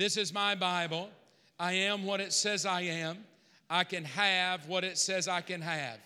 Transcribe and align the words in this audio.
This 0.00 0.16
is 0.16 0.32
my 0.32 0.54
Bible. 0.54 1.10
I 1.58 1.72
am 1.72 2.04
what 2.04 2.20
it 2.20 2.32
says 2.32 2.64
I 2.64 2.80
am. 2.80 3.18
I 3.68 3.84
can 3.84 4.02
have 4.04 4.66
what 4.66 4.82
it 4.82 4.96
says 4.96 5.28
I 5.28 5.42
can 5.42 5.60
have. 5.60 5.98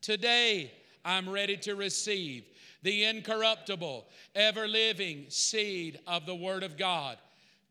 Today, 0.00 0.72
I'm 1.04 1.28
ready 1.28 1.58
to 1.58 1.74
receive 1.74 2.44
the 2.82 3.04
incorruptible, 3.04 4.06
ever 4.34 4.66
living 4.66 5.26
seed 5.28 6.00
of 6.06 6.24
the 6.24 6.34
Word 6.34 6.62
of 6.62 6.78
God. 6.78 7.18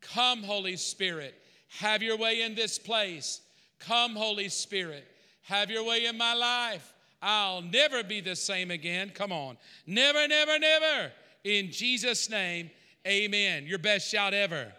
Come, 0.02 0.44
Holy 0.44 0.78
Spirit, 0.78 1.34
have 1.80 2.04
your 2.04 2.16
way 2.16 2.44
in 2.44 2.54
this 2.54 2.78
place. 2.78 3.42
Come, 3.80 4.16
Holy 4.16 4.50
Spirit, 4.50 5.08
have 5.46 5.72
your 5.72 5.84
way 5.84 6.06
in 6.06 6.16
my 6.16 6.36
life. 6.36 6.94
I'll 7.24 7.64
never 7.64 8.04
be 8.04 8.22
the 8.22 8.36
same 8.36 8.70
again. 8.70 9.10
Come 9.16 9.32
on. 9.32 9.58
Never, 9.88 10.28
never, 10.28 10.60
never. 10.60 11.12
In 11.44 11.72
Jesus' 11.72 12.30
name, 12.30 12.70
amen. 13.08 13.66
Your 13.66 13.80
best 13.80 14.08
shout 14.08 14.36
ever. 14.36 14.72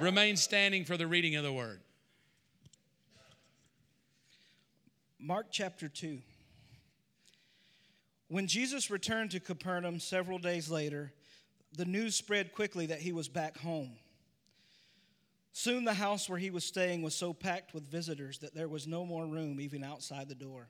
Remain 0.00 0.38
standing 0.38 0.86
for 0.86 0.96
the 0.96 1.06
reading 1.06 1.36
of 1.36 1.44
the 1.44 1.52
word. 1.52 1.78
Mark 5.18 5.48
chapter 5.50 5.90
2. 5.90 6.18
When 8.28 8.46
Jesus 8.46 8.90
returned 8.90 9.32
to 9.32 9.40
Capernaum 9.40 10.00
several 10.00 10.38
days 10.38 10.70
later, 10.70 11.12
the 11.76 11.84
news 11.84 12.14
spread 12.14 12.54
quickly 12.54 12.86
that 12.86 13.00
he 13.00 13.12
was 13.12 13.28
back 13.28 13.58
home. 13.58 13.92
Soon 15.52 15.84
the 15.84 15.92
house 15.92 16.30
where 16.30 16.38
he 16.38 16.48
was 16.50 16.64
staying 16.64 17.02
was 17.02 17.14
so 17.14 17.34
packed 17.34 17.74
with 17.74 17.86
visitors 17.86 18.38
that 18.38 18.54
there 18.54 18.68
was 18.68 18.86
no 18.86 19.04
more 19.04 19.26
room 19.26 19.60
even 19.60 19.84
outside 19.84 20.30
the 20.30 20.34
door. 20.34 20.68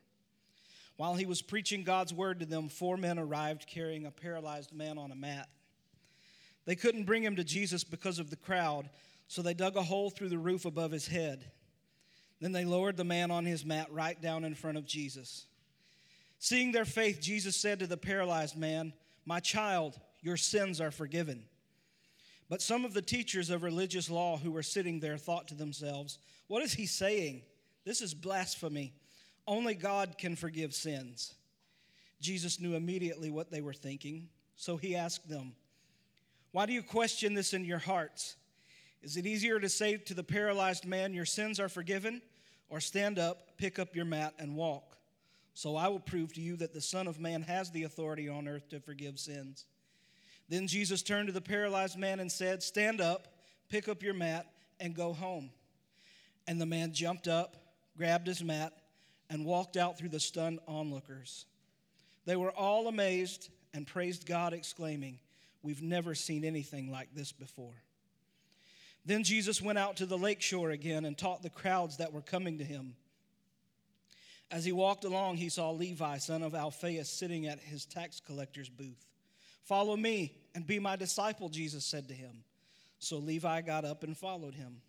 While 0.97 1.15
he 1.15 1.25
was 1.25 1.41
preaching 1.41 1.85
God's 1.85 2.13
word 2.13 2.41
to 2.41 2.45
them, 2.45 2.67
four 2.67 2.97
men 2.97 3.17
arrived 3.17 3.65
carrying 3.65 4.05
a 4.05 4.11
paralyzed 4.11 4.73
man 4.73 4.97
on 4.97 5.09
a 5.09 5.15
mat. 5.15 5.47
They 6.65 6.75
couldn't 6.75 7.05
bring 7.05 7.23
him 7.23 7.37
to 7.37 7.43
Jesus 7.45 7.85
because 7.85 8.19
of 8.19 8.29
the 8.29 8.35
crowd, 8.35 8.89
so 9.31 9.41
they 9.41 9.53
dug 9.53 9.77
a 9.77 9.81
hole 9.81 10.09
through 10.09 10.27
the 10.27 10.37
roof 10.37 10.65
above 10.65 10.91
his 10.91 11.07
head. 11.07 11.45
Then 12.41 12.51
they 12.51 12.65
lowered 12.65 12.97
the 12.97 13.05
man 13.05 13.31
on 13.31 13.45
his 13.45 13.63
mat 13.63 13.87
right 13.89 14.21
down 14.21 14.43
in 14.43 14.55
front 14.55 14.77
of 14.77 14.85
Jesus. 14.85 15.45
Seeing 16.37 16.73
their 16.73 16.83
faith, 16.83 17.21
Jesus 17.21 17.55
said 17.55 17.79
to 17.79 17.87
the 17.87 17.95
paralyzed 17.95 18.57
man, 18.57 18.91
My 19.25 19.39
child, 19.39 19.97
your 20.19 20.35
sins 20.35 20.81
are 20.81 20.91
forgiven. 20.91 21.45
But 22.49 22.61
some 22.61 22.83
of 22.83 22.93
the 22.93 23.01
teachers 23.01 23.49
of 23.49 23.63
religious 23.63 24.09
law 24.09 24.35
who 24.35 24.51
were 24.51 24.63
sitting 24.63 24.99
there 24.99 25.17
thought 25.17 25.47
to 25.47 25.55
themselves, 25.55 26.19
What 26.47 26.61
is 26.61 26.73
he 26.73 26.85
saying? 26.85 27.43
This 27.85 28.01
is 28.01 28.13
blasphemy. 28.13 28.91
Only 29.47 29.75
God 29.75 30.17
can 30.17 30.35
forgive 30.35 30.73
sins. 30.73 31.35
Jesus 32.19 32.59
knew 32.59 32.75
immediately 32.75 33.31
what 33.31 33.49
they 33.49 33.61
were 33.61 33.71
thinking, 33.71 34.27
so 34.57 34.75
he 34.75 34.93
asked 34.93 35.29
them, 35.29 35.53
Why 36.51 36.65
do 36.65 36.73
you 36.73 36.83
question 36.83 37.33
this 37.33 37.53
in 37.53 37.63
your 37.63 37.79
hearts? 37.79 38.35
Is 39.03 39.17
it 39.17 39.25
easier 39.25 39.59
to 39.59 39.69
say 39.69 39.97
to 39.97 40.13
the 40.13 40.23
paralyzed 40.23 40.85
man, 40.85 41.13
Your 41.13 41.25
sins 41.25 41.59
are 41.59 41.69
forgiven, 41.69 42.21
or 42.69 42.79
stand 42.79 43.17
up, 43.17 43.57
pick 43.57 43.79
up 43.79 43.95
your 43.95 44.05
mat, 44.05 44.33
and 44.37 44.55
walk? 44.55 44.97
So 45.53 45.75
I 45.75 45.87
will 45.87 45.99
prove 45.99 46.33
to 46.33 46.41
you 46.41 46.55
that 46.57 46.73
the 46.73 46.81
Son 46.81 47.07
of 47.07 47.19
Man 47.19 47.41
has 47.43 47.71
the 47.71 47.83
authority 47.83 48.29
on 48.29 48.47
earth 48.47 48.69
to 48.69 48.79
forgive 48.79 49.19
sins. 49.19 49.65
Then 50.49 50.67
Jesus 50.67 51.01
turned 51.01 51.27
to 51.27 51.33
the 51.33 51.41
paralyzed 51.41 51.97
man 51.97 52.19
and 52.19 52.31
said, 52.31 52.63
Stand 52.63 53.01
up, 53.01 53.27
pick 53.69 53.87
up 53.87 54.03
your 54.03 54.13
mat, 54.13 54.47
and 54.79 54.95
go 54.95 55.13
home. 55.13 55.49
And 56.47 56.59
the 56.59 56.65
man 56.65 56.93
jumped 56.93 57.27
up, 57.27 57.55
grabbed 57.97 58.27
his 58.27 58.43
mat, 58.43 58.73
and 59.29 59.45
walked 59.45 59.77
out 59.77 59.97
through 59.97 60.09
the 60.09 60.19
stunned 60.19 60.59
onlookers. 60.67 61.45
They 62.25 62.35
were 62.35 62.51
all 62.51 62.87
amazed 62.87 63.49
and 63.73 63.87
praised 63.87 64.27
God, 64.27 64.53
exclaiming, 64.53 65.19
We've 65.63 65.81
never 65.81 66.15
seen 66.15 66.43
anything 66.43 66.91
like 66.91 67.13
this 67.13 67.31
before. 67.31 67.75
Then 69.05 69.23
Jesus 69.23 69.61
went 69.61 69.79
out 69.79 69.97
to 69.97 70.05
the 70.05 70.17
lake 70.17 70.41
shore 70.41 70.71
again 70.71 71.05
and 71.05 71.17
taught 71.17 71.41
the 71.41 71.49
crowds 71.49 71.97
that 71.97 72.13
were 72.13 72.21
coming 72.21 72.59
to 72.59 72.63
him. 72.63 72.95
As 74.51 74.65
he 74.65 74.71
walked 74.71 75.05
along, 75.05 75.37
he 75.37 75.49
saw 75.49 75.71
Levi, 75.71 76.17
son 76.17 76.43
of 76.43 76.53
Alphaeus, 76.53 77.09
sitting 77.09 77.47
at 77.47 77.59
his 77.59 77.85
tax 77.85 78.19
collector's 78.19 78.69
booth. 78.69 79.07
Follow 79.63 79.95
me 79.95 80.33
and 80.53 80.67
be 80.67 80.77
my 80.77 80.95
disciple, 80.95 81.49
Jesus 81.49 81.85
said 81.85 82.09
to 82.09 82.13
him. 82.13 82.43
So 82.99 83.17
Levi 83.17 83.61
got 83.61 83.85
up 83.85 84.03
and 84.03 84.15
followed 84.15 84.53
him. 84.53 84.81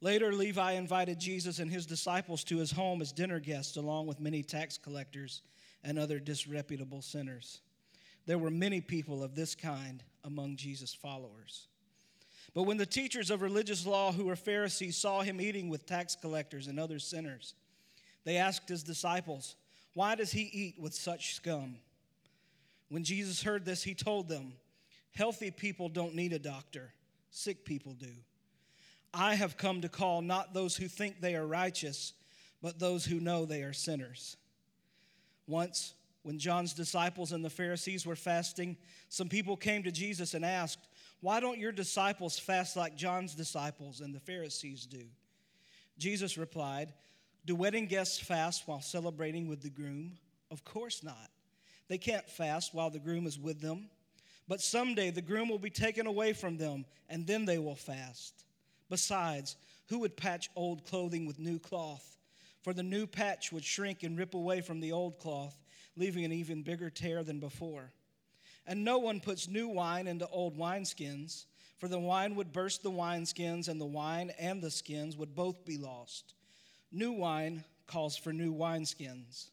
Later, 0.00 0.32
Levi 0.32 0.72
invited 0.72 1.20
Jesus 1.20 1.58
and 1.60 1.70
his 1.70 1.86
disciples 1.86 2.42
to 2.44 2.58
his 2.58 2.72
home 2.72 3.00
as 3.00 3.12
dinner 3.12 3.38
guests, 3.38 3.76
along 3.76 4.06
with 4.06 4.20
many 4.20 4.42
tax 4.42 4.76
collectors 4.76 5.42
and 5.82 5.98
other 5.98 6.18
disreputable 6.18 7.02
sinners. 7.02 7.60
There 8.26 8.38
were 8.38 8.50
many 8.50 8.80
people 8.80 9.22
of 9.22 9.34
this 9.34 9.54
kind 9.54 10.02
among 10.24 10.56
Jesus' 10.56 10.94
followers. 10.94 11.68
But 12.54 12.62
when 12.62 12.76
the 12.76 12.86
teachers 12.86 13.30
of 13.30 13.42
religious 13.42 13.84
law, 13.84 14.12
who 14.12 14.26
were 14.26 14.36
Pharisees, 14.36 14.96
saw 14.96 15.22
him 15.22 15.40
eating 15.40 15.68
with 15.68 15.86
tax 15.86 16.14
collectors 16.14 16.68
and 16.68 16.78
other 16.78 17.00
sinners, 17.00 17.54
they 18.24 18.36
asked 18.36 18.68
his 18.68 18.84
disciples, 18.84 19.56
Why 19.94 20.14
does 20.14 20.30
he 20.30 20.42
eat 20.42 20.76
with 20.78 20.94
such 20.94 21.34
scum? 21.34 21.76
When 22.88 23.02
Jesus 23.02 23.42
heard 23.42 23.64
this, 23.64 23.82
he 23.82 23.94
told 23.94 24.28
them, 24.28 24.52
Healthy 25.16 25.50
people 25.50 25.88
don't 25.88 26.14
need 26.14 26.32
a 26.32 26.38
doctor, 26.38 26.92
sick 27.30 27.64
people 27.64 27.94
do. 27.94 28.12
I 29.12 29.34
have 29.34 29.56
come 29.56 29.80
to 29.80 29.88
call 29.88 30.22
not 30.22 30.54
those 30.54 30.76
who 30.76 30.88
think 30.88 31.20
they 31.20 31.34
are 31.34 31.46
righteous, 31.46 32.12
but 32.62 32.78
those 32.78 33.04
who 33.04 33.20
know 33.20 33.44
they 33.44 33.62
are 33.62 33.72
sinners. 33.72 34.36
Once, 35.46 35.94
when 36.22 36.38
John's 36.38 36.72
disciples 36.72 37.32
and 37.32 37.44
the 37.44 37.50
Pharisees 37.50 38.06
were 38.06 38.16
fasting, 38.16 38.76
some 39.08 39.28
people 39.28 39.56
came 39.56 39.82
to 39.82 39.92
Jesus 39.92 40.34
and 40.34 40.44
asked, 40.44 40.88
Why 41.24 41.40
don't 41.40 41.58
your 41.58 41.72
disciples 41.72 42.38
fast 42.38 42.76
like 42.76 42.96
John's 42.96 43.34
disciples 43.34 44.02
and 44.02 44.14
the 44.14 44.20
Pharisees 44.20 44.84
do? 44.84 45.06
Jesus 45.96 46.36
replied, 46.36 46.92
Do 47.46 47.54
wedding 47.56 47.86
guests 47.86 48.18
fast 48.18 48.68
while 48.68 48.82
celebrating 48.82 49.48
with 49.48 49.62
the 49.62 49.70
groom? 49.70 50.18
Of 50.50 50.66
course 50.66 51.02
not. 51.02 51.30
They 51.88 51.96
can't 51.96 52.28
fast 52.28 52.74
while 52.74 52.90
the 52.90 52.98
groom 52.98 53.26
is 53.26 53.38
with 53.38 53.62
them. 53.62 53.88
But 54.48 54.60
someday 54.60 55.08
the 55.12 55.22
groom 55.22 55.48
will 55.48 55.58
be 55.58 55.70
taken 55.70 56.06
away 56.06 56.34
from 56.34 56.58
them, 56.58 56.84
and 57.08 57.26
then 57.26 57.46
they 57.46 57.56
will 57.56 57.74
fast. 57.74 58.44
Besides, 58.90 59.56
who 59.88 60.00
would 60.00 60.18
patch 60.18 60.50
old 60.54 60.84
clothing 60.84 61.24
with 61.24 61.38
new 61.38 61.58
cloth? 61.58 62.18
For 62.60 62.74
the 62.74 62.82
new 62.82 63.06
patch 63.06 63.50
would 63.50 63.64
shrink 63.64 64.02
and 64.02 64.18
rip 64.18 64.34
away 64.34 64.60
from 64.60 64.78
the 64.78 64.92
old 64.92 65.18
cloth, 65.20 65.58
leaving 65.96 66.26
an 66.26 66.32
even 66.32 66.60
bigger 66.60 66.90
tear 66.90 67.24
than 67.24 67.40
before. 67.40 67.94
And 68.66 68.84
no 68.84 68.98
one 68.98 69.20
puts 69.20 69.48
new 69.48 69.68
wine 69.68 70.06
into 70.06 70.26
old 70.28 70.56
wineskins, 70.56 71.44
for 71.78 71.88
the 71.88 71.98
wine 71.98 72.34
would 72.36 72.52
burst 72.52 72.82
the 72.82 72.90
wineskins, 72.90 73.68
and 73.68 73.80
the 73.80 73.84
wine 73.84 74.32
and 74.38 74.62
the 74.62 74.70
skins 74.70 75.16
would 75.16 75.34
both 75.34 75.64
be 75.64 75.76
lost. 75.76 76.34
New 76.90 77.12
wine 77.12 77.64
calls 77.86 78.16
for 78.16 78.32
new 78.32 78.54
wineskins. 78.54 79.50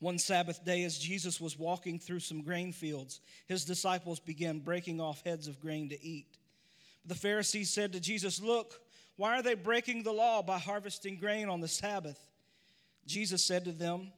One 0.00 0.18
Sabbath 0.18 0.64
day, 0.64 0.84
as 0.84 0.98
Jesus 0.98 1.40
was 1.40 1.58
walking 1.58 1.98
through 1.98 2.20
some 2.20 2.42
grain 2.42 2.72
fields, 2.72 3.20
his 3.46 3.64
disciples 3.64 4.20
began 4.20 4.58
breaking 4.58 5.00
off 5.00 5.22
heads 5.24 5.48
of 5.48 5.60
grain 5.60 5.88
to 5.88 6.04
eat. 6.04 6.36
The 7.06 7.14
Pharisees 7.14 7.70
said 7.70 7.92
to 7.92 8.00
Jesus, 8.00 8.40
Look, 8.40 8.80
why 9.16 9.38
are 9.38 9.42
they 9.42 9.54
breaking 9.54 10.02
the 10.02 10.12
law 10.12 10.42
by 10.42 10.58
harvesting 10.58 11.16
grain 11.16 11.48
on 11.48 11.60
the 11.60 11.68
Sabbath? 11.68 12.18
Jesus 13.06 13.44
said 13.44 13.64
to 13.64 13.72
them, 13.72 14.12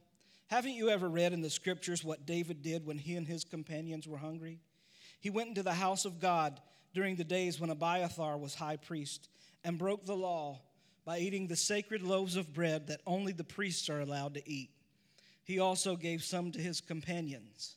Haven't 0.47 0.73
you 0.73 0.89
ever 0.89 1.09
read 1.09 1.33
in 1.33 1.41
the 1.41 1.49
scriptures 1.49 2.03
what 2.03 2.25
David 2.25 2.61
did 2.61 2.85
when 2.85 2.97
he 2.97 3.15
and 3.15 3.27
his 3.27 3.43
companions 3.43 4.07
were 4.07 4.17
hungry? 4.17 4.59
He 5.19 5.29
went 5.29 5.49
into 5.49 5.63
the 5.63 5.73
house 5.73 6.05
of 6.05 6.21
God 6.21 6.61
during 6.93 7.17
the 7.17 7.25
days 7.25 7.59
when 7.59 7.69
Abiathar 7.69 8.37
was 8.37 8.55
high 8.55 8.77
priest 8.77 9.27
and 9.65 9.77
broke 9.77 10.05
the 10.05 10.15
law 10.15 10.61
by 11.03 11.19
eating 11.19 11.47
the 11.47 11.55
sacred 11.55 12.01
loaves 12.01 12.37
of 12.37 12.53
bread 12.53 12.87
that 12.87 13.01
only 13.05 13.33
the 13.33 13.43
priests 13.43 13.89
are 13.89 13.99
allowed 13.99 14.35
to 14.35 14.49
eat. 14.49 14.69
He 15.43 15.59
also 15.59 15.97
gave 15.97 16.23
some 16.23 16.51
to 16.53 16.59
his 16.59 16.79
companions. 16.79 17.75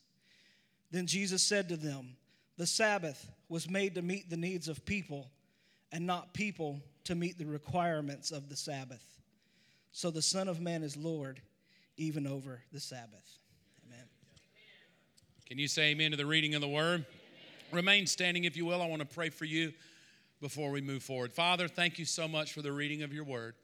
Then 0.91 1.07
Jesus 1.07 1.43
said 1.43 1.67
to 1.69 1.77
them, 1.77 2.15
The 2.57 2.67
Sabbath 2.67 3.29
was 3.49 3.69
made 3.69 3.95
to 3.95 4.01
meet 4.01 4.29
the 4.29 4.37
needs 4.37 4.69
of 4.69 4.85
people, 4.85 5.29
and 5.91 6.05
not 6.05 6.33
people 6.33 6.81
to 7.05 7.15
meet 7.15 7.37
the 7.37 7.45
requirements 7.45 8.31
of 8.31 8.47
the 8.47 8.55
Sabbath. 8.55 9.03
So 9.91 10.09
the 10.09 10.21
Son 10.21 10.47
of 10.47 10.61
Man 10.61 10.83
is 10.83 10.95
Lord 10.95 11.41
even 11.97 12.27
over 12.27 12.61
the 12.71 12.79
Sabbath. 12.79 13.37
Amen. 13.85 14.05
Can 15.47 15.57
you 15.57 15.67
say 15.67 15.91
amen 15.91 16.11
to 16.11 16.17
the 16.17 16.25
reading 16.25 16.55
of 16.55 16.61
the 16.61 16.67
word? 16.67 17.05
Amen. 17.05 17.05
Remain 17.71 18.07
standing, 18.07 18.45
if 18.45 18.57
you 18.57 18.65
will. 18.65 18.81
I 18.81 18.87
want 18.87 19.01
to 19.01 19.07
pray 19.07 19.29
for 19.29 19.45
you 19.45 19.73
before 20.39 20.71
we 20.71 20.81
move 20.81 21.03
forward. 21.03 21.33
Father, 21.33 21.67
thank 21.67 21.99
you 21.99 22.05
so 22.05 22.27
much 22.27 22.53
for 22.53 22.61
the 22.61 22.71
reading 22.71 23.03
of 23.03 23.13
your 23.13 23.23
word. 23.23 23.55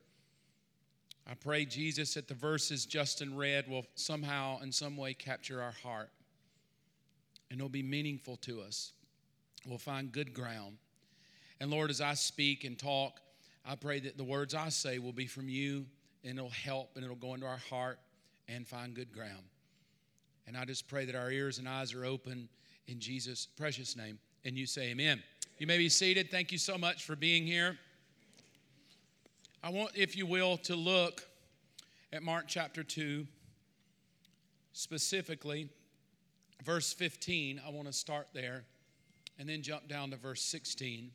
I 1.29 1.33
pray, 1.33 1.65
Jesus, 1.65 2.13
that 2.13 2.27
the 2.27 2.33
verses 2.33 2.85
Justin 2.85 3.35
read 3.35 3.67
will 3.67 3.85
somehow, 3.95 4.59
in 4.61 4.71
some 4.71 4.95
way, 4.95 5.13
capture 5.13 5.61
our 5.61 5.73
heart 5.83 6.09
and 7.49 7.59
it'll 7.59 7.69
be 7.69 7.83
meaningful 7.83 8.35
to 8.37 8.61
us 8.61 8.91
We'll 9.67 9.77
find 9.77 10.11
good 10.11 10.33
ground. 10.33 10.77
And 11.59 11.69
Lord, 11.69 11.89
as 11.89 11.99
I 11.99 12.13
speak 12.13 12.63
and 12.63 12.79
talk, 12.79 13.19
I 13.65 13.75
pray 13.75 13.99
that 13.99 14.17
the 14.17 14.23
words 14.23 14.55
I 14.55 14.69
say 14.69 14.97
will 14.97 15.11
be 15.11 15.25
from 15.25 15.49
you 15.49 15.85
and 16.23 16.37
it'll 16.37 16.49
help 16.49 16.91
and 16.95 17.03
it'll 17.03 17.17
go 17.17 17.33
into 17.33 17.45
our 17.45 17.57
heart 17.69 17.99
and 18.47 18.67
find 18.67 18.93
good 18.93 19.11
ground. 19.11 19.43
And 20.47 20.55
I 20.55 20.65
just 20.65 20.87
pray 20.87 21.05
that 21.05 21.15
our 21.15 21.29
ears 21.31 21.59
and 21.59 21.67
eyes 21.67 21.93
are 21.93 22.05
open 22.05 22.47
in 22.87 22.99
Jesus' 22.99 23.45
precious 23.45 23.95
name. 23.95 24.17
And 24.45 24.57
you 24.57 24.65
say, 24.65 24.89
Amen. 24.89 25.21
You 25.57 25.67
may 25.67 25.77
be 25.77 25.89
seated. 25.89 26.29
Thank 26.29 26.51
you 26.51 26.57
so 26.57 26.77
much 26.77 27.03
for 27.03 27.15
being 27.15 27.45
here. 27.45 27.77
I 29.63 29.69
want, 29.69 29.91
if 29.95 30.15
you 30.15 30.25
will, 30.25 30.57
to 30.57 30.75
look 30.75 31.25
at 32.13 32.21
Mark 32.21 32.45
chapter 32.47 32.83
2, 32.83 33.25
specifically 34.71 35.67
verse 36.63 36.93
15. 36.93 37.59
I 37.65 37.71
want 37.71 37.87
to 37.87 37.93
start 37.93 38.27
there 38.33 38.63
and 39.39 39.49
then 39.49 39.61
jump 39.61 39.87
down 39.87 40.11
to 40.11 40.17
verse 40.17 40.41
16. 40.43 41.11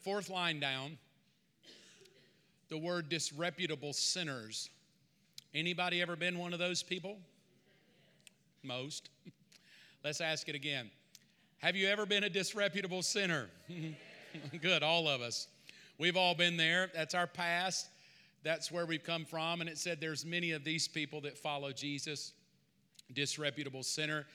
Fourth 0.00 0.30
line 0.30 0.60
down, 0.60 0.98
the 2.68 2.78
word 2.78 3.08
disreputable 3.08 3.92
sinners. 3.92 4.70
Anybody 5.54 6.02
ever 6.02 6.16
been 6.16 6.38
one 6.38 6.52
of 6.52 6.58
those 6.58 6.82
people? 6.82 7.18
Most. 8.62 9.08
Let's 10.04 10.20
ask 10.20 10.48
it 10.48 10.54
again. 10.54 10.90
Have 11.58 11.74
you 11.74 11.88
ever 11.88 12.06
been 12.06 12.24
a 12.24 12.30
disreputable 12.30 13.02
sinner? 13.02 13.48
Good, 14.62 14.82
all 14.82 15.08
of 15.08 15.20
us. 15.20 15.48
We've 15.98 16.16
all 16.16 16.34
been 16.34 16.56
there. 16.56 16.90
That's 16.94 17.14
our 17.14 17.26
past. 17.26 17.88
That's 18.44 18.70
where 18.70 18.86
we've 18.86 19.02
come 19.02 19.24
from. 19.24 19.60
And 19.60 19.68
it 19.68 19.78
said 19.78 20.00
there's 20.00 20.24
many 20.24 20.52
of 20.52 20.62
these 20.62 20.86
people 20.86 21.20
that 21.22 21.36
follow 21.36 21.72
Jesus. 21.72 22.32
Disreputable 23.12 23.82
sinner. 23.82 24.26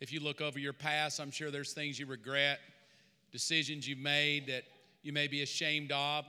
If 0.00 0.12
you 0.12 0.20
look 0.20 0.40
over 0.40 0.58
your 0.58 0.72
past, 0.72 1.20
I'm 1.20 1.30
sure 1.30 1.50
there's 1.50 1.74
things 1.74 1.98
you 1.98 2.06
regret, 2.06 2.60
decisions 3.32 3.86
you've 3.86 3.98
made 3.98 4.46
that 4.46 4.62
you 5.02 5.12
may 5.12 5.26
be 5.26 5.42
ashamed 5.42 5.92
of. 5.92 6.24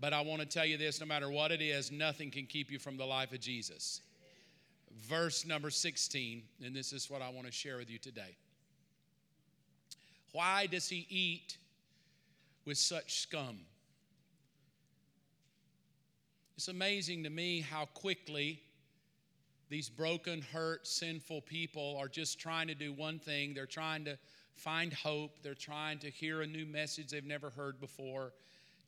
But 0.00 0.12
I 0.12 0.20
want 0.20 0.40
to 0.40 0.46
tell 0.46 0.64
you 0.64 0.76
this 0.76 1.00
no 1.00 1.06
matter 1.06 1.30
what 1.30 1.50
it 1.50 1.60
is, 1.60 1.90
nothing 1.90 2.30
can 2.30 2.46
keep 2.46 2.70
you 2.70 2.78
from 2.78 2.96
the 2.96 3.04
life 3.04 3.32
of 3.32 3.40
Jesus. 3.40 4.00
Verse 5.08 5.46
number 5.46 5.70
16, 5.70 6.42
and 6.64 6.74
this 6.74 6.92
is 6.92 7.10
what 7.10 7.22
I 7.22 7.28
want 7.30 7.46
to 7.46 7.52
share 7.52 7.76
with 7.76 7.90
you 7.90 7.98
today. 7.98 8.36
Why 10.32 10.66
does 10.66 10.88
he 10.88 11.06
eat 11.08 11.56
with 12.64 12.78
such 12.78 13.20
scum? 13.20 13.60
It's 16.56 16.68
amazing 16.68 17.22
to 17.24 17.30
me 17.30 17.60
how 17.60 17.86
quickly 17.94 18.60
these 19.68 19.88
broken, 19.88 20.42
hurt, 20.42 20.86
sinful 20.86 21.42
people 21.42 21.96
are 22.00 22.08
just 22.08 22.40
trying 22.40 22.68
to 22.68 22.74
do 22.74 22.92
one 22.92 23.18
thing. 23.18 23.54
They're 23.54 23.66
trying 23.66 24.04
to 24.06 24.18
find 24.54 24.92
hope. 24.92 25.42
They're 25.42 25.54
trying 25.54 25.98
to 26.00 26.10
hear 26.10 26.42
a 26.42 26.46
new 26.46 26.66
message 26.66 27.10
they've 27.10 27.24
never 27.24 27.50
heard 27.50 27.78
before, 27.80 28.32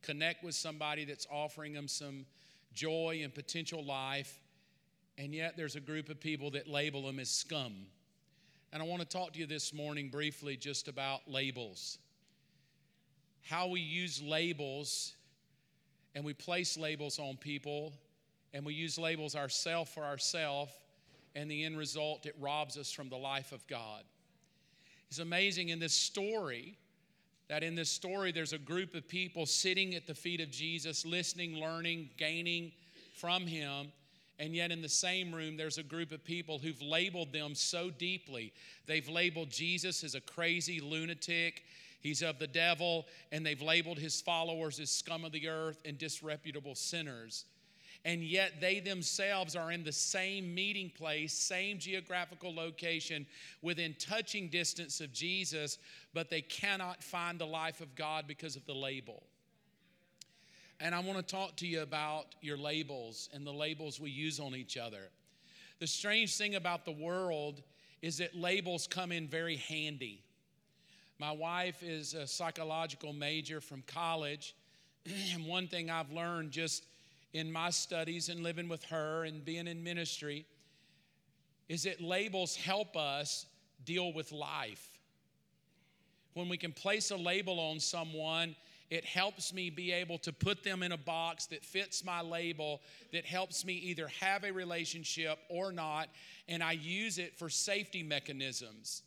connect 0.02 0.44
with 0.44 0.55
somebody 0.55 1.05
that's 1.05 1.26
offering 1.31 1.73
them 1.73 1.88
some 1.88 2.26
joy 2.73 3.20
and 3.23 3.35
potential 3.35 3.85
life. 3.85 4.41
And 5.19 5.35
yet 5.35 5.56
there's 5.56 5.76
a 5.76 5.81
group 5.81 6.08
of 6.08 6.20
people 6.20 6.50
that 6.52 6.69
label 6.69 7.06
them 7.06 7.19
as 7.19 7.31
scum. 7.31 7.75
And 8.73 8.82
I 8.82 8.87
want 8.87 9.02
to 9.02 9.08
talk 9.08 9.32
to 9.32 9.38
you 9.38 9.47
this 9.47 9.75
morning 9.75 10.08
briefly 10.08 10.56
just 10.56 10.88
about 10.88 11.20
labels. 11.26 11.99
How 13.43 13.67
we 13.67 13.81
use 13.81 14.23
labels 14.23 15.14
and 16.14 16.25
we 16.25 16.32
place 16.32 16.79
labels 16.79 17.19
on 17.19 17.37
people 17.37 17.93
and 18.53 18.64
we 18.64 18.75
use 18.75 18.99
labels 18.99 19.37
ourselves 19.37 19.91
for 19.91 20.05
ourselves, 20.05 20.73
and 21.37 21.49
the 21.49 21.64
end 21.64 21.79
result, 21.79 22.26
it 22.26 22.35
robs 22.41 22.76
us 22.76 22.91
from 22.91 23.08
the 23.08 23.17
life 23.17 23.53
of 23.53 23.64
God. 23.69 24.03
It's 25.08 25.20
amazing 25.20 25.69
in 25.69 25.79
this 25.79 25.94
story 25.94 26.76
that 27.50 27.64
in 27.64 27.75
this 27.75 27.91
story 27.91 28.31
there's 28.31 28.52
a 28.52 28.58
group 28.58 28.94
of 28.94 29.08
people 29.08 29.44
sitting 29.44 29.97
at 29.97 30.06
the 30.06 30.14
feet 30.14 30.41
of 30.41 30.52
Jesus, 30.52 31.05
listening, 31.05 31.56
learning, 31.56 32.08
gaining 32.17 32.70
from 33.17 33.44
him. 33.44 33.88
And 34.38 34.55
yet, 34.55 34.70
in 34.70 34.81
the 34.81 34.88
same 34.88 35.35
room, 35.35 35.56
there's 35.56 35.76
a 35.76 35.82
group 35.82 36.12
of 36.12 36.25
people 36.25 36.58
who've 36.58 36.81
labeled 36.81 37.32
them 37.32 37.56
so 37.56 37.91
deeply. 37.91 38.52
They've 38.87 39.06
labeled 39.08 39.50
Jesus 39.50 40.05
as 40.05 40.14
a 40.14 40.20
crazy 40.20 40.81
lunatic, 40.81 41.64
he's 42.00 42.23
of 42.23 42.38
the 42.38 42.47
devil, 42.47 43.06
and 43.32 43.44
they've 43.44 43.61
labeled 43.61 43.99
his 43.99 44.20
followers 44.20 44.79
as 44.79 44.88
scum 44.88 45.25
of 45.25 45.32
the 45.32 45.49
earth 45.49 45.81
and 45.85 45.99
disreputable 45.99 46.76
sinners 46.76 47.44
and 48.05 48.23
yet 48.23 48.61
they 48.61 48.81
themselves 48.81 49.55
are 49.55 49.70
in 49.70 49.85
the 49.85 49.93
same 49.93 50.55
meeting 50.55 50.91
place, 50.91 51.32
same 51.35 51.79
geographical 51.79 52.55
location, 52.55 53.26
within 53.61 53.94
touching 53.99 54.49
distance 54.49 55.00
of 55.00 55.12
Jesus, 55.12 55.79
but 56.14 56.31
they 56.31 56.41
cannot 56.41 57.02
find 57.02 57.38
the 57.38 57.47
life 57.47 57.81
of 57.81 57.94
God 57.94 58.26
because 58.26 58.56
of 58.56 58.64
the 58.67 58.75
label. 58.75 59.23
And 60.81 60.94
I 60.94 61.00
want 61.00 61.19
to 61.19 61.23
talk 61.25 61.56
to 61.56 61.67
you 61.67 61.82
about 61.82 62.35
your 62.41 62.56
labels 62.56 63.29
and 63.35 63.47
the 63.47 63.52
labels 63.52 64.00
we 64.00 64.11
use 64.11 64.41
on 64.41 64.55
each 64.55 64.79
other. 64.79 65.11
The 65.79 65.87
strange 65.87 66.37
thing 66.37 66.55
about 66.55 66.87
the 66.87 66.93
world 66.93 67.62
is 68.00 68.17
that 68.19 68.35
labels 68.35 68.87
come 68.87 69.12
in 69.12 69.29
very 69.29 69.56
handy. 69.56 70.23
My 71.19 71.32
wife 71.32 71.82
is 71.82 72.14
a 72.14 72.26
psychological 72.26 73.12
major 73.12 73.61
from 73.61 73.82
college, 73.87 74.55
and 75.35 75.44
one 75.46 75.69
thing 75.69 75.91
I've 75.91 76.11
learned 76.11 76.50
just 76.50 76.87
in 77.32 77.50
my 77.50 77.71
studies 77.71 78.29
and 78.29 78.43
living 78.43 78.69
with 78.69 78.85
her 78.85 79.25
and 79.25 79.44
being 79.44 79.67
in 79.67 79.82
ministry 79.82 80.47
is 81.69 81.85
that 81.85 82.00
labels 82.00 82.56
help 82.56 82.97
us 82.97 83.47
deal 83.85 84.12
with 84.12 84.32
life. 84.32 84.99
When 86.35 86.49
we 86.49 86.56
can 86.56 86.73
place 86.73 87.11
a 87.11 87.17
label 87.17 87.61
on 87.61 87.81
someone, 87.81 88.56
it 88.91 89.05
helps 89.05 89.55
me 89.55 89.71
be 89.71 89.93
able 89.93 90.19
to 90.19 90.32
put 90.32 90.65
them 90.65 90.82
in 90.82 90.91
a 90.91 90.97
box 90.97 91.47
that 91.47 91.65
fits 91.65 92.05
my 92.05 92.21
label, 92.21 92.81
that 93.12 93.25
helps 93.25 93.65
me 93.65 93.75
either 93.75 94.09
have 94.21 94.43
a 94.43 94.53
relationship 94.53 95.38
or 95.49 95.71
not, 95.71 96.09
and 96.49 96.62
I 96.62 96.73
use 96.73 97.19
it 97.19 97.38
for 97.38 97.49
safety 97.49 98.03
mechanisms. 98.03 99.03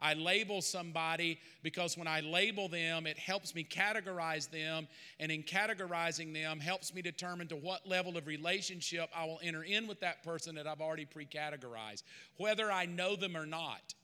I 0.00 0.14
label 0.14 0.60
somebody 0.60 1.38
because 1.62 1.96
when 1.96 2.06
I 2.06 2.20
label 2.20 2.68
them, 2.68 3.06
it 3.06 3.18
helps 3.18 3.54
me 3.54 3.64
categorize 3.64 4.50
them, 4.50 4.88
and 5.18 5.32
in 5.32 5.42
categorizing 5.42 6.34
them, 6.34 6.60
helps 6.60 6.94
me 6.94 7.02
determine 7.02 7.48
to 7.48 7.56
what 7.56 7.86
level 7.88 8.16
of 8.16 8.26
relationship 8.26 9.08
I 9.16 9.24
will 9.24 9.40
enter 9.42 9.62
in 9.62 9.86
with 9.86 10.00
that 10.00 10.22
person 10.22 10.54
that 10.56 10.66
I've 10.66 10.80
already 10.80 11.06
pre 11.06 11.24
categorized, 11.24 12.02
whether 12.36 12.70
I 12.70 12.86
know 12.86 13.16
them 13.16 13.36
or 13.36 13.46
not. 13.46 13.94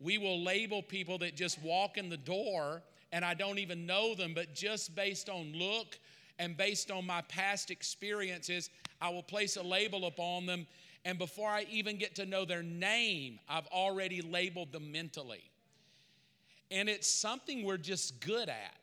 We 0.00 0.18
will 0.18 0.42
label 0.42 0.82
people 0.82 1.18
that 1.18 1.36
just 1.36 1.62
walk 1.62 1.96
in 1.96 2.08
the 2.08 2.16
door 2.16 2.82
and 3.12 3.24
I 3.24 3.34
don't 3.34 3.58
even 3.58 3.86
know 3.86 4.14
them, 4.14 4.32
but 4.34 4.54
just 4.54 4.96
based 4.96 5.28
on 5.28 5.52
look 5.54 5.98
and 6.38 6.56
based 6.56 6.90
on 6.90 7.06
my 7.06 7.20
past 7.22 7.70
experiences, 7.70 8.70
I 9.00 9.10
will 9.10 9.22
place 9.22 9.56
a 9.56 9.62
label 9.62 10.06
upon 10.06 10.46
them 10.46 10.66
and 11.04 11.18
before 11.18 11.48
I 11.48 11.66
even 11.70 11.96
get 11.96 12.14
to 12.16 12.26
know 12.26 12.44
their 12.44 12.62
name, 12.62 13.40
I've 13.48 13.66
already 13.68 14.22
labeled 14.22 14.72
them 14.72 14.92
mentally. 14.92 15.42
And 16.70 16.88
it's 16.88 17.08
something 17.08 17.64
we're 17.64 17.76
just 17.76 18.20
good 18.20 18.48
at. 18.48 18.76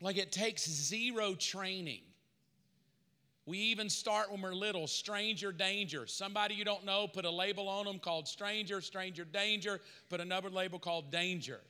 Like 0.00 0.18
it 0.18 0.32
takes 0.32 0.68
zero 0.68 1.34
training. 1.34 2.00
We 3.46 3.58
even 3.58 3.88
start 3.88 4.32
when 4.32 4.42
we're 4.42 4.52
little 4.52 4.88
stranger 4.88 5.52
danger. 5.52 6.06
Somebody 6.08 6.56
you 6.56 6.64
don't 6.64 6.84
know, 6.84 7.06
put 7.06 7.24
a 7.24 7.30
label 7.30 7.68
on 7.68 7.84
them 7.86 8.00
called 8.00 8.26
stranger, 8.26 8.80
stranger 8.80 9.24
danger, 9.24 9.80
put 10.10 10.20
another 10.20 10.50
label 10.50 10.80
called 10.80 11.12
danger. 11.12 11.60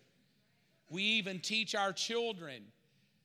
We 0.88 1.02
even 1.02 1.40
teach 1.40 1.74
our 1.74 1.92
children 1.92 2.62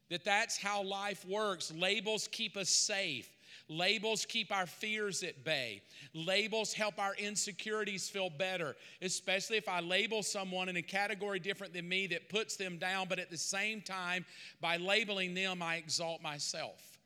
that 0.09 0.25
that's 0.25 0.57
how 0.57 0.83
life 0.83 1.25
works. 1.25 1.71
Labels 1.73 2.27
keep 2.29 2.57
us 2.57 2.69
safe. 2.69 3.29
Labels 3.71 4.25
keep 4.25 4.51
our 4.51 4.67
fears 4.67 5.23
at 5.23 5.45
bay. 5.45 5.81
Labels 6.13 6.73
help 6.73 6.99
our 6.99 7.15
insecurities 7.15 8.09
feel 8.09 8.29
better, 8.29 8.75
especially 9.01 9.55
if 9.55 9.69
I 9.69 9.79
label 9.79 10.23
someone 10.23 10.67
in 10.67 10.75
a 10.75 10.81
category 10.81 11.39
different 11.39 11.73
than 11.73 11.87
me 11.87 12.05
that 12.07 12.27
puts 12.27 12.57
them 12.57 12.77
down, 12.77 13.07
but 13.07 13.17
at 13.17 13.29
the 13.31 13.37
same 13.37 13.79
time, 13.79 14.25
by 14.59 14.75
labeling 14.75 15.33
them, 15.33 15.61
I 15.61 15.77
exalt 15.77 16.21
myself. 16.21 16.99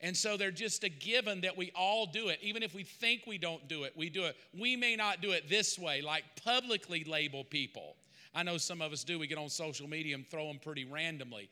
And 0.00 0.16
so 0.16 0.38
they're 0.38 0.50
just 0.50 0.82
a 0.82 0.88
given 0.88 1.42
that 1.42 1.58
we 1.58 1.72
all 1.76 2.06
do 2.06 2.28
it. 2.28 2.38
Even 2.40 2.62
if 2.62 2.74
we 2.74 2.82
think 2.82 3.24
we 3.26 3.36
don't 3.36 3.68
do 3.68 3.84
it, 3.84 3.92
we 3.94 4.08
do 4.08 4.24
it. 4.24 4.34
We 4.58 4.76
may 4.76 4.96
not 4.96 5.20
do 5.20 5.32
it 5.32 5.46
this 5.46 5.78
way, 5.78 6.00
like 6.00 6.24
publicly 6.42 7.04
label 7.04 7.44
people. 7.44 7.96
I 8.34 8.44
know 8.44 8.56
some 8.56 8.80
of 8.80 8.92
us 8.92 9.04
do. 9.04 9.18
We 9.18 9.26
get 9.26 9.36
on 9.36 9.50
social 9.50 9.86
media 9.86 10.14
and 10.14 10.26
throw 10.26 10.46
them 10.46 10.58
pretty 10.58 10.86
randomly. 10.86 11.50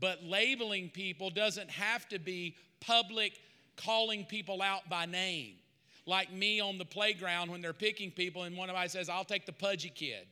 But 0.00 0.22
labeling 0.24 0.90
people 0.90 1.30
doesn't 1.30 1.70
have 1.70 2.08
to 2.08 2.18
be 2.18 2.56
public 2.86 3.32
calling 3.76 4.24
people 4.24 4.62
out 4.62 4.88
by 4.88 5.06
name. 5.06 5.54
Like 6.06 6.32
me 6.32 6.60
on 6.60 6.78
the 6.78 6.84
playground 6.84 7.50
when 7.50 7.62
they're 7.62 7.72
picking 7.72 8.10
people, 8.10 8.42
and 8.42 8.56
one 8.56 8.68
of 8.68 8.76
them 8.76 8.88
says, 8.88 9.08
I'll 9.08 9.24
take 9.24 9.46
the 9.46 9.52
pudgy 9.52 9.90
kid. 9.94 10.26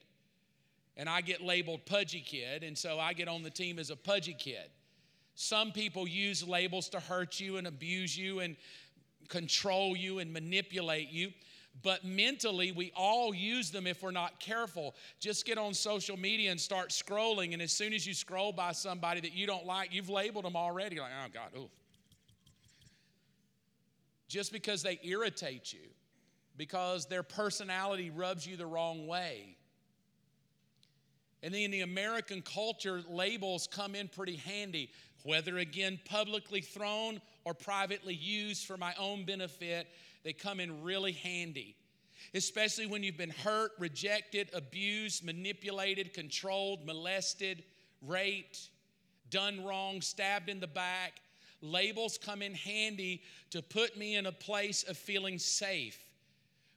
And 0.97 1.09
I 1.09 1.23
get 1.23 1.41
labeled 1.41 1.87
pudgy 1.87 2.21
kid, 2.21 2.63
and 2.63 2.77
so 2.77 3.01
I 3.01 3.15
get 3.15 3.27
on 3.27 3.43
the 3.43 3.51
team 3.51 3.79
as 3.79 3.89
a 3.89 3.97
pudgy 3.97 4.35
kid. 4.35 4.69
Some 5.35 5.73
people 5.73 6.07
use 6.07 6.47
labels 6.47 6.91
to 6.91 7.01
hurt 7.01 7.41
you 7.41 7.57
and 7.57 7.67
abuse 7.67 8.17
you 8.17 8.41
and 8.41 8.57
control 9.29 9.97
you 9.97 10.19
and 10.19 10.31
manipulate 10.31 11.11
you. 11.11 11.33
But 11.83 12.05
mentally, 12.05 12.71
we 12.71 12.93
all 12.95 13.35
use 13.35 13.71
them 13.71 13.87
if 13.87 14.03
we're 14.03 14.11
not 14.11 14.39
careful. 14.39 14.95
Just 15.21 15.47
get 15.47 15.57
on 15.57 15.73
social 15.73 16.19
media 16.19 16.51
and 16.51 16.61
start 16.61 16.91
scrolling, 16.91 17.55
and 17.55 17.63
as 17.63 17.73
soon 17.73 17.95
as 17.95 18.07
you 18.07 18.13
scroll 18.13 18.53
by 18.53 18.73
somebody 18.73 19.23
that 19.23 19.33
you 19.33 19.47
don't 19.47 19.65
like, 19.65 19.95
you've 19.95 20.11
labeled 20.11 20.45
them 20.45 20.55
already. 20.55 21.01
Like, 21.01 21.13
oh 21.25 21.29
God, 21.33 21.49
oh, 21.57 21.71
just 24.33 24.51
because 24.51 24.83
they 24.83 24.99
irritate 25.03 25.73
you. 25.75 25.91
because 26.57 27.07
their 27.07 27.23
personality 27.23 28.11
rubs 28.11 28.47
you 28.47 28.57
the 28.57 28.67
wrong 28.67 29.07
way. 29.07 29.57
And 31.43 31.53
then 31.53 31.63
in 31.63 31.71
the 31.71 31.81
American 31.81 32.43
culture, 32.43 33.03
labels 33.09 33.67
come 33.67 33.95
in 33.95 34.09
pretty 34.09 34.37
handy, 34.37 34.91
whether 35.25 35.59
again 35.59 35.99
publicly 36.05 36.61
thrown 36.61 37.21
or 37.45 37.55
privately 37.55 38.15
used 38.15 38.67
for 38.67 38.77
my 38.77 38.95
own 38.99 39.25
benefit, 39.25 39.89
they 40.25 40.33
come 40.33 40.61
in 40.61 40.83
really 40.83 41.13
handy. 41.13 41.75
Especially 42.35 42.87
when 42.87 43.03
you've 43.03 43.17
been 43.17 43.31
hurt, 43.31 43.73
rejected, 43.79 44.49
abused, 44.55 45.25
manipulated, 45.25 46.15
controlled, 46.15 46.87
molested, 46.87 47.65
raped, 48.01 48.69
done 49.31 49.65
wrong, 49.65 50.01
stabbed 50.01 50.49
in 50.49 50.61
the 50.61 50.69
back. 50.69 51.21
Labels 51.63 52.19
come 52.19 52.43
in 52.43 52.55
handy 52.55 53.23
to 53.51 53.63
put 53.63 53.97
me 53.97 54.17
in 54.17 54.27
a 54.27 54.33
place 54.33 54.83
of 54.83 54.97
feeling 54.97 55.39
safe. 55.39 55.99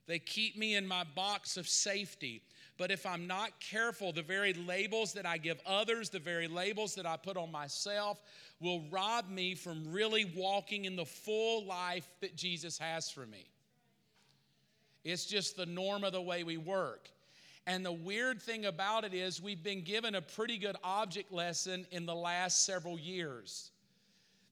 They 0.06 0.20
keep 0.20 0.56
me 0.56 0.76
in 0.76 0.86
my 0.86 1.04
box 1.14 1.56
of 1.56 1.68
safety. 1.68 2.42
But 2.78 2.90
if 2.90 3.06
I'm 3.06 3.26
not 3.26 3.58
careful, 3.58 4.12
the 4.12 4.22
very 4.22 4.52
labels 4.52 5.14
that 5.14 5.26
I 5.26 5.38
give 5.38 5.58
others, 5.66 6.10
the 6.10 6.18
very 6.18 6.46
labels 6.46 6.94
that 6.96 7.06
I 7.06 7.16
put 7.16 7.36
on 7.36 7.50
myself, 7.50 8.20
will 8.60 8.84
rob 8.90 9.28
me 9.28 9.54
from 9.54 9.92
really 9.92 10.30
walking 10.36 10.84
in 10.84 10.94
the 10.94 11.04
full 11.04 11.64
life 11.64 12.06
that 12.20 12.36
Jesus 12.36 12.78
has 12.78 13.10
for 13.10 13.26
me. 13.26 13.46
It's 15.04 15.24
just 15.24 15.56
the 15.56 15.66
norm 15.66 16.04
of 16.04 16.12
the 16.12 16.20
way 16.20 16.44
we 16.44 16.58
work. 16.58 17.08
And 17.66 17.84
the 17.84 17.92
weird 17.92 18.40
thing 18.40 18.66
about 18.66 19.04
it 19.04 19.14
is, 19.14 19.42
we've 19.42 19.62
been 19.62 19.82
given 19.82 20.14
a 20.14 20.22
pretty 20.22 20.58
good 20.58 20.76
object 20.84 21.32
lesson 21.32 21.86
in 21.90 22.06
the 22.06 22.14
last 22.14 22.64
several 22.64 22.98
years. 22.98 23.70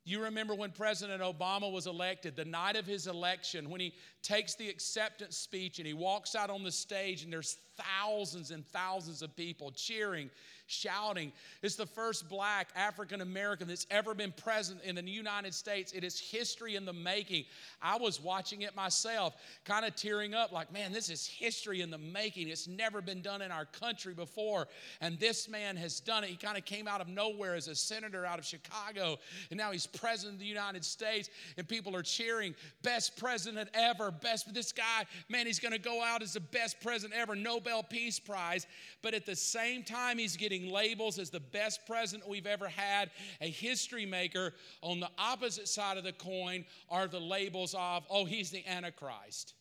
You 0.07 0.23
remember 0.23 0.55
when 0.55 0.71
President 0.71 1.23
Obama 1.23 1.73
was 1.73 1.87
elected, 1.87 2.37
the 2.37 2.45
night 2.45 2.77
of 2.77 2.87
his 2.87 3.07
election, 3.07 3.71
when 3.71 3.81
he 3.81 3.95
takes 4.23 4.55
the 4.55 4.69
acceptance 4.69 5.37
speech 5.37 5.79
and 5.79 5.87
he 5.87 5.95
walks 5.95 6.35
out 6.35 6.51
on 6.51 6.63
the 6.63 6.71
stage, 6.71 7.25
and 7.25 7.33
there's 7.33 7.57
thousands 7.77 8.51
and 8.51 8.67
thousands 8.67 9.23
of 9.23 9.35
people 9.35 9.71
cheering, 9.71 10.31
shouting. 10.67 11.33
It's 11.63 11.77
the 11.77 11.87
first 11.87 12.29
black 12.29 12.69
African 12.75 13.21
American 13.21 13.69
that's 13.69 13.87
ever 13.91 14.15
been 14.15 14.33
present 14.33 14.81
in 14.83 14.97
the 14.97 15.03
United 15.03 15.55
States. 15.55 15.93
It 15.93 16.05
is 16.05 16.19
history 16.19 16.77
in 16.77 16.85
the 16.85 16.93
making. 16.93 17.45
I 17.83 17.97
was 17.97 18.21
watching 18.21 18.63
it 18.63 18.75
myself, 18.75 19.35
kind 19.65 19.85
of 19.85 19.95
tearing 19.95 20.35
up, 20.35 20.53
like, 20.53 20.73
man, 20.73 20.93
this 20.93 21.11
is 21.11 21.27
history 21.27 21.81
in 21.81 21.91
the 21.91 21.99
making. 21.99 22.49
It's 22.49 22.67
never 22.67 23.03
been 23.03 23.21
done 23.21 23.43
in 23.43 23.51
our 23.51 23.67
country 23.67 24.15
before. 24.15 24.69
And 25.01 25.19
this 25.19 25.49
man 25.49 25.77
has 25.77 26.01
done 26.01 26.25
it. 26.25 26.31
He 26.31 26.37
kind 26.37 26.57
of 26.57 26.65
came 26.65 26.89
out 26.89 27.01
of 27.01 27.09
nowhere 27.09 27.55
as 27.55 27.69
a 27.69 27.75
senator 27.75 28.25
out 28.25 28.39
of 28.39 28.45
Chicago, 28.45 29.19
and 29.51 29.59
now 29.59 29.73
he's 29.73 29.87
president 29.87 30.35
of 30.35 30.41
the 30.41 30.47
United 30.47 30.85
States, 30.85 31.31
and 31.57 31.69
people 31.69 31.95
are 31.95 32.03
cheering, 32.03 32.55
best 32.83 33.17
president 33.17 33.69
ever, 33.75 34.11
best. 34.11 34.53
This 34.55 34.73
guy, 34.73 35.05
man, 35.29 35.47
he's 35.47 35.59
going 35.59 35.73
to 35.73 35.79
go 35.79 36.03
out 36.03 36.23
as 36.23 36.33
the 36.35 36.41
best 36.41 36.81
president 36.81 37.19
ever, 37.19 37.35
Nobel 37.35 37.83
Peace 37.83 38.19
Prize. 38.19 38.67
But 39.03 39.15
at 39.15 39.27
the 39.27 39.37
same 39.37 39.83
time, 39.83 40.19
he's 40.19 40.37
getting 40.37 40.64
labels 40.71 41.19
as 41.19 41.31
the 41.31 41.41
best 41.41 41.81
president 41.87 42.29
we've 42.29 42.47
ever 42.47 42.69
had, 42.69 43.11
a 43.41 43.49
history 43.49 44.07
maker. 44.07 44.53
On 44.83 45.01
the 45.01 45.11
opposite 45.19 45.69
side 45.69 45.97
of 45.97 46.05
the 46.05 46.13
coin 46.13 46.65
are 46.91 47.07
the 47.07 47.21
labels 47.21 47.75
of, 47.79 48.05
oh, 48.11 48.25
he's 48.25 48.51
the 48.51 48.67
Antichrist. 48.67 49.55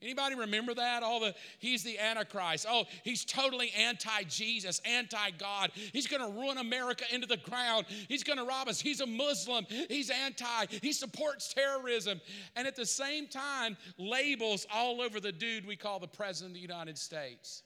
Anybody 0.00 0.36
remember 0.36 0.74
that? 0.74 1.02
All 1.02 1.18
the 1.18 1.34
he's 1.58 1.82
the 1.82 1.98
antichrist. 1.98 2.66
Oh, 2.68 2.84
he's 3.02 3.24
totally 3.24 3.72
anti-Jesus, 3.76 4.80
anti-God. 4.84 5.72
He's 5.74 6.06
going 6.06 6.22
to 6.22 6.38
ruin 6.38 6.58
America 6.58 7.04
into 7.12 7.26
the 7.26 7.38
ground. 7.38 7.86
He's 8.06 8.22
going 8.22 8.38
to 8.38 8.44
rob 8.44 8.68
us. 8.68 8.80
He's 8.80 9.00
a 9.00 9.06
Muslim. 9.06 9.66
He's 9.88 10.10
anti. 10.10 10.66
He 10.82 10.92
supports 10.92 11.52
terrorism. 11.52 12.20
And 12.54 12.68
at 12.68 12.76
the 12.76 12.86
same 12.86 13.26
time, 13.26 13.76
labels 13.98 14.68
all 14.72 15.00
over 15.00 15.18
the 15.18 15.32
dude 15.32 15.66
we 15.66 15.74
call 15.74 15.98
the 15.98 16.06
president 16.06 16.52
of 16.52 16.54
the 16.54 16.60
United 16.60 16.96
States. 16.96 17.64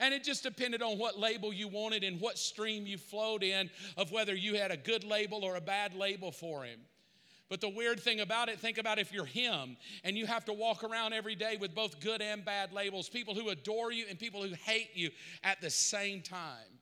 And 0.00 0.12
it 0.12 0.24
just 0.24 0.42
depended 0.42 0.82
on 0.82 0.98
what 0.98 1.18
label 1.18 1.52
you 1.52 1.68
wanted 1.68 2.04
and 2.04 2.20
what 2.20 2.38
stream 2.38 2.86
you 2.86 2.98
flowed 2.98 3.42
in 3.42 3.70
of 3.96 4.12
whether 4.12 4.34
you 4.34 4.54
had 4.54 4.70
a 4.70 4.76
good 4.76 5.04
label 5.04 5.44
or 5.44 5.56
a 5.56 5.60
bad 5.60 5.94
label 5.94 6.32
for 6.32 6.64
him. 6.64 6.80
But 7.48 7.60
the 7.60 7.68
weird 7.68 8.00
thing 8.00 8.20
about 8.20 8.48
it, 8.48 8.58
think 8.58 8.78
about 8.78 8.98
if 8.98 9.12
you're 9.12 9.26
him 9.26 9.76
and 10.02 10.16
you 10.16 10.26
have 10.26 10.44
to 10.46 10.52
walk 10.52 10.82
around 10.82 11.12
every 11.12 11.34
day 11.34 11.56
with 11.60 11.74
both 11.74 12.00
good 12.00 12.22
and 12.22 12.44
bad 12.44 12.72
labels, 12.72 13.08
people 13.08 13.34
who 13.34 13.50
adore 13.50 13.92
you 13.92 14.06
and 14.08 14.18
people 14.18 14.42
who 14.42 14.54
hate 14.64 14.90
you 14.94 15.10
at 15.42 15.60
the 15.60 15.70
same 15.70 16.22
time. 16.22 16.74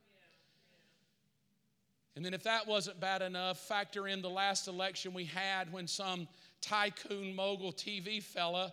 And 2.14 2.24
then, 2.24 2.34
if 2.34 2.42
that 2.42 2.66
wasn't 2.66 3.00
bad 3.00 3.22
enough, 3.22 3.58
factor 3.58 4.06
in 4.06 4.20
the 4.20 4.28
last 4.28 4.68
election 4.68 5.14
we 5.14 5.24
had 5.24 5.72
when 5.72 5.86
some 5.86 6.28
tycoon 6.60 7.34
mogul 7.34 7.72
TV 7.72 8.22
fella 8.22 8.72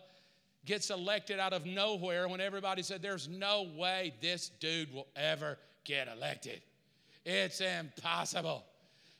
gets 0.65 0.89
elected 0.89 1.39
out 1.39 1.53
of 1.53 1.65
nowhere 1.65 2.27
when 2.27 2.41
everybody 2.41 2.81
said, 2.81 3.01
There's 3.01 3.27
no 3.27 3.67
way 3.75 4.13
this 4.21 4.49
dude 4.59 4.93
will 4.93 5.07
ever 5.15 5.57
get 5.83 6.07
elected. 6.07 6.61
It's 7.25 7.61
impossible. 7.61 8.63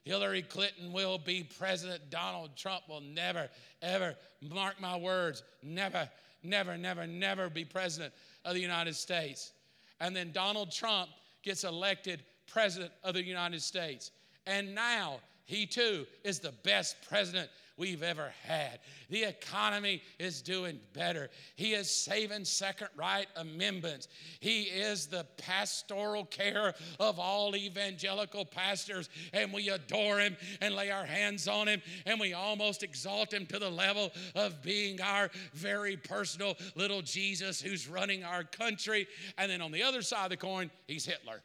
Hillary 0.03 0.41
Clinton 0.41 0.91
will 0.91 1.17
be 1.17 1.47
president. 1.59 2.09
Donald 2.09 2.55
Trump 2.55 2.83
will 2.87 3.01
never, 3.01 3.49
ever, 3.81 4.15
mark 4.41 4.79
my 4.79 4.97
words, 4.97 5.43
never, 5.61 6.09
never, 6.43 6.77
never, 6.77 7.05
never 7.05 7.49
be 7.49 7.65
president 7.65 8.13
of 8.45 8.53
the 8.53 8.61
United 8.61 8.95
States. 8.95 9.51
And 9.99 10.15
then 10.15 10.31
Donald 10.31 10.71
Trump 10.71 11.09
gets 11.43 11.63
elected 11.63 12.23
president 12.47 12.91
of 13.03 13.13
the 13.13 13.23
United 13.23 13.61
States. 13.61 14.11
And 14.47 14.73
now 14.73 15.19
he 15.45 15.65
too 15.65 16.05
is 16.23 16.39
the 16.39 16.53
best 16.63 16.95
president 17.07 17.49
we've 17.79 18.03
ever 18.03 18.31
had. 18.43 18.79
The 19.09 19.23
economy 19.23 20.03
is 20.19 20.41
doing 20.41 20.79
better. 20.93 21.29
He 21.55 21.73
is 21.73 21.89
saving 21.89 22.45
second 22.45 22.89
right 22.95 23.27
amendments. 23.37 24.09
He 24.41 24.63
is 24.63 25.07
the 25.07 25.25
pastoral 25.37 26.25
care 26.25 26.73
of 26.99 27.17
all 27.17 27.55
evangelical 27.55 28.45
pastors, 28.45 29.09
and 29.33 29.53
we 29.53 29.69
adore 29.69 30.19
him 30.19 30.35
and 30.61 30.75
lay 30.75 30.91
our 30.91 31.05
hands 31.05 31.47
on 31.47 31.67
him, 31.67 31.81
and 32.05 32.19
we 32.19 32.33
almost 32.33 32.83
exalt 32.83 33.33
him 33.33 33.45
to 33.47 33.57
the 33.57 33.69
level 33.69 34.11
of 34.35 34.61
being 34.61 35.01
our 35.01 35.29
very 35.53 35.95
personal 35.95 36.55
little 36.75 37.01
Jesus 37.01 37.61
who's 37.61 37.87
running 37.87 38.23
our 38.23 38.43
country. 38.43 39.07
And 39.37 39.49
then 39.49 39.61
on 39.61 39.71
the 39.71 39.83
other 39.83 40.01
side 40.01 40.25
of 40.25 40.29
the 40.31 40.37
coin, 40.37 40.69
he's 40.87 41.05
Hitler. 41.05 41.41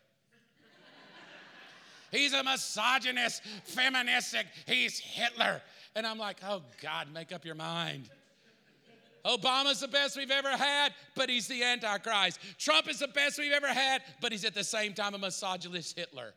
He's 2.10 2.32
a 2.32 2.44
misogynist, 2.44 3.42
feministic. 3.64 4.46
He's 4.66 4.98
Hitler. 4.98 5.62
And 5.96 6.06
I'm 6.06 6.18
like, 6.18 6.38
oh, 6.46 6.62
God, 6.82 7.08
make 7.12 7.32
up 7.32 7.44
your 7.44 7.54
mind. 7.54 8.10
Obama's 9.24 9.80
the 9.80 9.88
best 9.88 10.16
we've 10.16 10.30
ever 10.30 10.50
had, 10.50 10.92
but 11.14 11.30
he's 11.30 11.48
the 11.48 11.62
Antichrist. 11.62 12.38
Trump 12.58 12.88
is 12.88 12.98
the 12.98 13.08
best 13.08 13.38
we've 13.38 13.52
ever 13.52 13.68
had, 13.68 14.02
but 14.20 14.32
he's 14.32 14.44
at 14.44 14.54
the 14.54 14.64
same 14.64 14.92
time 14.92 15.14
a 15.14 15.18
misogynist 15.18 15.96
Hitler. 15.96 16.34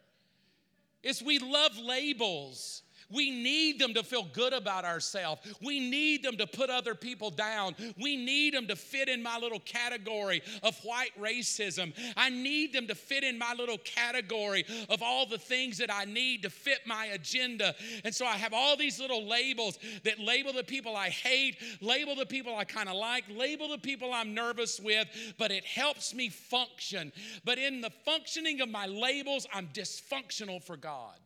It's 1.03 1.21
we 1.21 1.39
love 1.39 1.77
labels. 1.77 2.83
We 3.09 3.31
need 3.31 3.79
them 3.79 3.93
to 3.93 4.03
feel 4.03 4.27
good 4.33 4.53
about 4.53 4.85
ourselves. 4.85 5.41
We 5.61 5.79
need 5.79 6.23
them 6.23 6.37
to 6.37 6.47
put 6.47 6.69
other 6.69 6.95
people 6.95 7.29
down. 7.29 7.75
We 7.99 8.17
need 8.17 8.53
them 8.53 8.67
to 8.67 8.75
fit 8.75 9.09
in 9.09 9.23
my 9.23 9.37
little 9.37 9.59
category 9.59 10.41
of 10.63 10.77
white 10.83 11.11
racism. 11.19 11.93
I 12.15 12.29
need 12.29 12.73
them 12.73 12.87
to 12.87 12.95
fit 12.95 13.23
in 13.23 13.37
my 13.37 13.53
little 13.53 13.77
category 13.79 14.65
of 14.89 15.01
all 15.01 15.25
the 15.25 15.37
things 15.37 15.77
that 15.77 15.93
I 15.93 16.05
need 16.05 16.43
to 16.43 16.49
fit 16.49 16.79
my 16.85 17.07
agenda. 17.07 17.75
And 18.03 18.13
so 18.13 18.25
I 18.25 18.37
have 18.37 18.53
all 18.53 18.75
these 18.75 18.99
little 18.99 19.25
labels 19.25 19.79
that 20.03 20.19
label 20.19 20.53
the 20.53 20.63
people 20.63 20.95
I 20.95 21.09
hate, 21.09 21.57
label 21.81 22.15
the 22.15 22.25
people 22.25 22.55
I 22.55 22.65
kind 22.65 22.89
of 22.89 22.95
like, 22.95 23.23
label 23.29 23.69
the 23.69 23.77
people 23.77 24.13
I'm 24.13 24.33
nervous 24.33 24.79
with, 24.79 25.07
but 25.37 25.51
it 25.51 25.63
helps 25.65 26.13
me 26.13 26.29
function. 26.29 27.11
But 27.45 27.57
in 27.57 27.81
the 27.81 27.91
functioning 28.05 28.61
of 28.61 28.69
my 28.69 28.85
labels, 28.85 29.47
I'm 29.53 29.67
dysfunctional 29.67 30.63
for 30.63 30.77
God 30.77 31.17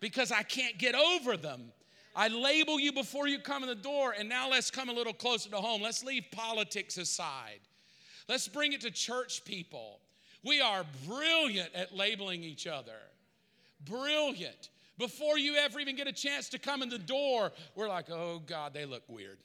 because 0.00 0.32
I 0.32 0.42
can't 0.42 0.78
get 0.78 0.94
over 0.94 1.36
them. 1.36 1.72
I 2.14 2.28
label 2.28 2.80
you 2.80 2.92
before 2.92 3.28
you 3.28 3.38
come 3.38 3.62
in 3.62 3.68
the 3.68 3.74
door, 3.74 4.14
and 4.18 4.28
now 4.28 4.48
let's 4.48 4.70
come 4.70 4.88
a 4.88 4.92
little 4.92 5.12
closer 5.12 5.50
to 5.50 5.56
home. 5.56 5.82
Let's 5.82 6.02
leave 6.02 6.24
politics 6.32 6.96
aside. 6.96 7.60
Let's 8.28 8.48
bring 8.48 8.72
it 8.72 8.80
to 8.82 8.90
church 8.90 9.44
people. 9.44 10.00
We 10.42 10.60
are 10.60 10.84
brilliant 11.06 11.74
at 11.74 11.94
labeling 11.94 12.42
each 12.42 12.66
other. 12.66 12.98
Brilliant. 13.84 14.70
Before 14.98 15.38
you 15.38 15.56
ever 15.56 15.78
even 15.78 15.94
get 15.94 16.06
a 16.06 16.12
chance 16.12 16.48
to 16.50 16.58
come 16.58 16.82
in 16.82 16.88
the 16.88 16.98
door, 16.98 17.52
we're 17.74 17.88
like, 17.88 18.10
oh 18.10 18.40
God, 18.46 18.72
they 18.72 18.86
look 18.86 19.02
weird. 19.08 19.38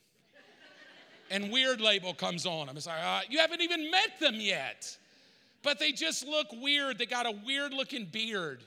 and 1.29 1.51
weird 1.51 1.81
label 1.81 2.13
comes 2.13 2.45
on 2.45 2.67
them. 2.67 2.77
It's 2.77 2.87
like, 2.87 3.03
uh, 3.03 3.21
you 3.29 3.39
haven't 3.39 3.61
even 3.61 3.91
met 3.91 4.19
them 4.19 4.35
yet. 4.35 4.97
But 5.61 5.77
they 5.77 5.91
just 5.91 6.25
look 6.25 6.47
weird. 6.53 6.97
They 6.97 7.05
got 7.05 7.25
a 7.25 7.37
weird 7.45 7.73
looking 7.73 8.05
beard. 8.05 8.63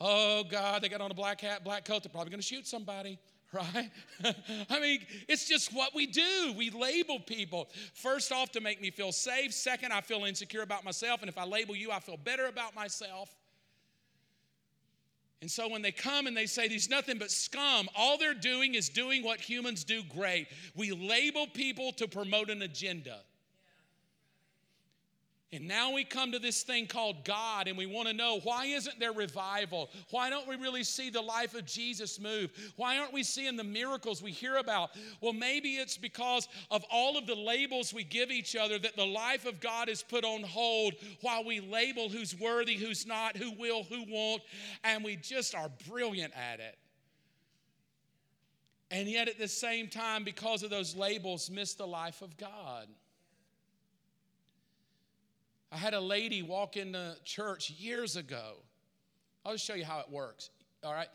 Oh, 0.00 0.44
God, 0.44 0.82
they 0.82 0.88
got 0.88 1.00
on 1.00 1.10
a 1.10 1.14
black 1.14 1.40
hat, 1.40 1.62
black 1.62 1.84
coat. 1.84 2.02
They're 2.02 2.10
probably 2.10 2.30
going 2.30 2.40
to 2.40 2.46
shoot 2.46 2.66
somebody, 2.66 3.18
right? 3.52 3.90
I 4.70 4.80
mean, 4.80 5.00
it's 5.28 5.46
just 5.46 5.74
what 5.74 5.94
we 5.94 6.06
do. 6.06 6.54
We 6.56 6.70
label 6.70 7.20
people. 7.20 7.68
First 7.94 8.32
off, 8.32 8.50
to 8.52 8.60
make 8.60 8.80
me 8.80 8.90
feel 8.90 9.12
safe. 9.12 9.52
Second, 9.52 9.92
I 9.92 10.00
feel 10.00 10.24
insecure 10.24 10.62
about 10.62 10.84
myself. 10.84 11.20
And 11.20 11.28
if 11.28 11.36
I 11.36 11.44
label 11.44 11.76
you, 11.76 11.90
I 11.90 12.00
feel 12.00 12.16
better 12.16 12.46
about 12.46 12.74
myself. 12.74 13.34
And 15.42 15.50
so 15.50 15.68
when 15.68 15.80
they 15.82 15.92
come 15.92 16.26
and 16.26 16.36
they 16.36 16.46
say 16.46 16.68
there's 16.68 16.90
nothing 16.90 17.18
but 17.18 17.30
scum, 17.30 17.88
all 17.96 18.18
they're 18.18 18.34
doing 18.34 18.74
is 18.74 18.88
doing 18.90 19.22
what 19.22 19.40
humans 19.40 19.84
do 19.84 20.02
great. 20.02 20.48
We 20.74 20.92
label 20.92 21.46
people 21.46 21.92
to 21.92 22.06
promote 22.06 22.50
an 22.50 22.62
agenda. 22.62 23.20
And 25.52 25.66
now 25.66 25.92
we 25.92 26.04
come 26.04 26.30
to 26.30 26.38
this 26.38 26.62
thing 26.62 26.86
called 26.86 27.24
God, 27.24 27.66
and 27.66 27.76
we 27.76 27.84
want 27.84 28.06
to 28.06 28.14
know 28.14 28.38
why 28.44 28.66
isn't 28.66 29.00
there 29.00 29.12
revival? 29.12 29.90
Why 30.10 30.30
don't 30.30 30.46
we 30.46 30.54
really 30.54 30.84
see 30.84 31.10
the 31.10 31.20
life 31.20 31.56
of 31.56 31.66
Jesus 31.66 32.20
move? 32.20 32.52
Why 32.76 32.98
aren't 32.98 33.12
we 33.12 33.24
seeing 33.24 33.56
the 33.56 33.64
miracles 33.64 34.22
we 34.22 34.30
hear 34.30 34.58
about? 34.58 34.90
Well, 35.20 35.32
maybe 35.32 35.70
it's 35.70 35.96
because 35.96 36.46
of 36.70 36.84
all 36.88 37.18
of 37.18 37.26
the 37.26 37.34
labels 37.34 37.92
we 37.92 38.04
give 38.04 38.30
each 38.30 38.54
other 38.54 38.78
that 38.78 38.94
the 38.94 39.04
life 39.04 39.44
of 39.44 39.60
God 39.60 39.88
is 39.88 40.04
put 40.04 40.24
on 40.24 40.44
hold 40.44 40.94
while 41.20 41.42
we 41.42 41.58
label 41.58 42.08
who's 42.08 42.38
worthy, 42.38 42.76
who's 42.76 43.04
not, 43.04 43.36
who 43.36 43.50
will, 43.58 43.82
who 43.82 44.04
won't, 44.08 44.42
and 44.84 45.02
we 45.02 45.16
just 45.16 45.56
are 45.56 45.70
brilliant 45.88 46.32
at 46.36 46.60
it. 46.60 46.78
And 48.92 49.08
yet, 49.08 49.28
at 49.28 49.38
the 49.38 49.48
same 49.48 49.88
time, 49.88 50.22
because 50.22 50.62
of 50.62 50.70
those 50.70 50.94
labels, 50.94 51.50
miss 51.50 51.74
the 51.74 51.86
life 51.86 52.22
of 52.22 52.36
God. 52.36 52.86
I 55.72 55.76
had 55.76 55.94
a 55.94 56.00
lady 56.00 56.42
walk 56.42 56.76
into 56.76 57.16
church 57.24 57.70
years 57.70 58.16
ago. 58.16 58.56
I'll 59.44 59.52
just 59.52 59.64
show 59.64 59.74
you 59.74 59.84
how 59.84 60.00
it 60.00 60.10
works. 60.10 60.50
All 60.84 60.92
right. 60.92 61.08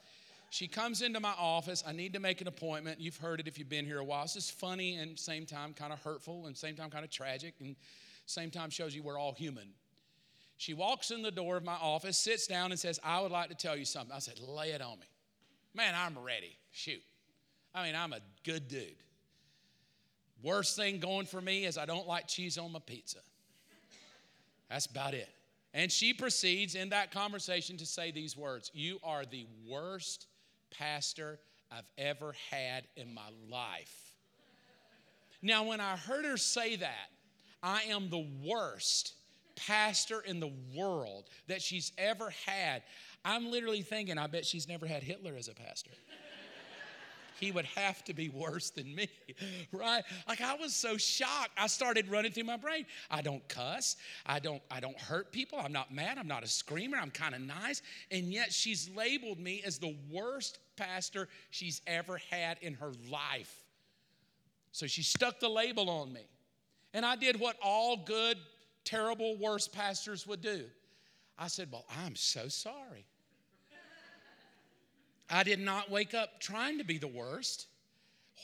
She 0.50 0.68
comes 0.68 1.02
into 1.02 1.20
my 1.20 1.34
office. 1.38 1.84
I 1.86 1.92
need 1.92 2.14
to 2.14 2.20
make 2.20 2.40
an 2.40 2.48
appointment. 2.48 3.02
You've 3.02 3.18
heard 3.18 3.40
it 3.40 3.48
if 3.48 3.60
you've 3.60 3.70
been 3.70 3.86
here 3.86 4.00
a 4.00 4.04
while. 4.04 4.24
It's 4.24 4.36
just 4.36 4.54
funny 4.54 4.96
and 4.96 5.20
same 5.20 5.46
time 5.46 5.74
kind 5.74 5.92
of 5.92 6.02
hurtful 6.02 6.46
and 6.46 6.56
same 6.56 6.76
time 6.76 6.90
kind 6.90 7.04
of 7.04 7.12
tragic 7.12 7.56
and 7.60 7.76
same 8.26 8.52
time 8.52 8.70
shows 8.70 8.96
you 8.96 9.04
we're 9.04 9.20
all 9.20 9.34
human. 9.34 9.68
She 10.58 10.74
walks 10.74 11.12
in 11.12 11.22
the 11.22 11.32
door 11.32 11.58
of 11.58 11.66
my 11.66 11.74
office, 11.74 12.18
sits 12.18 12.48
down, 12.48 12.72
and 12.72 12.80
says, 12.80 13.00
I 13.04 13.20
would 13.20 13.32
like 13.32 13.50
to 13.50 13.56
tell 13.56 13.76
you 13.76 13.84
something. 13.84 14.16
I 14.16 14.20
said, 14.20 14.40
Lay 14.40 14.72
it 14.72 14.82
on 14.82 15.00
me. 15.00 15.08
Man, 15.74 15.94
I'm 15.94 16.18
ready. 16.18 16.58
Shoot. 16.72 17.02
I 17.74 17.86
mean, 17.86 17.96
I'm 17.96 18.14
a 18.14 18.20
good 18.46 18.70
dude. 18.70 18.96
Worst 20.42 20.78
thing 20.78 21.00
going 21.00 21.26
for 21.26 21.42
me 21.42 21.66
is 21.66 21.78
I 21.78 21.86
don't 21.86 22.08
like 22.08 22.28
cheese 22.28 22.58
on 22.58 22.72
my 22.72 22.80
pizza. 22.80 23.20
That's 24.70 24.86
about 24.86 25.14
it. 25.14 25.30
And 25.74 25.92
she 25.92 26.14
proceeds 26.14 26.76
in 26.76 26.90
that 26.90 27.12
conversation 27.12 27.78
to 27.78 27.86
say 27.86 28.12
these 28.12 28.38
words 28.38 28.72
You 28.74 29.00
are 29.04 29.26
the 29.26 29.46
worst 29.70 30.28
pastor 30.78 31.40
I've 31.72 31.88
ever 31.98 32.34
had 32.50 32.86
in 32.96 33.14
my 33.14 33.30
life. 33.50 34.14
Now, 35.42 35.66
when 35.66 35.80
I 35.80 35.96
heard 35.96 36.26
her 36.26 36.38
say 36.38 36.78
that, 36.78 37.10
I 37.62 37.84
am 37.84 38.10
the 38.10 38.26
worst 38.44 39.14
pastor 39.56 40.22
in 40.22 40.40
the 40.40 40.52
world 40.76 41.26
that 41.48 41.62
she's 41.62 41.92
ever 41.98 42.34
had. 42.46 42.84
I'm 43.24 43.52
literally 43.52 43.82
thinking, 43.82 44.18
I 44.18 44.28
bet 44.28 44.46
she's 44.46 44.68
never 44.68 44.86
had 44.86 45.04
Hitler 45.04 45.36
as 45.38 45.48
a 45.48 45.54
pastor 45.54 45.92
he 47.40 47.52
would 47.52 47.66
have 47.66 48.04
to 48.06 48.14
be 48.14 48.30
worse 48.30 48.70
than 48.70 48.94
me, 48.96 49.08
right? 49.72 50.04
Like 50.28 50.42
I 50.42 50.56
was 50.56 50.74
so 50.74 50.98
shocked. 50.98 51.52
I 51.58 51.68
started 51.68 52.10
running 52.10 52.32
through 52.32 52.46
my 52.46 52.58
brain. 52.58 52.86
I 53.10 53.22
don't 53.22 53.48
cuss. 53.48 53.96
I 54.26 54.40
don't 54.40 54.62
I 54.72 54.80
don't 54.80 54.98
hurt 54.98 55.32
people. 55.32 55.60
I'm 55.60 55.72
not 55.72 55.94
mad. 55.94 56.18
I'm 56.18 56.28
not 56.28 56.44
a 56.44 56.48
screamer. 56.48 56.98
I'm 56.98 57.12
kind 57.12 57.36
of 57.36 57.42
nice. 57.42 57.82
And 58.12 58.34
yet 58.34 58.54
she's 58.54 58.90
labeled 58.96 59.40
me 59.40 59.62
as 59.66 59.78
the 59.78 59.96
worst 60.12 60.60
pastor 60.76 61.28
she's 61.50 61.82
ever 61.88 62.20
had 62.30 62.58
in 62.62 62.74
her 62.76 62.92
life. 63.10 63.64
So 64.72 64.88
she 64.88 65.04
stuck 65.04 65.40
the 65.40 65.50
label 65.50 65.90
on 65.90 66.12
me. 66.12 66.28
And 66.94 67.06
I 67.06 67.16
did 67.16 67.40
what 67.40 67.58
all 67.62 67.98
good, 67.98 68.38
terrible, 68.84 69.38
worst 69.38 69.74
pastors 69.74 70.26
would 70.28 70.42
do. 70.42 70.66
I 71.38 71.48
said, 71.48 71.70
Well, 71.72 71.86
I'm 72.04 72.16
so 72.16 72.48
sorry. 72.48 73.06
I 75.30 75.44
did 75.44 75.60
not 75.60 75.90
wake 75.90 76.14
up 76.14 76.40
trying 76.40 76.78
to 76.78 76.84
be 76.84 76.98
the 76.98 77.08
worst. 77.08 77.68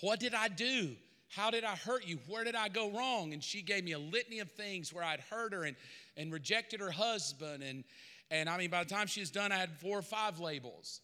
What 0.01 0.19
did 0.19 0.33
I 0.33 0.47
do? 0.47 0.95
How 1.29 1.49
did 1.49 1.63
I 1.63 1.75
hurt 1.75 2.05
you? 2.05 2.19
Where 2.27 2.43
did 2.43 2.55
I 2.55 2.67
go 2.67 2.91
wrong? 2.91 3.33
And 3.33 3.43
she 3.43 3.61
gave 3.61 3.83
me 3.83 3.93
a 3.93 3.99
litany 3.99 4.39
of 4.39 4.51
things 4.51 4.91
where 4.93 5.03
I'd 5.03 5.21
hurt 5.21 5.53
her 5.53 5.63
and, 5.63 5.77
and 6.17 6.31
rejected 6.31 6.81
her 6.81 6.91
husband. 6.91 7.63
And, 7.63 7.83
and 8.29 8.49
I 8.49 8.57
mean, 8.57 8.69
by 8.69 8.83
the 8.83 8.89
time 8.89 9.07
she 9.07 9.21
was 9.21 9.31
done, 9.31 9.51
I 9.51 9.57
had 9.57 9.71
four 9.71 9.97
or 9.97 10.01
five 10.01 10.39
labels. 10.39 11.01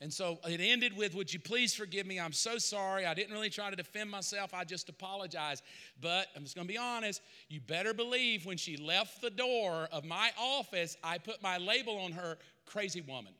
And 0.00 0.12
so 0.12 0.38
it 0.44 0.60
ended 0.60 0.96
with, 0.96 1.14
Would 1.14 1.32
you 1.32 1.40
please 1.40 1.74
forgive 1.74 2.06
me? 2.06 2.20
I'm 2.20 2.32
so 2.32 2.58
sorry. 2.58 3.06
I 3.06 3.14
didn't 3.14 3.32
really 3.32 3.50
try 3.50 3.70
to 3.70 3.76
defend 3.76 4.10
myself. 4.10 4.52
I 4.52 4.64
just 4.64 4.88
apologize. 4.88 5.62
But 6.00 6.28
I'm 6.36 6.42
just 6.42 6.54
going 6.54 6.68
to 6.68 6.72
be 6.72 6.78
honest. 6.78 7.22
You 7.48 7.60
better 7.60 7.94
believe 7.94 8.44
when 8.44 8.58
she 8.58 8.76
left 8.76 9.22
the 9.22 9.30
door 9.30 9.88
of 9.90 10.04
my 10.04 10.30
office, 10.38 10.96
I 11.02 11.18
put 11.18 11.42
my 11.42 11.56
label 11.56 11.98
on 11.98 12.12
her 12.12 12.36
crazy 12.66 13.00
woman. 13.00 13.32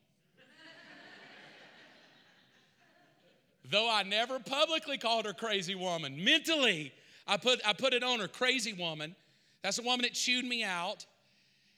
Though 3.70 3.90
I 3.90 4.02
never 4.02 4.38
publicly 4.38 4.98
called 4.98 5.26
her 5.26 5.32
crazy 5.32 5.74
woman, 5.74 6.22
mentally, 6.22 6.92
I 7.26 7.36
put, 7.36 7.60
I 7.66 7.72
put 7.72 7.92
it 7.92 8.02
on 8.02 8.20
her 8.20 8.28
crazy 8.28 8.72
woman. 8.72 9.16
That's 9.62 9.78
a 9.78 9.82
woman 9.82 10.02
that 10.02 10.14
chewed 10.14 10.44
me 10.44 10.62
out. 10.62 11.04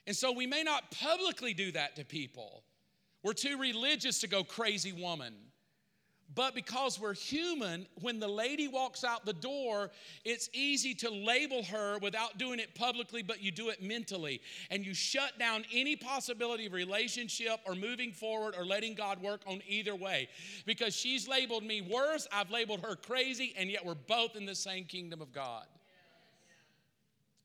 And 0.07 0.14
so 0.14 0.33
we 0.33 0.46
may 0.46 0.62
not 0.62 0.90
publicly 0.90 1.55
do 1.55 1.72
that 1.72 1.96
to 1.96 2.05
people. 2.05 2.62
We're 3.22 3.33
too 3.33 3.59
religious 3.59 4.20
to 4.20 4.29
go 4.29 4.44
crazy 4.44 4.92
woman. 4.92 5.35
But 6.38 6.55
because 6.55 7.01
we're 7.01 7.14
human, 7.14 7.85
when 8.01 8.20
the 8.20 8.29
lady 8.29 8.68
walks 8.68 9.03
out 9.03 9.27
the 9.27 9.33
door, 9.33 9.90
it's 10.24 10.48
easy 10.53 10.94
to 10.94 11.11
label 11.11 11.64
her 11.64 11.98
without 11.98 12.38
doing 12.38 12.61
it 12.61 12.77
publicly, 12.77 13.24
but 13.24 13.42
you 13.42 13.51
do 13.51 13.70
it 13.70 13.83
mentally. 13.83 14.40
And 14.70 14.87
you 14.87 14.94
shut 14.94 15.37
down 15.40 15.64
any 15.74 15.96
possibility 15.96 16.66
of 16.66 16.74
relationship 16.74 17.59
or 17.66 17.74
moving 17.74 18.12
forward 18.12 18.55
or 18.57 18.64
letting 18.64 18.94
God 18.94 19.20
work 19.20 19.40
on 19.48 19.61
either 19.66 19.96
way. 19.96 20.29
Because 20.64 20.94
she's 20.94 21.27
labeled 21.27 21.64
me 21.64 21.81
worse, 21.81 22.29
I've 22.31 22.53
labeled 22.53 22.83
her 22.83 22.94
crazy, 22.94 23.53
and 23.59 23.68
yet 23.68 23.85
we're 23.85 23.96
both 23.96 24.37
in 24.37 24.46
the 24.46 24.55
same 24.55 24.85
kingdom 24.85 25.20
of 25.20 25.33
God. 25.33 25.64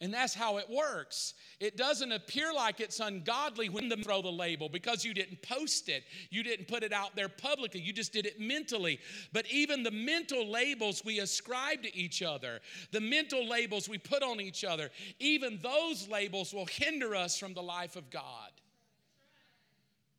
And 0.01 0.13
that's 0.13 0.34
how 0.34 0.58
it 0.58 0.69
works. 0.69 1.34
It 1.62 1.77
doesn't 1.77 2.12
appear 2.12 2.53
like 2.53 2.82
it's 2.82 2.99
ungodly 2.99 3.69
when 3.69 3.86
you 3.86 3.95
throw 4.03 4.21
the 4.21 4.32
label 4.32 4.67
because 4.67 5.06
you 5.06 5.13
didn't 5.13 5.41
post 5.41 5.88
it. 5.88 6.03
You 6.29 6.43
didn't 6.43 6.67
put 6.67 6.84
it 6.84 6.91
out 6.91 7.15
there 7.15 7.29
publicly. 7.29 7.79
You 7.79 7.93
just 7.93 8.12
did 8.12 8.25
it 8.25 8.39
mentally. 8.39 8.99
But 9.32 9.45
even 9.49 9.82
the 9.82 9.91
mental 9.91 10.45
labels 10.45 11.06
we 11.06 11.19
ascribe 11.19 11.84
to 11.84 11.95
each 11.95 12.21
other, 12.21 12.60
the 12.91 12.99
mental 12.99 13.47
labels 13.47 13.88
we 13.88 13.97
put 13.97 14.23
on 14.23 14.41
each 14.41 14.65
other, 14.65 14.89
even 15.19 15.60
those 15.62 16.10
labels 16.10 16.53
will 16.53 16.65
hinder 16.65 17.15
us 17.15 17.38
from 17.38 17.53
the 17.53 17.63
life 17.63 17.95
of 17.95 18.10
God. 18.10 18.51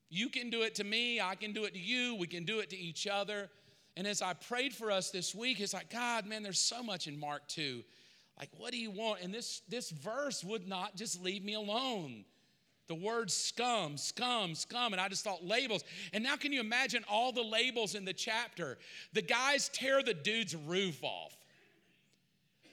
You 0.08 0.28
can 0.28 0.48
do 0.48 0.62
it 0.62 0.76
to 0.76 0.84
me, 0.84 1.20
I 1.20 1.34
can 1.34 1.52
do 1.52 1.64
it 1.64 1.74
to 1.74 1.80
you, 1.80 2.14
we 2.14 2.28
can 2.28 2.44
do 2.44 2.60
it 2.60 2.70
to 2.70 2.76
each 2.76 3.06
other. 3.06 3.50
And 3.96 4.06
as 4.06 4.22
I 4.22 4.32
prayed 4.32 4.72
for 4.72 4.90
us 4.90 5.10
this 5.10 5.34
week, 5.34 5.60
it's 5.60 5.74
like, 5.74 5.90
God, 5.90 6.26
man, 6.26 6.42
there's 6.42 6.58
so 6.58 6.82
much 6.82 7.06
in 7.06 7.18
Mark 7.18 7.46
2 7.48 7.82
like, 8.38 8.51
what 8.57 8.73
do 8.73 8.79
you 8.79 8.90
want? 8.90 9.20
And 9.23 9.33
this, 9.33 9.62
this 9.68 9.90
verse 9.90 10.42
would 10.42 10.66
not 10.66 10.97
just 10.97 11.23
leave 11.23 11.44
me 11.44 11.55
alone. 11.55 12.25
The 12.88 12.94
word 12.94 13.31
scum, 13.31 13.97
scum, 13.97 14.55
scum. 14.55 14.92
And 14.92 15.01
I 15.01 15.09
just 15.09 15.25
thought 15.25 15.44
labels. 15.44 15.85
And 16.12 16.23
now, 16.23 16.37
can 16.37 16.53
you 16.53 16.61
imagine 16.61 17.05
all 17.09 17.33
the 17.33 17.42
labels 17.42 17.94
in 17.94 18.05
the 18.05 18.12
chapter? 18.12 18.77
The 19.12 19.23
guys 19.23 19.70
tear 19.73 20.03
the 20.03 20.14
dude's 20.14 20.55
roof 20.55 21.03
off. 21.03 21.37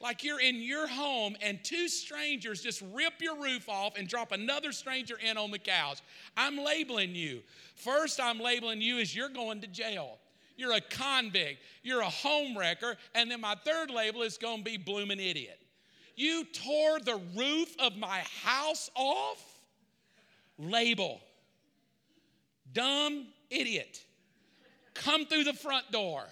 Like 0.02 0.24
you're 0.24 0.42
in 0.42 0.56
your 0.56 0.88
home 0.88 1.38
and 1.42 1.64
two 1.64 1.88
strangers 1.88 2.62
just 2.62 2.82
rip 2.92 3.22
your 3.22 3.40
roof 3.40 3.70
off 3.70 3.98
and 3.98 4.08
drop 4.08 4.32
another 4.32 4.72
stranger 4.72 5.16
in 5.24 5.38
on 5.38 5.52
the 5.52 5.60
couch. 5.60 6.00
I'm 6.36 6.58
labeling 6.58 7.14
you. 7.14 7.42
First, 7.76 8.20
I'm 8.20 8.40
labeling 8.40 8.82
you 8.82 8.98
as 8.98 9.16
you're 9.16 9.30
going 9.30 9.62
to 9.62 9.68
jail. 9.68 10.18
You're 10.62 10.74
a 10.74 10.82
convict. 10.82 11.64
You're 11.82 12.02
a 12.02 12.10
home 12.10 12.56
wrecker. 12.56 12.96
And 13.16 13.32
then 13.32 13.42
my 13.42 13.56
third 13.66 13.90
label 13.90 14.22
is 14.22 14.38
going 14.38 14.60
to 14.60 14.64
be 14.64 14.78
blooming 14.78 15.20
idiot. 15.20 15.60
You 16.16 16.46
tore 16.46 17.00
the 17.00 17.20
roof 17.36 17.76
of 17.80 17.98
my 17.98 18.20
house 18.44 18.92
off? 18.94 19.44
Label. 20.60 21.20
Dumb 22.74 23.26
idiot. 23.50 24.06
Come 24.94 25.26
through 25.26 25.46
the 25.46 25.54
front 25.54 25.92
door. 25.92 26.26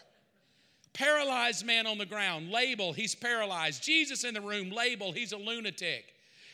Paralyzed 0.94 1.65
man 1.65 1.88
on 1.88 1.98
the 1.98 2.06
ground. 2.06 2.52
Label. 2.52 2.94
He's 2.94 3.15
paralyzed. 3.15 3.82
Jesus 3.82 4.24
in 4.24 4.36
the 4.36 4.42
room. 4.42 4.70
Label. 4.70 5.12
He's 5.12 5.32
a 5.32 5.38
lunatic. 5.38 6.06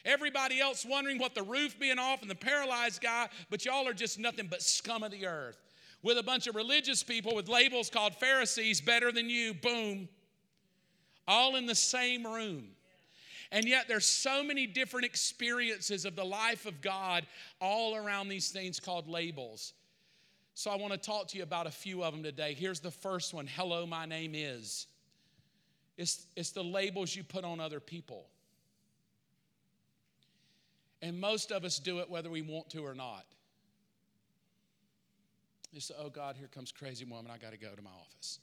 Everybody 0.06 0.62
else 0.62 0.86
wondering 0.86 1.18
what 1.18 1.36
the 1.36 1.44
roof 1.44 1.78
being 1.78 2.00
off 2.00 2.22
and 2.22 2.32
the 2.32 2.36
paralyzed 2.36 3.02
guy, 3.02 3.28
but 3.50 3.66
y'all 3.66 3.86
are 3.86 3.94
just 3.94 4.18
nothing 4.18 4.48
but 4.50 4.62
scum 4.62 5.04
of 5.04 5.12
the 5.12 5.26
earth 5.26 5.65
with 6.06 6.20
a 6.20 6.24
bunch 6.24 6.46
of 6.46 6.56
religious 6.56 7.02
people 7.02 7.34
with 7.34 7.50
labels 7.50 7.90
called 7.90 8.14
Pharisees, 8.18 8.80
better 8.80 9.12
than 9.12 9.28
you, 9.28 9.56
boom, 9.56 10.08
all 11.28 11.56
in 11.56 11.66
the 11.66 11.74
same 11.74 12.24
room. 12.24 12.68
And 13.52 13.66
yet, 13.66 13.88
there's 13.88 14.06
so 14.06 14.44
many 14.44 14.68
different 14.68 15.06
experiences 15.08 16.06
of 16.06 16.16
the 16.16 16.24
life 16.24 16.68
of 16.68 16.80
God 16.80 17.26
all 17.60 17.96
around 17.96 18.28
these 18.28 18.50
things 18.52 18.80
called 18.80 19.08
labels. 19.08 19.74
So, 20.54 20.70
I 20.70 20.76
want 20.76 20.94
to 20.94 21.00
talk 21.00 21.28
to 21.30 21.38
you 21.38 21.44
about 21.44 21.66
a 21.66 21.72
few 21.72 22.04
of 22.04 22.14
them 22.14 22.22
today. 22.22 22.54
Here's 22.54 22.80
the 22.80 22.92
first 22.92 23.34
one 23.34 23.48
Hello, 23.48 23.88
my 23.88 24.06
name 24.06 24.34
is. 24.36 24.86
It's, 25.98 26.28
it's 26.36 26.52
the 26.52 26.64
labels 26.64 27.16
you 27.16 27.24
put 27.24 27.44
on 27.44 27.60
other 27.60 27.80
people. 27.80 28.28
And 31.02 31.20
most 31.20 31.52
of 31.52 31.66
us 31.66 31.80
do 31.80 32.00
it 32.00 32.12
whether 32.12 32.30
we 32.30 32.44
want 32.44 32.70
to 32.72 32.86
or 32.86 32.94
not. 32.94 33.26
Say, 35.80 35.94
oh 36.00 36.10
God, 36.10 36.36
here 36.38 36.48
comes 36.48 36.72
crazy 36.72 37.06
woman. 37.06 37.32
I 37.34 37.38
got 37.38 37.52
to 37.52 37.58
go 37.58 37.70
to 37.76 37.82
my 37.82 37.90
office. 38.02 38.40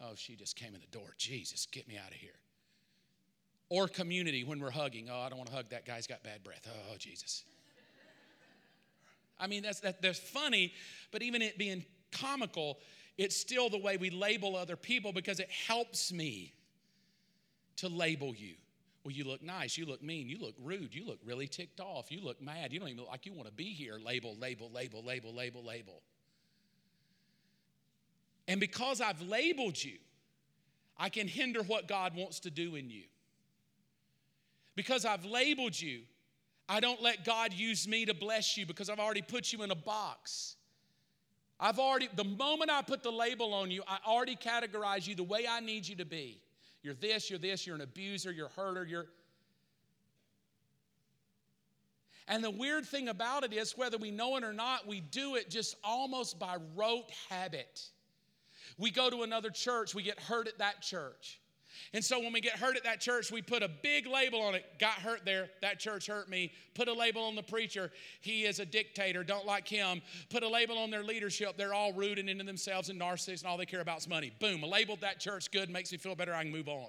Oh, 0.00 0.12
she 0.16 0.34
just 0.34 0.56
came 0.56 0.74
in 0.74 0.80
the 0.80 0.98
door. 0.98 1.14
Jesus, 1.16 1.66
get 1.66 1.88
me 1.88 1.96
out 1.96 2.10
of 2.10 2.16
here. 2.16 2.38
Or 3.68 3.88
community 3.88 4.44
when 4.44 4.60
we're 4.60 4.70
hugging. 4.70 5.08
Oh, 5.10 5.18
I 5.18 5.28
don't 5.28 5.38
want 5.38 5.50
to 5.50 5.56
hug 5.56 5.70
that 5.70 5.86
guy's 5.86 6.06
got 6.06 6.22
bad 6.22 6.44
breath. 6.44 6.66
Oh, 6.68 6.96
Jesus. 6.98 7.44
I 9.38 9.46
mean, 9.46 9.62
that's, 9.62 9.80
that, 9.80 10.00
that's 10.00 10.18
funny, 10.18 10.72
but 11.10 11.22
even 11.22 11.42
it 11.42 11.58
being 11.58 11.84
comical, 12.10 12.78
it's 13.18 13.36
still 13.36 13.68
the 13.68 13.78
way 13.78 13.96
we 13.96 14.10
label 14.10 14.56
other 14.56 14.76
people 14.76 15.12
because 15.12 15.40
it 15.40 15.50
helps 15.50 16.12
me 16.12 16.54
to 17.76 17.88
label 17.88 18.34
you. 18.34 18.54
Well, 19.04 19.12
you 19.12 19.24
look 19.24 19.42
nice, 19.42 19.78
you 19.78 19.86
look 19.86 20.02
mean, 20.02 20.28
you 20.28 20.38
look 20.38 20.54
rude, 20.60 20.94
you 20.94 21.06
look 21.06 21.20
really 21.24 21.46
ticked 21.46 21.80
off, 21.80 22.10
you 22.10 22.20
look 22.20 22.42
mad, 22.42 22.72
you 22.72 22.80
don't 22.80 22.88
even 22.88 23.00
look 23.02 23.10
like 23.10 23.26
you 23.26 23.32
want 23.34 23.46
to 23.46 23.54
be 23.54 23.72
here. 23.72 23.98
Label, 24.04 24.34
label, 24.36 24.70
label, 24.72 25.02
label, 25.04 25.32
label, 25.34 25.64
label. 25.64 26.02
And 28.48 28.60
because 28.60 29.00
I've 29.00 29.20
labeled 29.22 29.82
you, 29.82 29.98
I 30.96 31.08
can 31.08 31.28
hinder 31.28 31.62
what 31.62 31.88
God 31.88 32.14
wants 32.14 32.40
to 32.40 32.50
do 32.50 32.74
in 32.76 32.90
you. 32.90 33.04
Because 34.74 35.04
I've 35.04 35.24
labeled 35.24 35.80
you, 35.80 36.02
I 36.68 36.80
don't 36.80 37.02
let 37.02 37.24
God 37.24 37.52
use 37.52 37.86
me 37.86 38.06
to 38.06 38.14
bless 38.14 38.56
you 38.56 38.66
because 38.66 38.90
I've 38.90 38.98
already 38.98 39.22
put 39.22 39.52
you 39.52 39.62
in 39.62 39.70
a 39.70 39.76
box. 39.76 40.56
I've 41.58 41.78
already, 41.78 42.08
the 42.14 42.24
moment 42.24 42.70
I 42.70 42.82
put 42.82 43.02
the 43.02 43.10
label 43.10 43.54
on 43.54 43.70
you, 43.70 43.82
I 43.88 43.98
already 44.06 44.36
categorize 44.36 45.06
you 45.06 45.14
the 45.14 45.24
way 45.24 45.46
I 45.48 45.60
need 45.60 45.86
you 45.86 45.96
to 45.96 46.04
be. 46.04 46.40
You're 46.82 46.94
this, 46.94 47.30
you're 47.30 47.38
this, 47.38 47.66
you're 47.66 47.76
an 47.76 47.82
abuser, 47.82 48.30
you're 48.30 48.46
a 48.46 48.60
herder, 48.60 48.84
you're. 48.84 49.06
And 52.28 52.44
the 52.44 52.50
weird 52.50 52.84
thing 52.84 53.08
about 53.08 53.44
it 53.44 53.52
is, 53.52 53.76
whether 53.78 53.96
we 53.96 54.10
know 54.10 54.36
it 54.36 54.44
or 54.44 54.52
not, 54.52 54.86
we 54.86 55.00
do 55.00 55.36
it 55.36 55.48
just 55.48 55.76
almost 55.82 56.38
by 56.38 56.56
rote 56.74 57.10
habit. 57.30 57.88
We 58.78 58.90
go 58.90 59.10
to 59.10 59.22
another 59.22 59.50
church, 59.50 59.94
we 59.94 60.02
get 60.02 60.20
hurt 60.20 60.48
at 60.48 60.58
that 60.58 60.82
church. 60.82 61.40
And 61.92 62.04
so 62.04 62.18
when 62.18 62.32
we 62.32 62.40
get 62.40 62.54
hurt 62.54 62.76
at 62.76 62.84
that 62.84 63.00
church, 63.00 63.30
we 63.30 63.42
put 63.42 63.62
a 63.62 63.68
big 63.68 64.06
label 64.06 64.40
on 64.40 64.54
it. 64.54 64.64
Got 64.78 64.94
hurt 64.94 65.24
there. 65.24 65.50
That 65.62 65.78
church 65.78 66.06
hurt 66.06 66.28
me. 66.28 66.52
Put 66.74 66.88
a 66.88 66.92
label 66.92 67.22
on 67.22 67.34
the 67.34 67.42
preacher. 67.42 67.90
He 68.20 68.44
is 68.44 68.60
a 68.60 68.66
dictator. 68.66 69.22
Don't 69.22 69.46
like 69.46 69.68
him. 69.68 70.02
Put 70.30 70.42
a 70.42 70.48
label 70.48 70.78
on 70.78 70.90
their 70.90 71.02
leadership. 71.02 71.56
They're 71.56 71.74
all 71.74 71.92
rooted 71.92 72.28
into 72.28 72.44
themselves 72.44 72.88
and 72.88 73.00
narcissists, 73.00 73.42
and 73.42 73.50
all 73.50 73.56
they 73.56 73.66
care 73.66 73.80
about 73.80 73.98
is 73.98 74.08
money. 74.08 74.32
Boom. 74.40 74.62
Labeled 74.62 75.00
that 75.02 75.20
church 75.20 75.50
good. 75.50 75.70
Makes 75.70 75.92
me 75.92 75.98
feel 75.98 76.14
better. 76.14 76.34
I 76.34 76.42
can 76.42 76.52
move 76.52 76.68
on. 76.68 76.88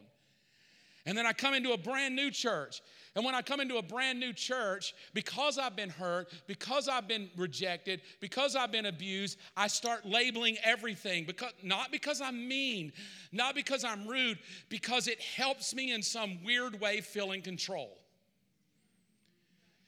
And 1.05 1.17
then 1.17 1.25
I 1.25 1.31
come 1.31 1.53
into 1.53 1.71
a 1.71 1.77
brand 1.77 2.15
new 2.15 2.31
church. 2.31 2.81
And 3.17 3.25
when 3.25 3.33
I 3.33 3.41
come 3.41 3.59
into 3.59 3.77
a 3.77 3.81
brand 3.81 4.19
new 4.19 4.31
church, 4.31 4.93
because 5.15 5.57
I've 5.57 5.75
been 5.75 5.89
hurt, 5.89 6.31
because 6.45 6.87
I've 6.87 7.07
been 7.07 7.31
rejected, 7.35 8.01
because 8.19 8.55
I've 8.55 8.71
been 8.71 8.85
abused, 8.85 9.39
I 9.57 9.69
start 9.69 10.05
labeling 10.05 10.55
everything. 10.63 11.25
Because 11.25 11.51
not 11.63 11.91
because 11.91 12.21
I'm 12.21 12.47
mean, 12.47 12.93
not 13.31 13.55
because 13.55 13.83
I'm 13.83 14.07
rude, 14.07 14.37
because 14.69 15.07
it 15.07 15.19
helps 15.19 15.73
me 15.73 15.93
in 15.93 16.03
some 16.03 16.43
weird 16.43 16.79
way 16.79 17.01
feel 17.01 17.31
in 17.31 17.41
control. 17.41 17.97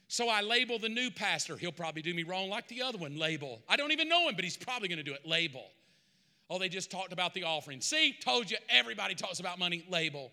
So 0.08 0.28
I 0.28 0.42
label 0.42 0.80
the 0.80 0.89
new 0.89 1.12
pastor. 1.12 1.56
He'll 1.56 1.72
probably 1.72 2.02
do 2.02 2.15
me 2.15 2.24
wrong 2.24 2.50
like 2.50 2.68
the 2.68 2.82
other 2.82 2.98
one. 2.98 3.20
Label. 3.20 3.62
I 3.70 3.76
don't 3.76 3.92
even 3.92 4.10
know 4.10 4.28
him, 4.28 4.34
but 4.34 4.44
he's 4.44 4.58
probably 4.58 4.88
going 4.88 4.98
to 4.98 5.04
do 5.04 5.13
it. 5.13 5.24
Label. 5.24 5.68
Oh, 6.50 6.58
they 6.58 6.68
just 6.68 6.89
talked 6.89 7.13
about 7.13 7.36
the 7.36 7.44
offering. 7.44 7.80
See, 7.80 8.18
told 8.20 8.50
you 8.50 8.58
everybody 8.70 9.13
talks 9.13 9.39
about 9.39 9.60
money. 9.60 9.86
Label. 9.88 10.32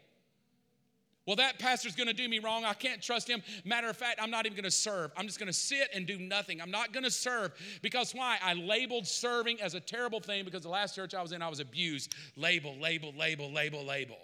Well, 1.26 1.36
that 1.36 1.58
pastor's 1.58 1.96
gonna 1.96 2.12
do 2.12 2.28
me 2.28 2.38
wrong. 2.38 2.64
I 2.64 2.74
can't 2.74 3.02
trust 3.02 3.28
him. 3.28 3.42
Matter 3.64 3.88
of 3.88 3.96
fact, 3.96 4.20
I'm 4.22 4.30
not 4.30 4.46
even 4.46 4.56
gonna 4.56 4.70
serve. 4.70 5.10
I'm 5.16 5.26
just 5.26 5.38
gonna 5.38 5.52
sit 5.52 5.88
and 5.92 6.06
do 6.06 6.18
nothing. 6.18 6.60
I'm 6.60 6.70
not 6.70 6.92
gonna 6.92 7.10
serve 7.10 7.52
because 7.82 8.14
why? 8.14 8.38
I 8.42 8.54
labeled 8.54 9.06
serving 9.06 9.60
as 9.60 9.74
a 9.74 9.80
terrible 9.80 10.20
thing 10.20 10.44
because 10.44 10.62
the 10.62 10.68
last 10.68 10.94
church 10.94 11.14
I 11.14 11.22
was 11.22 11.32
in, 11.32 11.42
I 11.42 11.48
was 11.48 11.60
abused. 11.60 12.14
Label, 12.36 12.76
label, 12.80 13.12
label, 13.16 13.52
label, 13.52 13.84
label. 13.84 14.16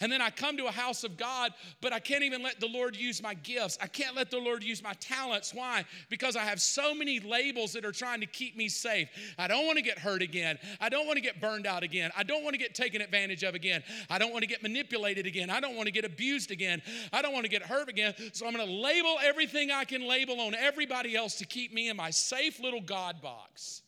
And 0.00 0.10
then 0.10 0.22
I 0.22 0.30
come 0.30 0.56
to 0.56 0.66
a 0.66 0.70
house 0.70 1.04
of 1.04 1.18
God, 1.18 1.52
but 1.82 1.92
I 1.92 1.98
can't 1.98 2.24
even 2.24 2.42
let 2.42 2.58
the 2.58 2.66
Lord 2.66 2.96
use 2.96 3.22
my 3.22 3.34
gifts. 3.34 3.76
I 3.82 3.86
can't 3.86 4.16
let 4.16 4.30
the 4.30 4.38
Lord 4.38 4.64
use 4.64 4.82
my 4.82 4.94
talents. 4.94 5.52
Why? 5.52 5.84
Because 6.08 6.36
I 6.36 6.44
have 6.44 6.60
so 6.60 6.94
many 6.94 7.20
labels 7.20 7.74
that 7.74 7.84
are 7.84 7.92
trying 7.92 8.20
to 8.20 8.26
keep 8.26 8.56
me 8.56 8.68
safe. 8.68 9.08
I 9.38 9.46
don't 9.46 9.66
want 9.66 9.76
to 9.76 9.82
get 9.82 9.98
hurt 9.98 10.22
again. 10.22 10.58
I 10.80 10.88
don't 10.88 11.06
want 11.06 11.16
to 11.16 11.22
get 11.22 11.38
burned 11.40 11.66
out 11.66 11.82
again. 11.82 12.10
I 12.16 12.22
don't 12.22 12.42
want 12.42 12.54
to 12.54 12.58
get 12.58 12.74
taken 12.74 13.02
advantage 13.02 13.42
of 13.42 13.54
again. 13.54 13.82
I 14.08 14.18
don't 14.18 14.32
want 14.32 14.42
to 14.42 14.48
get 14.48 14.62
manipulated 14.62 15.26
again. 15.26 15.50
I 15.50 15.60
don't 15.60 15.76
want 15.76 15.86
to 15.86 15.92
get 15.92 16.06
abused 16.06 16.50
again. 16.50 16.80
I 17.12 17.20
don't 17.20 17.34
want 17.34 17.44
to 17.44 17.50
get 17.50 17.62
hurt 17.62 17.90
again. 17.90 18.14
So 18.32 18.46
I'm 18.46 18.54
going 18.54 18.66
to 18.66 18.72
label 18.72 19.16
everything 19.22 19.70
I 19.70 19.84
can 19.84 20.08
label 20.08 20.40
on 20.40 20.54
everybody 20.54 21.14
else 21.14 21.34
to 21.36 21.44
keep 21.44 21.74
me 21.74 21.90
in 21.90 21.96
my 21.96 22.08
safe 22.10 22.58
little 22.58 22.80
God 22.80 23.20
box. 23.20 23.82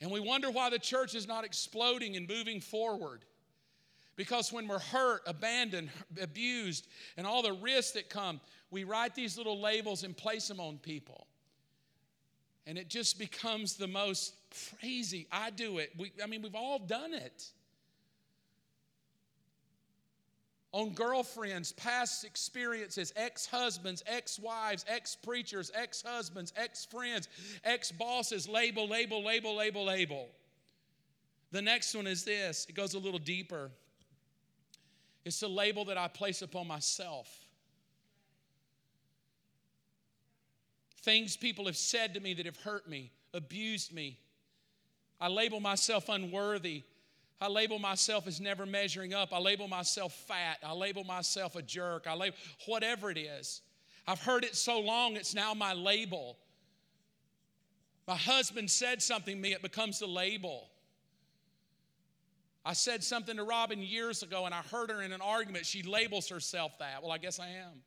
And 0.00 0.10
we 0.12 0.20
wonder 0.20 0.50
why 0.50 0.70
the 0.70 0.78
church 0.78 1.14
is 1.14 1.26
not 1.26 1.44
exploding 1.44 2.16
and 2.16 2.28
moving 2.28 2.60
forward. 2.60 3.24
Because 4.16 4.52
when 4.52 4.68
we're 4.68 4.78
hurt, 4.78 5.22
abandoned, 5.26 5.90
abused, 6.20 6.86
and 7.16 7.26
all 7.26 7.42
the 7.42 7.52
risks 7.52 7.92
that 7.92 8.10
come, 8.10 8.40
we 8.70 8.84
write 8.84 9.14
these 9.14 9.38
little 9.38 9.60
labels 9.60 10.02
and 10.02 10.16
place 10.16 10.48
them 10.48 10.60
on 10.60 10.78
people. 10.78 11.26
And 12.66 12.78
it 12.78 12.88
just 12.88 13.18
becomes 13.18 13.76
the 13.76 13.88
most 13.88 14.34
crazy. 14.78 15.26
I 15.32 15.50
do 15.50 15.78
it. 15.78 15.90
We, 15.98 16.12
I 16.22 16.26
mean, 16.26 16.42
we've 16.42 16.54
all 16.54 16.78
done 16.78 17.14
it. 17.14 17.44
On 20.72 20.90
girlfriends, 20.90 21.72
past 21.72 22.24
experiences, 22.24 23.12
ex 23.14 23.44
husbands, 23.44 24.02
ex 24.06 24.38
wives, 24.38 24.86
ex 24.88 25.14
preachers, 25.14 25.70
ex 25.74 26.02
husbands, 26.02 26.52
ex 26.56 26.86
friends, 26.86 27.28
ex 27.64 27.92
bosses, 27.92 28.48
label, 28.48 28.88
label, 28.88 29.22
label, 29.22 29.54
label, 29.54 29.84
label. 29.84 30.28
The 31.50 31.60
next 31.60 31.94
one 31.94 32.06
is 32.06 32.24
this 32.24 32.66
it 32.70 32.74
goes 32.74 32.94
a 32.94 32.98
little 32.98 33.18
deeper. 33.18 33.70
It's 35.24 35.40
the 35.40 35.48
label 35.48 35.84
that 35.86 35.98
I 35.98 36.08
place 36.08 36.42
upon 36.42 36.66
myself. 36.66 37.28
Things 41.02 41.36
people 41.36 41.66
have 41.66 41.76
said 41.76 42.14
to 42.14 42.20
me 42.20 42.34
that 42.34 42.46
have 42.46 42.56
hurt 42.58 42.88
me, 42.88 43.10
abused 43.34 43.92
me. 43.92 44.18
I 45.20 45.28
label 45.28 45.60
myself 45.60 46.08
unworthy. 46.08 46.82
I 47.40 47.48
label 47.48 47.78
myself 47.78 48.26
as 48.26 48.40
never 48.40 48.66
measuring 48.66 49.14
up. 49.14 49.32
I 49.32 49.38
label 49.38 49.66
myself 49.66 50.12
fat. 50.12 50.58
I 50.64 50.72
label 50.72 51.02
myself 51.04 51.56
a 51.56 51.62
jerk. 51.62 52.06
I 52.06 52.14
label 52.14 52.36
whatever 52.66 53.10
it 53.10 53.18
is. 53.18 53.62
I've 54.06 54.20
heard 54.20 54.44
it 54.44 54.56
so 54.56 54.80
long, 54.80 55.14
it's 55.14 55.34
now 55.34 55.54
my 55.54 55.74
label. 55.74 56.38
My 58.06 58.16
husband 58.16 58.70
said 58.70 59.00
something 59.00 59.36
to 59.36 59.40
me, 59.40 59.52
it 59.52 59.62
becomes 59.62 60.00
the 60.00 60.08
label. 60.08 60.68
I 62.64 62.74
said 62.74 63.02
something 63.02 63.36
to 63.36 63.44
Robin 63.44 63.82
years 63.82 64.22
ago 64.22 64.46
and 64.46 64.54
I 64.54 64.62
heard 64.62 64.90
her 64.90 65.02
in 65.02 65.12
an 65.12 65.20
argument. 65.20 65.66
She 65.66 65.82
labels 65.82 66.28
herself 66.28 66.78
that. 66.78 67.02
Well, 67.02 67.10
I 67.10 67.18
guess 67.18 67.40
I 67.40 67.48
am. 67.48 67.82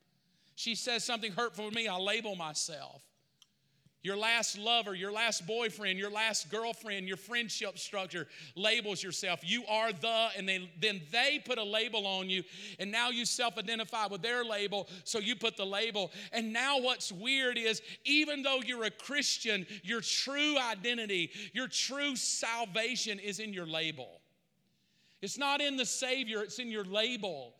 She 0.55 0.75
says 0.75 1.03
something 1.03 1.31
hurtful 1.31 1.69
to 1.69 1.75
me, 1.75 1.87
I 1.87 1.97
label 1.97 2.35
myself. 2.35 3.01
Your 4.05 4.17
last 4.17 4.59
lover, 4.59 4.93
your 4.93 5.11
last 5.11 5.47
boyfriend, 5.47 5.97
your 5.97 6.11
last 6.11 6.51
girlfriend, 6.51 7.07
your 7.07 7.17
friendship 7.17 7.79
structure 7.79 8.27
labels 8.55 9.01
yourself. 9.01 9.39
You 9.41 9.65
are 9.65 9.91
the, 9.91 10.27
and 10.37 10.47
then, 10.47 10.69
then 10.79 11.01
they 11.11 11.41
put 11.43 11.57
a 11.57 11.63
label 11.63 12.05
on 12.05 12.29
you, 12.29 12.43
and 12.77 12.91
now 12.91 13.09
you 13.09 13.25
self 13.25 13.57
identify 13.57 14.05
with 14.05 14.21
their 14.21 14.45
label, 14.45 14.87
so 15.05 15.17
you 15.17 15.35
put 15.35 15.57
the 15.57 15.65
label. 15.65 16.11
And 16.31 16.53
now 16.53 16.79
what's 16.79 17.11
weird 17.11 17.57
is 17.57 17.81
even 18.03 18.43
though 18.43 18.59
you're 18.63 18.83
a 18.83 18.91
Christian, 18.91 19.65
your 19.81 20.01
true 20.01 20.55
identity, 20.59 21.31
your 21.53 21.67
true 21.67 22.15
salvation 22.15 23.17
is 23.17 23.39
in 23.39 23.53
your 23.53 23.65
label. 23.65 24.21
It's 25.25 25.39
not 25.39 25.59
in 25.59 25.75
the 25.75 25.87
Savior, 25.87 26.43
it's 26.43 26.59
in 26.59 26.69
your 26.69 26.83
label. 26.83 27.55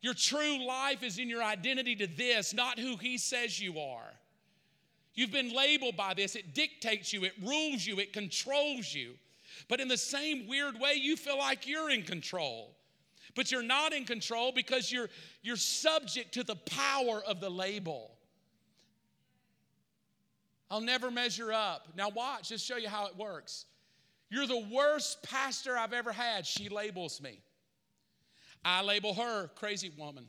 Your 0.00 0.14
true 0.14 0.66
life 0.66 1.04
is 1.04 1.20
in 1.20 1.28
your 1.28 1.40
identity 1.40 1.94
to 1.94 2.08
this, 2.08 2.52
not 2.52 2.76
who 2.76 2.96
He 2.96 3.18
says 3.18 3.60
you 3.60 3.78
are. 3.78 4.10
You've 5.14 5.30
been 5.30 5.54
labeled 5.54 5.96
by 5.96 6.14
this. 6.14 6.34
It 6.34 6.54
dictates 6.54 7.12
you, 7.12 7.22
it 7.22 7.34
rules 7.40 7.86
you, 7.86 8.00
it 8.00 8.12
controls 8.12 8.92
you. 8.92 9.12
But 9.68 9.78
in 9.78 9.86
the 9.86 9.96
same 9.96 10.48
weird 10.48 10.74
way, 10.80 10.94
you 10.94 11.16
feel 11.16 11.38
like 11.38 11.68
you're 11.68 11.88
in 11.88 12.02
control. 12.02 12.74
But 13.36 13.52
you're 13.52 13.62
not 13.62 13.92
in 13.92 14.04
control 14.04 14.50
because 14.50 14.90
you're, 14.90 15.08
you're 15.40 15.54
subject 15.54 16.34
to 16.34 16.42
the 16.42 16.56
power 16.56 17.22
of 17.24 17.40
the 17.40 17.48
label. 17.48 18.10
I'll 20.68 20.80
never 20.80 21.12
measure 21.12 21.52
up. 21.52 21.86
Now, 21.96 22.08
watch, 22.08 22.48
just 22.48 22.66
show 22.66 22.76
you 22.76 22.88
how 22.88 23.06
it 23.06 23.16
works. 23.16 23.66
You're 24.32 24.46
the 24.46 24.64
worst 24.72 25.22
pastor 25.22 25.76
I've 25.76 25.92
ever 25.92 26.10
had. 26.10 26.46
She 26.46 26.70
labels 26.70 27.20
me. 27.20 27.38
I 28.64 28.82
label 28.82 29.12
her 29.12 29.48
crazy 29.56 29.92
woman. 29.98 30.24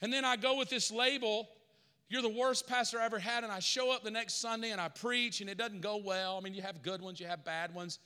And 0.00 0.12
then 0.12 0.24
I 0.24 0.36
go 0.36 0.56
with 0.56 0.70
this 0.70 0.92
label, 0.92 1.48
you're 2.08 2.22
the 2.22 2.28
worst 2.28 2.68
pastor 2.68 3.00
I 3.00 3.04
ever 3.06 3.18
had, 3.18 3.42
and 3.42 3.52
I 3.52 3.58
show 3.58 3.90
up 3.90 4.04
the 4.04 4.12
next 4.12 4.34
Sunday 4.34 4.70
and 4.70 4.80
I 4.80 4.90
preach, 4.90 5.40
and 5.40 5.50
it 5.50 5.58
doesn't 5.58 5.80
go 5.80 5.96
well. 5.96 6.36
I 6.36 6.40
mean, 6.40 6.54
you 6.54 6.62
have 6.62 6.84
good 6.84 7.02
ones, 7.02 7.18
you 7.18 7.26
have 7.26 7.44
bad 7.44 7.74
ones. 7.74 7.98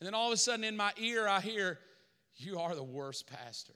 And 0.00 0.08
then 0.08 0.14
all 0.14 0.26
of 0.26 0.32
a 0.32 0.36
sudden 0.36 0.64
in 0.64 0.76
my 0.76 0.90
ear, 0.96 1.28
I 1.28 1.40
hear, 1.40 1.78
You 2.34 2.58
are 2.58 2.74
the 2.74 2.82
worst 2.82 3.28
pastor. 3.28 3.74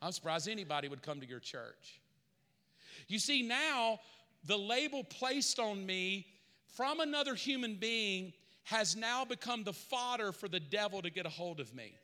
I'm 0.00 0.12
surprised 0.12 0.48
anybody 0.48 0.86
would 0.86 1.02
come 1.02 1.20
to 1.20 1.26
your 1.26 1.40
church. 1.40 2.00
You 3.08 3.18
see, 3.18 3.42
now 3.42 3.98
the 4.44 4.58
label 4.58 5.04
placed 5.04 5.58
on 5.58 5.84
me 5.84 6.26
from 6.76 7.00
another 7.00 7.34
human 7.34 7.76
being 7.76 8.32
has 8.64 8.96
now 8.96 9.24
become 9.24 9.64
the 9.64 9.72
fodder 9.72 10.32
for 10.32 10.48
the 10.48 10.60
devil 10.60 11.02
to 11.02 11.10
get 11.10 11.26
a 11.26 11.30
hold 11.30 11.60
of 11.60 11.74
me. 11.74 11.94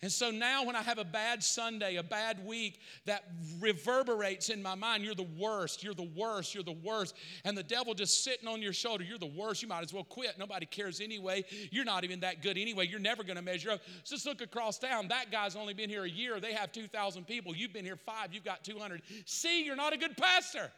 And 0.00 0.12
so 0.12 0.30
now, 0.30 0.64
when 0.64 0.76
I 0.76 0.82
have 0.82 0.98
a 0.98 1.04
bad 1.04 1.42
Sunday, 1.42 1.96
a 1.96 2.04
bad 2.04 2.46
week, 2.46 2.78
that 3.06 3.24
reverberates 3.58 4.48
in 4.48 4.62
my 4.62 4.76
mind 4.76 5.02
you're 5.02 5.16
the 5.16 5.26
worst, 5.36 5.82
you're 5.82 5.94
the 5.94 6.08
worst, 6.14 6.54
you're 6.54 6.62
the 6.62 6.70
worst. 6.70 7.16
And 7.44 7.58
the 7.58 7.64
devil 7.64 7.94
just 7.94 8.22
sitting 8.22 8.46
on 8.46 8.62
your 8.62 8.72
shoulder, 8.72 9.02
you're 9.02 9.18
the 9.18 9.26
worst, 9.26 9.60
you 9.60 9.66
might 9.66 9.82
as 9.82 9.92
well 9.92 10.04
quit. 10.04 10.38
Nobody 10.38 10.66
cares 10.66 11.00
anyway. 11.00 11.44
You're 11.72 11.84
not 11.84 12.04
even 12.04 12.20
that 12.20 12.42
good 12.42 12.56
anyway. 12.56 12.86
You're 12.86 13.00
never 13.00 13.24
going 13.24 13.38
to 13.38 13.42
measure 13.42 13.72
up. 13.72 13.80
Just 14.04 14.24
look 14.24 14.40
across 14.40 14.78
town. 14.78 15.08
That 15.08 15.32
guy's 15.32 15.56
only 15.56 15.74
been 15.74 15.90
here 15.90 16.04
a 16.04 16.10
year. 16.10 16.38
They 16.38 16.52
have 16.52 16.70
2,000 16.70 17.26
people. 17.26 17.56
You've 17.56 17.72
been 17.72 17.84
here 17.84 17.96
five, 17.96 18.32
you've 18.32 18.44
got 18.44 18.62
200. 18.62 19.02
See, 19.24 19.64
you're 19.64 19.74
not 19.74 19.92
a 19.92 19.96
good 19.96 20.16
pastor. 20.16 20.70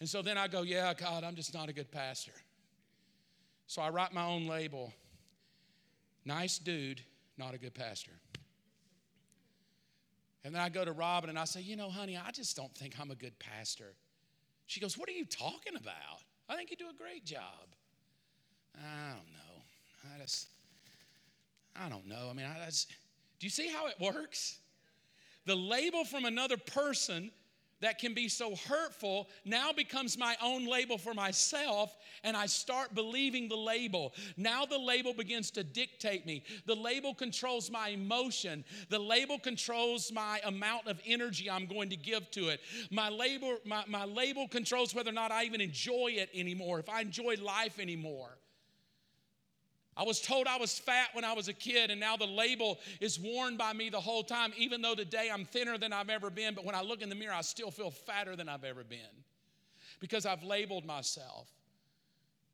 And 0.00 0.08
so 0.08 0.22
then 0.22 0.36
I 0.36 0.48
go, 0.48 0.62
yeah, 0.62 0.92
God, 0.94 1.22
I'm 1.22 1.36
just 1.36 1.54
not 1.54 1.68
a 1.68 1.72
good 1.72 1.92
pastor. 1.92 2.32
So 3.68 3.80
I 3.80 3.90
write 3.90 4.12
my 4.12 4.24
own 4.24 4.48
label. 4.48 4.92
Nice 6.24 6.58
dude 6.58 7.00
not 7.38 7.54
a 7.54 7.58
good 7.58 7.74
pastor. 7.74 8.12
And 10.44 10.54
then 10.54 10.60
I 10.60 10.68
go 10.68 10.84
to 10.84 10.92
Robin 10.92 11.30
and 11.30 11.38
I 11.38 11.44
say, 11.44 11.60
You 11.60 11.76
know, 11.76 11.88
honey, 11.88 12.16
I 12.16 12.30
just 12.30 12.56
don't 12.56 12.74
think 12.74 12.94
I'm 13.00 13.10
a 13.10 13.14
good 13.14 13.38
pastor. 13.38 13.94
She 14.66 14.80
goes, 14.80 14.98
What 14.98 15.08
are 15.08 15.12
you 15.12 15.24
talking 15.24 15.76
about? 15.76 16.22
I 16.48 16.56
think 16.56 16.70
you 16.70 16.76
do 16.76 16.88
a 16.90 16.94
great 16.94 17.24
job. 17.24 17.42
I 18.76 19.10
don't 19.10 19.32
know. 19.32 20.14
I 20.14 20.20
just, 20.20 20.48
I 21.76 21.88
don't 21.88 22.06
know. 22.06 22.28
I 22.30 22.32
mean, 22.32 22.46
I 22.46 22.66
just, 22.66 22.90
do 23.38 23.46
you 23.46 23.50
see 23.50 23.68
how 23.68 23.86
it 23.86 23.94
works? 24.00 24.58
The 25.46 25.54
label 25.54 26.04
from 26.04 26.24
another 26.24 26.56
person 26.56 27.30
that 27.82 27.98
can 27.98 28.14
be 28.14 28.28
so 28.28 28.56
hurtful 28.56 29.28
now 29.44 29.72
becomes 29.72 30.16
my 30.16 30.36
own 30.42 30.66
label 30.66 30.96
for 30.96 31.12
myself, 31.12 31.94
and 32.24 32.36
I 32.36 32.46
start 32.46 32.94
believing 32.94 33.48
the 33.48 33.56
label. 33.56 34.14
Now 34.36 34.64
the 34.64 34.78
label 34.78 35.12
begins 35.12 35.50
to 35.52 35.64
dictate 35.64 36.24
me. 36.24 36.44
The 36.66 36.74
label 36.74 37.14
controls 37.14 37.70
my 37.70 37.88
emotion. 37.88 38.64
The 38.88 38.98
label 38.98 39.38
controls 39.38 40.10
my 40.12 40.40
amount 40.44 40.86
of 40.86 41.00
energy 41.04 41.50
I'm 41.50 41.66
going 41.66 41.90
to 41.90 41.96
give 41.96 42.30
to 42.32 42.48
it. 42.48 42.60
My 42.90 43.08
label, 43.08 43.58
my, 43.64 43.84
my 43.86 44.04
label 44.04 44.48
controls 44.48 44.94
whether 44.94 45.10
or 45.10 45.14
not 45.14 45.32
I 45.32 45.44
even 45.44 45.60
enjoy 45.60 46.12
it 46.16 46.30
anymore, 46.34 46.78
if 46.78 46.88
I 46.88 47.00
enjoy 47.00 47.36
life 47.42 47.78
anymore. 47.78 48.30
I 49.96 50.04
was 50.04 50.20
told 50.20 50.46
I 50.46 50.56
was 50.56 50.78
fat 50.78 51.08
when 51.12 51.24
I 51.24 51.34
was 51.34 51.48
a 51.48 51.52
kid, 51.52 51.90
and 51.90 52.00
now 52.00 52.16
the 52.16 52.26
label 52.26 52.80
is 53.00 53.20
worn 53.20 53.56
by 53.56 53.72
me 53.72 53.90
the 53.90 54.00
whole 54.00 54.22
time, 54.22 54.52
even 54.56 54.80
though 54.80 54.94
today 54.94 55.30
I'm 55.32 55.44
thinner 55.44 55.76
than 55.76 55.92
I've 55.92 56.08
ever 56.08 56.30
been. 56.30 56.54
But 56.54 56.64
when 56.64 56.74
I 56.74 56.82
look 56.82 57.02
in 57.02 57.08
the 57.08 57.14
mirror, 57.14 57.34
I 57.34 57.42
still 57.42 57.70
feel 57.70 57.90
fatter 57.90 58.34
than 58.34 58.48
I've 58.48 58.64
ever 58.64 58.84
been 58.84 58.98
because 60.00 60.24
I've 60.24 60.42
labeled 60.42 60.86
myself. 60.86 61.48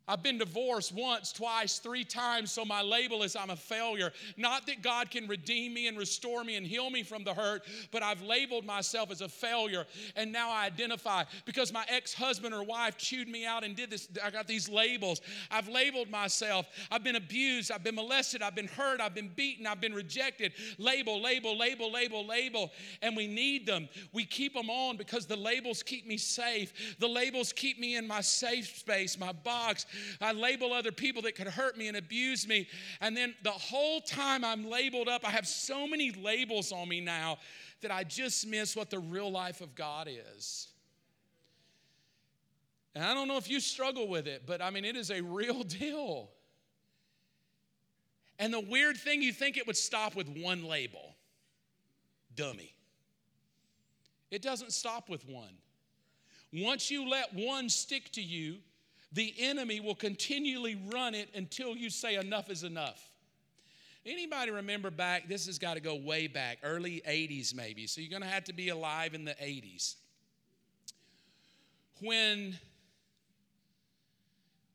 I've 0.08 0.22
been 0.22 0.38
divorced 0.38 0.94
once, 0.94 1.32
twice, 1.32 1.78
three 1.78 2.02
times, 2.02 2.50
so 2.50 2.64
my 2.64 2.80
label 2.80 3.22
is 3.22 3.36
I'm 3.36 3.50
a 3.50 3.56
failure. 3.56 4.10
Not 4.38 4.66
that 4.66 4.82
God 4.82 5.10
can 5.10 5.28
redeem 5.28 5.74
me 5.74 5.86
and 5.86 5.98
restore 5.98 6.42
me 6.44 6.56
and 6.56 6.66
heal 6.66 6.88
me 6.88 7.02
from 7.02 7.24
the 7.24 7.34
hurt, 7.34 7.62
but 7.92 8.02
I've 8.02 8.22
labeled 8.22 8.64
myself 8.64 9.10
as 9.10 9.20
a 9.20 9.28
failure. 9.28 9.84
And 10.16 10.32
now 10.32 10.50
I 10.50 10.64
identify 10.64 11.24
because 11.44 11.72
my 11.72 11.84
ex 11.88 12.14
husband 12.14 12.54
or 12.54 12.62
wife 12.64 12.96
chewed 12.96 13.28
me 13.28 13.44
out 13.44 13.64
and 13.64 13.76
did 13.76 13.90
this. 13.90 14.08
I 14.24 14.30
got 14.30 14.46
these 14.46 14.68
labels. 14.68 15.20
I've 15.50 15.68
labeled 15.68 16.08
myself. 16.08 16.66
I've 16.90 17.04
been 17.04 17.16
abused. 17.16 17.70
I've 17.70 17.84
been 17.84 17.96
molested. 17.96 18.40
I've 18.40 18.54
been 18.54 18.68
hurt. 18.68 19.02
I've 19.02 19.14
been 19.14 19.30
beaten. 19.36 19.66
I've 19.66 19.80
been 19.80 19.94
rejected. 19.94 20.52
Label, 20.78 21.20
label, 21.20 21.56
label, 21.56 21.92
label, 21.92 22.26
label. 22.26 22.72
And 23.02 23.14
we 23.14 23.26
need 23.26 23.66
them. 23.66 23.88
We 24.12 24.24
keep 24.24 24.54
them 24.54 24.70
on 24.70 24.96
because 24.96 25.26
the 25.26 25.36
labels 25.36 25.82
keep 25.82 26.06
me 26.06 26.16
safe. 26.16 26.96
The 26.98 27.08
labels 27.08 27.52
keep 27.52 27.78
me 27.78 27.96
in 27.96 28.06
my 28.06 28.22
safe 28.22 28.74
space, 28.78 29.18
my 29.18 29.32
box. 29.32 29.84
I 30.20 30.32
label 30.32 30.72
other 30.72 30.92
people 30.92 31.22
that 31.22 31.34
could 31.34 31.48
hurt 31.48 31.76
me 31.76 31.88
and 31.88 31.96
abuse 31.96 32.46
me. 32.46 32.68
And 33.00 33.16
then 33.16 33.34
the 33.42 33.50
whole 33.50 34.00
time 34.00 34.44
I'm 34.44 34.68
labeled 34.68 35.08
up, 35.08 35.26
I 35.26 35.30
have 35.30 35.46
so 35.46 35.86
many 35.86 36.10
labels 36.12 36.72
on 36.72 36.88
me 36.88 37.00
now 37.00 37.38
that 37.80 37.90
I 37.90 38.04
just 38.04 38.46
miss 38.46 38.74
what 38.74 38.90
the 38.90 38.98
real 38.98 39.30
life 39.30 39.60
of 39.60 39.74
God 39.74 40.08
is. 40.08 40.68
And 42.94 43.04
I 43.04 43.14
don't 43.14 43.28
know 43.28 43.36
if 43.36 43.48
you 43.48 43.60
struggle 43.60 44.08
with 44.08 44.26
it, 44.26 44.42
but 44.46 44.60
I 44.60 44.70
mean, 44.70 44.84
it 44.84 44.96
is 44.96 45.10
a 45.10 45.20
real 45.20 45.62
deal. 45.80 46.30
And 48.38 48.52
the 48.52 48.60
weird 48.60 48.96
thing, 48.96 49.22
you 49.22 49.32
think 49.32 49.56
it 49.56 49.66
would 49.66 49.76
stop 49.76 50.14
with 50.14 50.28
one 50.28 50.64
label 50.64 51.14
dummy. 52.38 52.72
It 54.30 54.42
doesn't 54.42 54.72
stop 54.72 55.08
with 55.08 55.26
one. 55.28 55.56
Once 56.52 56.90
you 56.90 57.08
let 57.08 57.34
one 57.34 57.68
stick 57.68 58.10
to 58.12 58.22
you, 58.22 58.58
the 59.12 59.34
enemy 59.38 59.80
will 59.80 59.94
continually 59.94 60.78
run 60.92 61.14
it 61.14 61.30
until 61.34 61.76
you 61.76 61.90
say 61.90 62.16
enough 62.16 62.50
is 62.50 62.62
enough. 62.62 63.10
Anybody 64.04 64.50
remember 64.50 64.90
back, 64.90 65.28
this 65.28 65.46
has 65.46 65.58
got 65.58 65.74
to 65.74 65.80
go 65.80 65.94
way 65.96 66.26
back, 66.26 66.58
early 66.62 67.02
80s 67.06 67.54
maybe. 67.54 67.86
So 67.86 68.00
you're 68.00 68.10
going 68.10 68.22
to 68.22 68.28
have 68.28 68.44
to 68.44 68.52
be 68.52 68.68
alive 68.68 69.14
in 69.14 69.24
the 69.24 69.32
80s. 69.32 69.96
When 72.00 72.56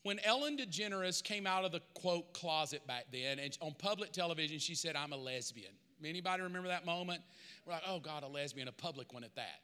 when 0.04 0.20
Ellen 0.26 0.58
DeGeneres 0.58 1.24
came 1.24 1.48
out 1.48 1.64
of 1.64 1.72
the 1.72 1.82
quote 1.94 2.34
closet 2.34 2.86
back 2.86 3.06
then, 3.14 3.40
and 3.40 3.58
on 3.62 3.74
public 3.80 4.12
television, 4.12 4.60
she 4.60 4.76
said, 4.76 4.98
I'm 4.98 5.14
a 5.14 5.18
lesbian. 5.18 5.72
Anybody 6.04 6.44
remember 6.44 6.68
that 6.68 6.86
moment? 6.86 7.22
We're 7.66 7.72
like, 7.72 7.84
oh 7.88 8.02
God, 8.02 8.24
a 8.24 8.28
lesbian, 8.28 8.68
a 8.68 8.74
public 8.74 9.14
one 9.14 9.24
at 9.24 9.34
that. 9.36 9.62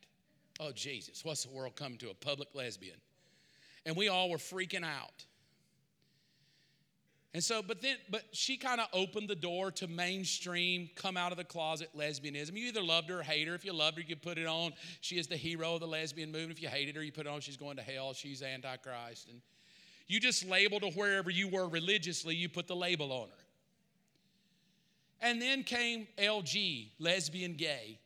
Oh 0.61 0.71
Jesus, 0.71 1.25
what's 1.25 1.43
the 1.43 1.49
world 1.49 1.75
coming 1.75 1.97
to? 1.97 2.09
A 2.09 2.13
public 2.13 2.47
lesbian 2.53 2.95
and 3.85 3.95
we 3.95 4.07
all 4.07 4.29
were 4.29 4.37
freaking 4.37 4.83
out. 4.83 5.25
And 7.33 7.43
so, 7.43 7.61
but 7.61 7.81
then, 7.81 7.97
but 8.09 8.23
she 8.31 8.57
kind 8.57 8.81
of 8.81 8.87
opened 8.91 9.29
the 9.29 9.35
door 9.35 9.69
to 9.73 9.87
mainstream, 9.87 10.89
come 10.95 11.15
out 11.15 11.31
of 11.31 11.37
the 11.37 11.43
closet 11.43 11.89
lesbianism. 11.95 12.53
You 12.53 12.67
either 12.67 12.81
loved 12.81 13.09
her 13.09 13.19
or 13.19 13.23
hate 13.23 13.47
her. 13.47 13.53
If 13.53 13.63
you 13.63 13.71
loved 13.71 13.97
her, 13.97 14.03
you 14.03 14.15
put 14.15 14.39
it 14.39 14.47
on. 14.47 14.73
She 15.01 15.19
is 15.19 15.27
the 15.27 15.37
hero 15.37 15.75
of 15.75 15.81
the 15.81 15.87
lesbian 15.87 16.31
movement. 16.31 16.53
If 16.53 16.61
you 16.61 16.69
hated 16.69 16.95
her, 16.95 17.03
you 17.03 17.11
put 17.11 17.27
it 17.27 17.29
on. 17.29 17.41
She's 17.41 17.57
going 17.57 17.77
to 17.77 17.83
hell. 17.83 18.13
She's 18.13 18.41
Antichrist. 18.41 19.27
And 19.29 19.41
you 20.07 20.19
just 20.19 20.43
labeled 20.47 20.81
her 20.81 20.89
wherever 20.89 21.29
you 21.29 21.47
were 21.47 21.69
religiously, 21.69 22.35
you 22.35 22.49
put 22.49 22.67
the 22.67 22.75
label 22.75 23.11
on 23.11 23.27
her. 23.29 23.35
And 25.21 25.39
then 25.39 25.63
came 25.63 26.07
LG, 26.17 26.93
lesbian 26.97 27.53
gay. 27.53 27.99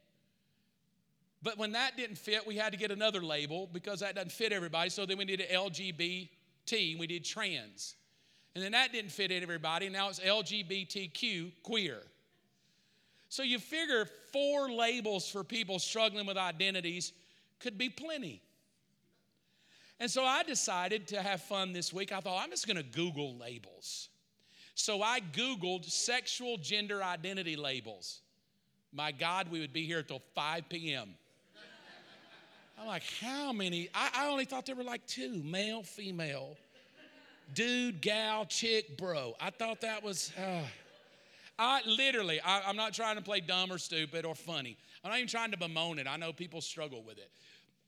But 1.44 1.58
when 1.58 1.74
that 1.74 1.98
didn't 1.98 2.18
fit, 2.18 2.48
we 2.48 2.56
had 2.56 2.72
to 2.72 2.78
get 2.78 2.90
another 2.90 3.22
label 3.22 3.70
because 3.72 4.00
that 4.00 4.16
doesn't 4.16 4.32
fit 4.32 4.54
everybody. 4.54 4.90
So 4.90 5.06
then 5.06 5.18
we 5.18 5.26
did 5.26 5.42
LGBT, 5.42 6.30
we 6.98 7.06
did 7.06 7.26
trans. 7.26 7.96
And 8.56 8.64
then 8.64 8.72
that 8.72 8.94
didn't 8.94 9.12
fit 9.12 9.32
everybody. 9.32 9.90
Now 9.90 10.10
it's 10.10 10.20
LGBTQ, 10.22 11.52
queer. 11.64 12.00
So 13.28 13.44
you 13.44 13.60
figure 13.60 14.08
four 14.32 14.72
labels 14.72 15.30
for 15.30 15.44
people 15.44 15.80
struggling 15.80 16.26
with 16.26 16.38
identities 16.38 17.12
could 17.60 17.78
be 17.78 17.90
plenty. 17.90 18.42
And 20.00 20.10
so 20.10 20.24
I 20.24 20.44
decided 20.44 21.08
to 21.10 21.22
have 21.22 21.42
fun 21.42 21.74
this 21.74 21.92
week. 21.92 22.12
I 22.12 22.20
thought, 22.20 22.42
I'm 22.44 22.52
just 22.52 22.68
going 22.68 22.78
to 22.78 22.84
Google 22.84 23.38
labels. 23.38 24.10
So 24.76 25.02
I 25.02 25.20
Googled 25.20 25.86
sexual 25.86 26.58
gender 26.58 27.04
identity 27.04 27.56
labels. 27.56 28.22
My 28.92 29.12
God, 29.12 29.50
we 29.50 29.60
would 29.60 29.74
be 29.74 29.86
here 29.86 30.04
till 30.04 30.22
5 30.36 30.70
p.m. 30.70 31.16
I'm 32.84 32.90
like, 32.90 33.04
how 33.22 33.54
many? 33.54 33.88
I, 33.96 34.10
I 34.14 34.28
only 34.28 34.44
thought 34.44 34.66
there 34.66 34.76
were 34.76 34.84
like 34.84 35.08
two 35.08 35.42
male, 35.42 35.84
female, 35.84 36.58
dude, 37.54 38.02
gal, 38.02 38.46
chick, 38.46 38.98
bro. 38.98 39.36
I 39.40 39.52
thought 39.52 39.80
that 39.82 40.04
was. 40.04 40.34
Uh, 40.38 40.64
I 41.58 41.80
literally, 41.88 42.42
I, 42.42 42.70
am 42.70 42.76
not 42.76 42.94
trying 42.94 43.16
to 43.16 43.22
play 43.22 43.40
dumb 43.40 43.72
or 43.72 43.78
stupid 43.78 44.26
or 44.26 44.36
funny. 44.36 44.76
I'm 45.02 45.12
not 45.12 45.18
even 45.18 45.30
trying 45.30 45.52
to 45.52 45.58
bemoan 45.58 45.98
it. 45.98 46.08
I 46.08 46.18
know 46.18 46.34
people 46.34 46.60
struggle 46.60 47.04
with 47.04 47.18
it. 47.20 47.32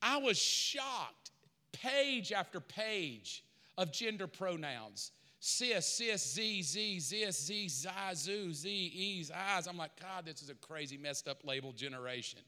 I 0.02 0.16
was 0.18 0.38
shocked, 0.38 1.32
page 1.74 2.32
after 2.32 2.62
page 2.62 3.44
of 3.78 3.92
gender 3.92 4.28
pronouns. 4.28 5.12
Cis, 5.42 5.86
cis, 5.86 6.36
z, 6.36 6.62
z, 6.62 7.00
zis, 7.00 7.38
z, 7.38 7.68
zi, 7.68 7.90
zoo, 8.14 8.54
z, 8.54 8.70
e's, 8.70 9.30
eyes. 9.30 9.68
I'm 9.68 9.78
like, 9.78 9.92
God, 10.00 10.26
this 10.26 10.42
is 10.42 10.50
a 10.50 10.56
crazy, 10.56 10.96
messed 10.96 11.28
up 11.28 11.44
label 11.44 11.74
generation. 11.74 12.40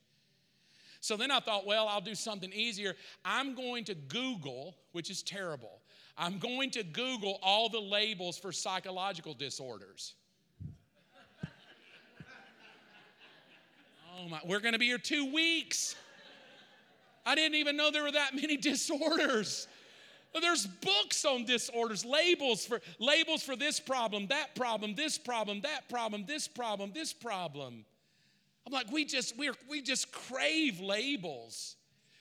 So 1.02 1.18
then 1.18 1.32
I 1.32 1.40
thought, 1.40 1.66
well, 1.66 1.88
I'll 1.88 2.02
do 2.02 2.16
something 2.16 2.52
easier. 2.52 2.96
I'm 3.24 3.56
going 3.56 3.84
to 3.86 3.96
Google, 3.96 4.76
which 4.92 5.10
is 5.10 5.24
terrible. 5.24 5.82
I'm 6.18 6.40
going 6.40 6.72
to 6.72 6.84
Google 6.84 7.40
all 7.44 7.70
the 7.70 7.80
labels 7.80 8.38
for 8.38 8.52
psychological 8.52 9.34
disorders. 9.34 10.16
oh 14.18 14.28
my, 14.30 14.40
we're 14.46 14.60
going 14.60 14.74
to 14.74 14.80
be 14.80 14.88
here 14.88 14.98
two 14.98 15.32
weeks. 15.32 15.96
I 17.26 17.36
didn't 17.36 17.56
even 17.56 17.78
know 17.78 17.92
there 17.92 18.04
were 18.04 18.12
that 18.12 18.34
many 18.34 18.58
disorders. 18.58 19.68
There's 20.40 20.68
books 20.68 21.26
on 21.26 21.46
disorders, 21.46 22.06
labels 22.06 22.66
for 22.66 22.82
labels 23.00 23.42
for 23.44 23.56
this 23.56 23.80
problem, 23.80 24.28
that 24.28 24.56
problem, 24.56 24.94
this 24.96 25.18
problem, 25.18 25.62
that 25.62 25.90
problem, 25.90 26.26
this 26.28 26.48
problem, 26.48 26.92
this 26.94 27.12
problem. 27.14 27.86
I'm 28.68 28.74
like, 28.74 28.92
we 28.92 29.06
just 29.06 29.38
we 29.38 29.50
we 29.70 29.82
just 29.82 30.12
crave 30.12 30.82
labels. 30.82 31.78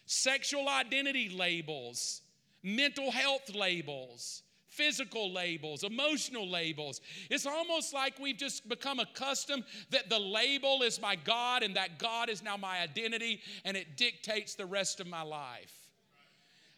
sexual 0.06 0.68
identity 0.68 1.28
labels, 1.28 2.22
mental 2.62 3.10
health 3.10 3.52
labels, 3.52 4.44
physical 4.68 5.32
labels, 5.32 5.82
emotional 5.82 6.48
labels. 6.48 7.00
It's 7.28 7.46
almost 7.46 7.92
like 7.92 8.20
we've 8.20 8.36
just 8.36 8.68
become 8.68 9.00
accustomed 9.00 9.64
that 9.90 10.08
the 10.08 10.20
label 10.20 10.82
is 10.82 11.00
my 11.00 11.16
God 11.16 11.64
and 11.64 11.74
that 11.74 11.98
God 11.98 12.28
is 12.30 12.44
now 12.44 12.56
my 12.56 12.78
identity 12.78 13.40
and 13.64 13.76
it 13.76 13.96
dictates 13.96 14.54
the 14.54 14.66
rest 14.66 15.00
of 15.00 15.08
my 15.08 15.22
life. 15.22 15.74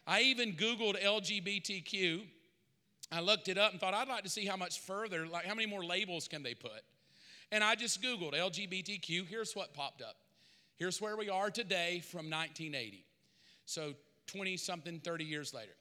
I 0.07 0.21
even 0.21 0.53
Googled 0.53 0.99
LGBTQ. 1.03 2.23
I 3.11 3.21
looked 3.21 3.47
it 3.47 3.59
up 3.59 3.73
and 3.73 3.79
thought 3.79 3.93
I'd 3.93 4.07
like 4.07 4.23
to 4.23 4.29
see 4.29 4.47
how 4.47 4.57
much 4.57 4.79
further, 4.79 5.27
like 5.27 5.45
how 5.45 5.53
many 5.53 5.67
more 5.67 5.85
labels 5.85 6.27
can 6.27 6.41
they 6.41 6.55
put. 6.55 6.81
And 7.51 7.63
I 7.63 7.75
just 7.75 8.01
Googled 8.01 8.33
LGBTQ. 8.33 9.27
Here's 9.27 9.55
what 9.55 9.73
popped 9.73 10.01
up. 10.01 10.15
Here's 10.77 11.01
where 11.01 11.17
we 11.17 11.29
are 11.29 11.49
today 11.49 11.99
from 11.99 12.29
1980. 12.29 13.03
So 13.65 13.93
20 14.27 14.55
something, 14.57 14.99
30 14.99 15.25
years 15.25 15.53
later. 15.53 15.73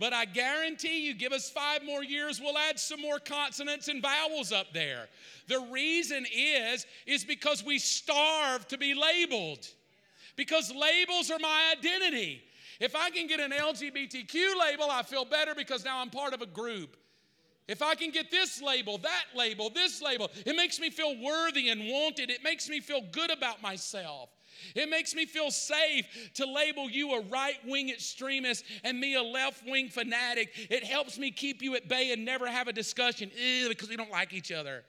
But 0.00 0.14
I 0.14 0.24
guarantee 0.24 1.06
you, 1.06 1.12
give 1.12 1.32
us 1.32 1.50
five 1.50 1.84
more 1.84 2.02
years, 2.02 2.40
we'll 2.40 2.56
add 2.56 2.80
some 2.80 3.02
more 3.02 3.18
consonants 3.18 3.88
and 3.88 4.00
vowels 4.00 4.50
up 4.50 4.72
there. 4.72 5.08
The 5.46 5.60
reason 5.70 6.24
is, 6.34 6.86
is 7.06 7.22
because 7.22 7.62
we 7.62 7.78
starve 7.78 8.66
to 8.68 8.78
be 8.78 8.94
labeled. 8.94 9.68
Because 10.36 10.74
labels 10.74 11.30
are 11.30 11.38
my 11.38 11.74
identity. 11.76 12.42
If 12.80 12.96
I 12.96 13.10
can 13.10 13.26
get 13.26 13.40
an 13.40 13.50
LGBTQ 13.50 14.58
label, 14.58 14.90
I 14.90 15.02
feel 15.02 15.26
better 15.26 15.54
because 15.54 15.84
now 15.84 16.00
I'm 16.00 16.08
part 16.08 16.32
of 16.32 16.40
a 16.40 16.46
group. 16.46 16.96
If 17.68 17.82
I 17.82 17.94
can 17.94 18.10
get 18.10 18.30
this 18.30 18.62
label, 18.62 18.96
that 18.98 19.24
label, 19.36 19.68
this 19.68 20.00
label, 20.00 20.30
it 20.46 20.56
makes 20.56 20.80
me 20.80 20.88
feel 20.88 21.14
worthy 21.22 21.68
and 21.68 21.82
wanted. 21.86 22.30
It 22.30 22.42
makes 22.42 22.70
me 22.70 22.80
feel 22.80 23.02
good 23.12 23.30
about 23.30 23.60
myself. 23.60 24.30
It 24.74 24.88
makes 24.88 25.14
me 25.14 25.26
feel 25.26 25.50
safe 25.50 26.30
to 26.34 26.46
label 26.46 26.90
you 26.90 27.14
a 27.14 27.22
right 27.22 27.58
wing 27.66 27.90
extremist 27.90 28.64
and 28.84 28.98
me 28.98 29.14
a 29.14 29.22
left 29.22 29.66
wing 29.66 29.88
fanatic. 29.88 30.50
It 30.70 30.84
helps 30.84 31.18
me 31.18 31.30
keep 31.30 31.62
you 31.62 31.74
at 31.76 31.88
bay 31.88 32.12
and 32.12 32.24
never 32.24 32.46
have 32.46 32.68
a 32.68 32.72
discussion 32.72 33.30
eh, 33.38 33.68
because 33.68 33.88
we 33.88 33.96
don't 33.96 34.10
like 34.10 34.32
each 34.32 34.52
other. 34.52 34.84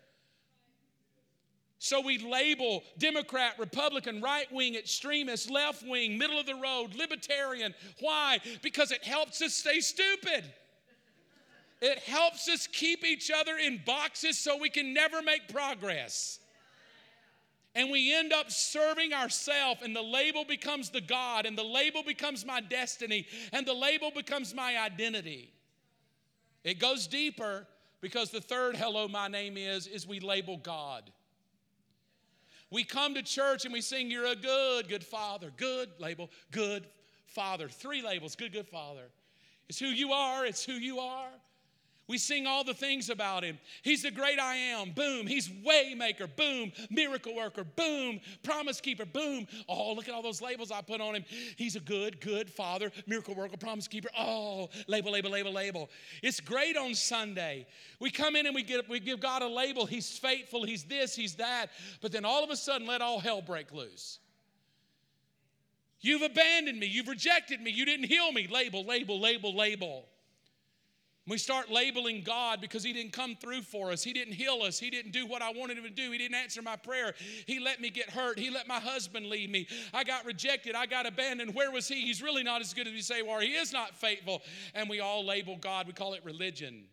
So 1.84 2.00
we 2.00 2.20
label 2.20 2.84
Democrat, 3.00 3.56
Republican, 3.58 4.22
right 4.22 4.46
wing, 4.52 4.76
extremist, 4.76 5.50
left 5.50 5.82
wing, 5.82 6.16
middle 6.16 6.40
of 6.40 6.46
the 6.46 6.54
road, 6.54 6.94
libertarian. 6.94 7.74
Why? 8.00 8.40
Because 8.62 8.92
it 8.92 9.04
helps 9.04 9.42
us 9.42 9.56
stay 9.56 9.80
stupid. 9.80 10.44
It 11.82 11.98
helps 11.98 12.48
us 12.48 12.68
keep 12.68 13.04
each 13.04 13.32
other 13.32 13.58
in 13.58 13.82
boxes 13.84 14.38
so 14.38 14.58
we 14.58 14.70
can 14.70 14.94
never 14.94 15.24
make 15.24 15.48
progress. 15.48 16.38
And 17.74 17.90
we 17.90 18.14
end 18.14 18.34
up 18.34 18.52
serving 18.52 19.14
ourselves, 19.14 19.82
and 19.82 19.96
the 19.96 20.02
label 20.02 20.44
becomes 20.44 20.90
the 20.90 21.00
God, 21.00 21.46
and 21.46 21.58
the 21.58 21.64
label 21.64 22.04
becomes 22.04 22.46
my 22.46 22.60
destiny, 22.60 23.26
and 23.54 23.66
the 23.66 23.74
label 23.74 24.12
becomes 24.12 24.54
my 24.54 24.78
identity. 24.78 25.54
It 26.64 26.80
goes 26.80 27.08
deeper 27.08 27.66
because 28.02 28.30
the 28.30 28.42
third 28.42 28.76
hello, 28.76 29.08
my 29.08 29.28
name 29.28 29.56
is, 29.56 29.88
is 29.88 30.06
we 30.06 30.20
label 30.20 30.58
God. 30.58 31.12
We 32.72 32.84
come 32.84 33.14
to 33.16 33.22
church 33.22 33.66
and 33.66 33.74
we 33.74 33.82
sing, 33.82 34.10
You're 34.10 34.26
a 34.26 34.36
good, 34.36 34.88
good 34.88 35.04
father. 35.04 35.52
Good 35.56 35.90
label, 36.00 36.30
good 36.52 36.88
father. 37.26 37.70
Three 37.70 38.02
labels, 38.02 38.36
good, 38.36 38.54
good 38.54 38.68
father. 38.68 39.10
It's 39.70 39.80
who 39.80 39.88
you 39.88 40.12
are, 40.12 40.46
it's 40.46 40.64
who 40.64 40.74
you 40.74 41.00
are. 41.00 41.30
We 42.12 42.18
sing 42.18 42.46
all 42.46 42.66
the 42.66 42.74
things 42.74 43.10
about 43.10 43.42
him. 43.42 43.58
He's 43.84 44.04
the 44.04 44.12
great 44.12 44.38
I 44.38 44.58
am. 44.58 44.92
Boom. 44.92 45.26
He's 45.26 45.48
waymaker. 45.48 46.28
Boom. 46.36 46.74
Miracle 46.90 47.34
worker. 47.34 47.64
Boom. 47.64 48.20
Promise 48.44 48.82
keeper. 48.82 49.06
Boom. 49.06 49.48
Oh, 49.70 49.94
look 49.94 50.10
at 50.10 50.14
all 50.14 50.22
those 50.22 50.42
labels 50.42 50.72
I 50.72 50.82
put 50.82 51.00
on 51.00 51.16
him. 51.16 51.24
He's 51.56 51.78
a 51.78 51.80
good, 51.80 52.20
good 52.20 52.50
father, 52.50 52.92
miracle 53.08 53.34
worker, 53.34 53.56
promise 53.56 53.88
keeper. 53.88 54.10
Oh, 54.20 54.70
label, 54.88 55.14
label, 55.14 55.32
label, 55.32 55.54
label. 55.54 55.90
It's 56.22 56.42
great 56.42 56.76
on 56.76 56.96
Sunday. 56.96 57.66
We 58.02 58.12
come 58.12 58.36
in 58.36 58.46
and 58.46 58.54
we 58.54 58.64
get 58.64 58.90
we 58.90 59.00
give 59.00 59.22
God 59.22 59.42
a 59.42 59.48
label. 59.48 59.86
He's 59.86 60.18
faithful. 60.18 60.66
He's 60.66 60.84
this. 60.84 61.16
He's 61.16 61.36
that. 61.36 61.68
But 62.02 62.12
then 62.12 62.26
all 62.26 62.44
of 62.44 62.50
a 62.50 62.58
sudden, 62.58 62.86
let 62.88 63.02
all 63.02 63.22
hell 63.22 63.42
break 63.42 63.72
loose. 63.72 64.20
You've 66.02 66.24
abandoned 66.24 66.78
me. 66.78 66.88
You've 66.88 67.08
rejected 67.08 67.62
me. 67.62 67.72
You 67.72 67.86
didn't 67.86 68.08
heal 68.08 68.34
me. 68.34 68.48
Label, 68.52 68.84
label, 68.84 69.18
label, 69.18 69.56
label. 69.56 70.10
We 71.28 71.38
start 71.38 71.70
labeling 71.70 72.24
God 72.24 72.62
because 72.62 72.84
He 72.84 72.94
didn't 72.94 73.14
come 73.14 73.36
through 73.36 73.62
for 73.62 73.92
us. 73.92 74.04
He 74.04 74.12
didn't 74.12 74.34
heal 74.34 74.62
us. 74.64 74.80
He 74.80 74.90
didn't 74.90 75.12
do 75.12 75.28
what 75.28 75.44
I 75.44 75.52
wanted 75.52 75.78
Him 75.78 75.84
to 75.84 75.90
do. 75.92 76.12
He 76.12 76.18
didn't 76.18 76.36
answer 76.36 76.64
my 76.64 76.76
prayer. 76.76 77.14
He 77.46 77.60
let 77.60 77.80
me 77.80 77.92
get 77.92 78.10
hurt. 78.10 78.40
He 78.40 78.50
let 78.50 78.68
my 78.68 78.80
husband 78.80 79.28
leave 79.28 79.50
me. 79.50 79.68
I 79.94 80.04
got 80.04 80.26
rejected. 80.26 80.74
I 80.74 80.88
got 80.88 81.06
abandoned. 81.06 81.54
Where 81.54 81.72
was 81.72 81.88
He? 81.88 82.02
He's 82.02 82.24
really 82.24 82.42
not 82.42 82.62
as 82.62 82.74
good 82.74 82.88
as 82.88 82.94
we 82.94 83.02
say, 83.02 83.22
or 83.22 83.40
He 83.42 83.54
is 83.54 83.72
not 83.72 83.96
faithful. 83.96 84.42
And 84.74 84.90
we 84.90 85.00
all 85.00 85.24
label 85.24 85.58
God, 85.58 85.86
we 85.86 85.94
call 85.94 86.16
it 86.16 86.26
religion. 86.26 86.86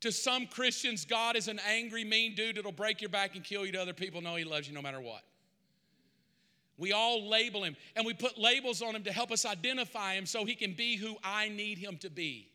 To 0.00 0.12
some 0.12 0.46
Christians, 0.46 1.06
God 1.06 1.34
is 1.34 1.48
an 1.48 1.58
angry, 1.66 2.04
mean 2.04 2.34
dude 2.34 2.58
that'll 2.58 2.72
break 2.72 3.00
your 3.00 3.08
back 3.08 3.36
and 3.36 3.42
kill 3.42 3.64
you. 3.64 3.72
To 3.72 3.80
other 3.80 3.94
people, 3.94 4.20
no, 4.20 4.36
He 4.36 4.44
loves 4.44 4.68
you 4.68 4.74
no 4.74 4.82
matter 4.82 5.00
what. 5.00 5.22
We 6.76 6.92
all 6.92 7.28
label 7.28 7.62
him 7.62 7.76
and 7.94 8.04
we 8.04 8.14
put 8.14 8.38
labels 8.38 8.82
on 8.82 8.96
him 8.96 9.04
to 9.04 9.12
help 9.12 9.30
us 9.30 9.44
identify 9.44 10.14
him 10.14 10.26
so 10.26 10.44
he 10.44 10.54
can 10.54 10.72
be 10.72 10.96
who 10.96 11.16
I 11.22 11.48
need 11.48 11.78
him 11.78 11.98
to 11.98 12.10
be. 12.10 12.48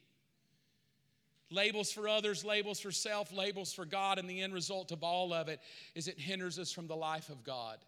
Labels 1.51 1.91
for 1.91 2.07
others, 2.07 2.45
labels 2.45 2.79
for 2.79 2.91
self, 2.91 3.31
labels 3.31 3.73
for 3.73 3.85
God, 3.85 4.19
and 4.19 4.29
the 4.29 4.41
end 4.41 4.53
result 4.53 4.91
of 4.91 5.03
all 5.03 5.33
of 5.33 5.47
it 5.47 5.59
is 5.95 6.07
it 6.07 6.19
hinders 6.19 6.59
us 6.59 6.71
from 6.71 6.85
the 6.87 6.95
life 6.95 7.29
of 7.29 7.43
God. 7.43 7.79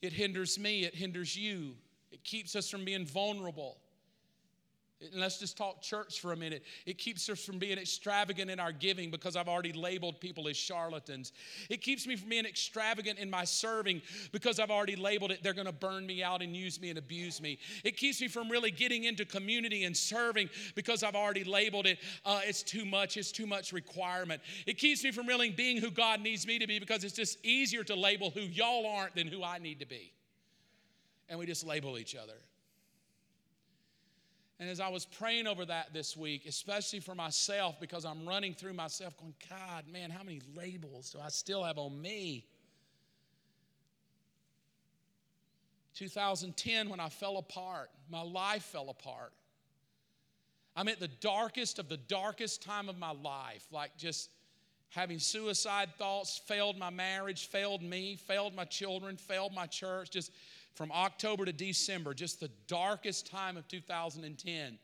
It 0.00 0.12
hinders 0.12 0.58
me, 0.58 0.84
it 0.84 0.94
hinders 0.94 1.36
you, 1.36 1.74
it 2.12 2.22
keeps 2.22 2.54
us 2.54 2.70
from 2.70 2.84
being 2.84 3.04
vulnerable. 3.04 3.78
And 5.00 5.20
let's 5.20 5.38
just 5.38 5.58
talk 5.58 5.82
church 5.82 6.20
for 6.20 6.32
a 6.32 6.36
minute. 6.36 6.62
It 6.86 6.96
keeps 6.96 7.28
us 7.28 7.44
from 7.44 7.58
being 7.58 7.76
extravagant 7.76 8.50
in 8.50 8.58
our 8.58 8.72
giving 8.72 9.10
because 9.10 9.36
I've 9.36 9.48
already 9.48 9.74
labeled 9.74 10.20
people 10.20 10.48
as 10.48 10.56
charlatans. 10.56 11.32
It 11.68 11.82
keeps 11.82 12.06
me 12.06 12.16
from 12.16 12.30
being 12.30 12.46
extravagant 12.46 13.18
in 13.18 13.28
my 13.28 13.44
serving 13.44 14.00
because 14.32 14.58
I've 14.58 14.70
already 14.70 14.96
labeled 14.96 15.32
it, 15.32 15.42
they're 15.42 15.52
going 15.52 15.66
to 15.66 15.72
burn 15.72 16.06
me 16.06 16.22
out 16.22 16.40
and 16.40 16.56
use 16.56 16.80
me 16.80 16.88
and 16.88 16.98
abuse 16.98 17.42
me. 17.42 17.58
It 17.84 17.98
keeps 17.98 18.22
me 18.22 18.28
from 18.28 18.48
really 18.48 18.70
getting 18.70 19.04
into 19.04 19.26
community 19.26 19.84
and 19.84 19.94
serving 19.94 20.48
because 20.74 21.02
I've 21.02 21.14
already 21.14 21.44
labeled 21.44 21.86
it, 21.86 21.98
uh, 22.24 22.40
it's 22.44 22.62
too 22.62 22.86
much, 22.86 23.18
it's 23.18 23.32
too 23.32 23.46
much 23.46 23.74
requirement. 23.74 24.40
It 24.66 24.78
keeps 24.78 25.04
me 25.04 25.10
from 25.10 25.26
really 25.26 25.50
being 25.50 25.76
who 25.76 25.90
God 25.90 26.22
needs 26.22 26.46
me 26.46 26.58
to 26.58 26.66
be 26.66 26.78
because 26.78 27.04
it's 27.04 27.16
just 27.16 27.44
easier 27.44 27.84
to 27.84 27.94
label 27.94 28.30
who 28.30 28.40
y'all 28.40 28.86
aren't 28.86 29.14
than 29.14 29.26
who 29.26 29.44
I 29.44 29.58
need 29.58 29.80
to 29.80 29.86
be. 29.86 30.10
And 31.28 31.38
we 31.38 31.44
just 31.44 31.66
label 31.66 31.98
each 31.98 32.16
other. 32.16 32.38
And 34.58 34.70
as 34.70 34.80
I 34.80 34.88
was 34.88 35.04
praying 35.04 35.46
over 35.46 35.66
that 35.66 35.92
this 35.92 36.16
week, 36.16 36.46
especially 36.46 37.00
for 37.00 37.14
myself, 37.14 37.78
because 37.78 38.06
I'm 38.06 38.26
running 38.26 38.54
through 38.54 38.72
myself 38.72 39.16
going, 39.18 39.34
God, 39.50 39.84
man, 39.92 40.10
how 40.10 40.22
many 40.22 40.40
labels 40.54 41.10
do 41.10 41.18
I 41.22 41.28
still 41.28 41.62
have 41.62 41.76
on 41.76 42.00
me? 42.00 42.46
2010, 45.94 46.88
when 46.88 47.00
I 47.00 47.08
fell 47.08 47.36
apart, 47.38 47.90
my 48.10 48.22
life 48.22 48.62
fell 48.62 48.88
apart. 48.88 49.32
I'm 50.74 50.88
at 50.88 51.00
the 51.00 51.08
darkest 51.08 51.78
of 51.78 51.88
the 51.88 51.96
darkest 51.96 52.62
time 52.62 52.88
of 52.88 52.98
my 52.98 53.12
life, 53.12 53.66
like 53.70 53.96
just 53.96 54.30
having 54.90 55.18
suicide 55.18 55.90
thoughts, 55.98 56.38
failed 56.46 56.78
my 56.78 56.90
marriage, 56.90 57.48
failed 57.48 57.82
me, 57.82 58.16
failed 58.16 58.54
my 58.54 58.64
children, 58.64 59.16
failed 59.16 59.54
my 59.54 59.66
church, 59.66 60.10
just 60.10 60.32
from 60.76 60.92
October 60.92 61.46
to 61.46 61.52
December, 61.52 62.12
just 62.12 62.38
the 62.38 62.50
darkest 62.68 63.26
time 63.26 63.56
of 63.56 63.66
2010. 63.66 64.78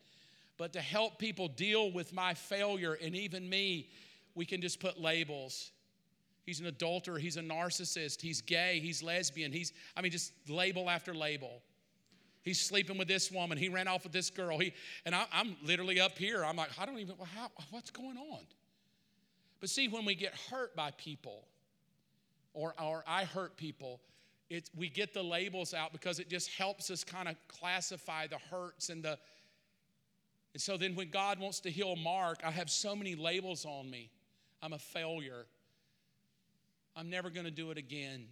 But 0.57 0.72
to 0.72 0.80
help 0.80 1.18
people 1.18 1.49
deal 1.49 1.93
with 1.93 2.14
my 2.14 2.34
failure 2.34 2.95
and 2.95 3.14
even 3.14 3.49
me, 3.49 3.90
we 4.34 4.47
can 4.47 4.62
just 4.62 4.80
put 4.80 4.99
labels. 4.99 5.70
He's 6.45 6.61
an 6.61 6.66
adulterer, 6.66 7.18
he's 7.18 7.36
a 7.36 7.43
narcissist, 7.43 8.22
he's 8.22 8.40
gay, 8.40 8.80
he's 8.82 9.03
lesbian, 9.03 9.53
he's, 9.53 9.72
I 9.97 10.01
mean, 10.01 10.11
just 10.11 10.32
label 10.49 10.90
after 10.90 11.14
label. 11.14 11.62
He's 12.43 12.61
sleeping 12.61 12.99
with 12.99 13.07
this 13.07 13.30
woman, 13.30 13.59
he 13.59 13.68
ran 13.68 13.86
off 13.86 14.03
with 14.03 14.12
this 14.12 14.30
girl. 14.30 14.59
He, 14.59 14.72
and 15.05 15.14
I, 15.14 15.26
am 15.32 15.57
literally 15.62 16.01
up 16.01 16.18
here, 16.18 16.45
I'm 16.45 16.57
like, 16.57 16.70
I 16.80 16.86
don't 16.86 16.99
even, 16.99 17.14
how, 17.36 17.51
what's 17.70 17.90
going 17.90 18.16
on? 18.16 18.40
But 19.61 19.68
see, 19.68 19.88
when 19.88 20.05
we 20.05 20.14
get 20.14 20.34
hurt 20.51 20.74
by 20.74 20.90
people, 20.93 21.45
or, 22.55 22.74
or 22.82 23.05
I 23.07 23.24
hurt 23.24 23.57
people, 23.57 24.01
we 24.76 24.88
get 24.88 25.14
the 25.14 25.22
labels 25.22 25.74
out 25.74 25.92
because 25.92 26.18
it 26.18 26.28
just 26.28 26.50
helps 26.50 26.90
us 26.90 27.05
kind 27.05 27.28
of 27.28 27.36
classify 27.48 28.26
the 28.26 28.38
hurts 28.50 28.88
and 28.88 29.03
the 29.03 29.18
And 30.53 30.61
so 30.61 30.76
then 30.76 30.94
when 30.94 31.11
God 31.11 31.38
wants 31.38 31.61
to 31.61 31.70
heal 31.70 31.96
Mark, 31.96 32.40
I 32.44 32.50
have 32.50 32.68
so 32.68 32.94
many 32.94 33.14
labels 33.14 33.64
on 33.64 33.90
me. 33.90 34.11
I'm 34.62 34.72
a 34.72 34.78
failure. 34.78 35.46
I'm 36.94 37.09
never 37.09 37.30
going 37.30 37.46
to 37.46 37.50
do 37.53 37.70
it 37.70 37.78
again. 37.78 38.26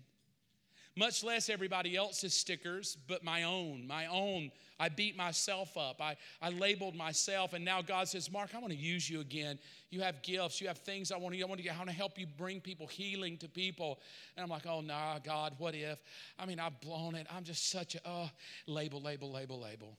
Much 0.97 1.23
less 1.23 1.49
everybody 1.49 1.97
else's 1.97 2.35
stickers, 2.35 2.97
but 3.07 3.23
my 3.23 3.45
own, 3.45 3.87
my 3.87 4.07
own. 4.07 4.51
I 4.79 4.89
beat 4.89 5.17
myself 5.17 5.77
up. 5.77 6.01
I, 6.01 6.17
I 6.43 6.51
labeled 6.51 6.97
myself, 6.97 7.53
and 7.53 7.65
now 7.65 7.81
God 7.81 8.09
says, 8.09 8.31
Mark, 8.33 8.55
I 8.55 8.59
want 8.59 8.73
to 8.73 8.79
use 8.79 9.09
you 9.09 9.21
again. 9.21 9.59
You 9.91 10.01
have 10.01 10.23
gifts, 10.23 10.61
you 10.61 10.67
have 10.69 10.79
things 10.79 11.13
I 11.13 11.17
want 11.17 11.35
to, 11.35 11.43
I 11.43 11.45
want 11.47 11.61
to, 11.61 11.69
I 11.69 11.77
want 11.77 11.91
to 11.91 11.95
help 11.95 12.19
you 12.19 12.27
bring 12.27 12.61
people 12.61 12.87
healing 12.87 13.37
to 13.39 13.49
people. 13.49 14.01
And 14.37 14.43
I'm 14.43 14.51
like, 14.51 14.67
oh, 14.67 14.81
nah, 14.81 15.19
God, 15.21 15.55
what 15.59 15.75
if? 15.75 16.03
I 16.39 16.47
mean, 16.47 16.59
I've 16.59 16.81
blown 16.81 17.15
it. 17.15 17.27
I'm 17.31 17.45
just 17.45 17.71
such 17.71 17.95
a, 17.95 18.01
oh, 18.05 18.31
label, 18.67 19.01
label, 19.01 19.31
label, 19.31 19.61
label. 19.61 19.97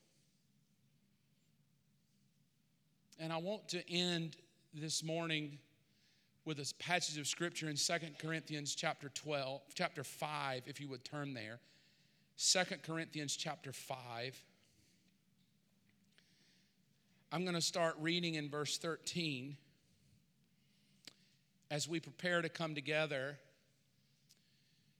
And 3.17 3.31
I 3.31 3.37
want 3.37 3.69
to 3.69 3.89
end 3.89 4.35
this 4.73 5.03
morning 5.03 5.59
with 6.45 6.59
a 6.59 6.73
passage 6.79 7.17
of 7.17 7.27
scripture 7.27 7.69
in 7.69 7.77
Second 7.77 8.17
Corinthians 8.17 8.73
chapter 8.73 9.09
12, 9.09 9.61
chapter 9.75 10.03
5, 10.03 10.63
if 10.65 10.81
you 10.81 10.87
would 10.87 11.05
turn 11.05 11.33
there. 11.33 11.59
Second 12.35 12.81
Corinthians 12.81 13.35
chapter 13.35 13.71
5. 13.71 14.43
I'm 17.31 17.43
going 17.43 17.55
to 17.55 17.61
start 17.61 17.95
reading 17.99 18.35
in 18.35 18.49
verse 18.49 18.77
13 18.77 19.55
as 21.69 21.87
we 21.87 21.99
prepare 21.99 22.41
to 22.41 22.49
come 22.49 22.75
together 22.75 23.37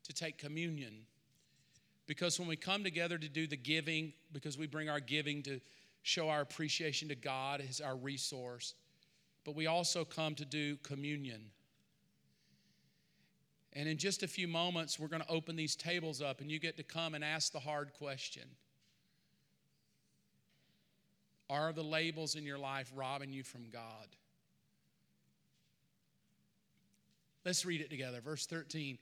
to 0.03 0.13
take 0.13 0.37
communion. 0.37 0.93
Because 2.05 2.39
when 2.39 2.47
we 2.47 2.55
come 2.55 2.83
together 2.83 3.17
to 3.17 3.27
do 3.27 3.47
the 3.47 3.57
giving, 3.57 4.13
because 4.31 4.57
we 4.57 4.67
bring 4.67 4.89
our 4.89 4.99
giving 4.99 5.41
to 5.43 5.59
show 6.03 6.29
our 6.29 6.41
appreciation 6.41 7.09
to 7.09 7.15
God 7.15 7.63
as 7.67 7.81
our 7.81 7.95
resource, 7.95 8.75
but 9.43 9.55
we 9.55 9.67
also 9.67 10.05
come 10.05 10.35
to 10.35 10.45
do 10.45 10.77
communion. 10.77 11.41
And 13.73 13.87
in 13.87 13.97
just 13.97 14.21
a 14.21 14.27
few 14.27 14.47
moments, 14.47 14.99
we're 14.99 15.07
going 15.07 15.21
to 15.21 15.29
open 15.29 15.55
these 15.55 15.75
tables 15.75 16.21
up, 16.21 16.41
and 16.41 16.51
you 16.51 16.59
get 16.59 16.77
to 16.77 16.83
come 16.83 17.13
and 17.13 17.23
ask 17.23 17.51
the 17.51 17.59
hard 17.59 17.93
question 17.93 18.43
Are 21.49 21.73
the 21.73 21.83
labels 21.83 22.35
in 22.35 22.45
your 22.45 22.57
life 22.57 22.91
robbing 22.95 23.31
you 23.31 23.43
from 23.43 23.69
God? 23.71 24.07
Let's 27.45 27.65
read 27.65 27.81
it 27.81 27.89
together. 27.89 28.21
Verse 28.21 28.45
13. 28.45 28.97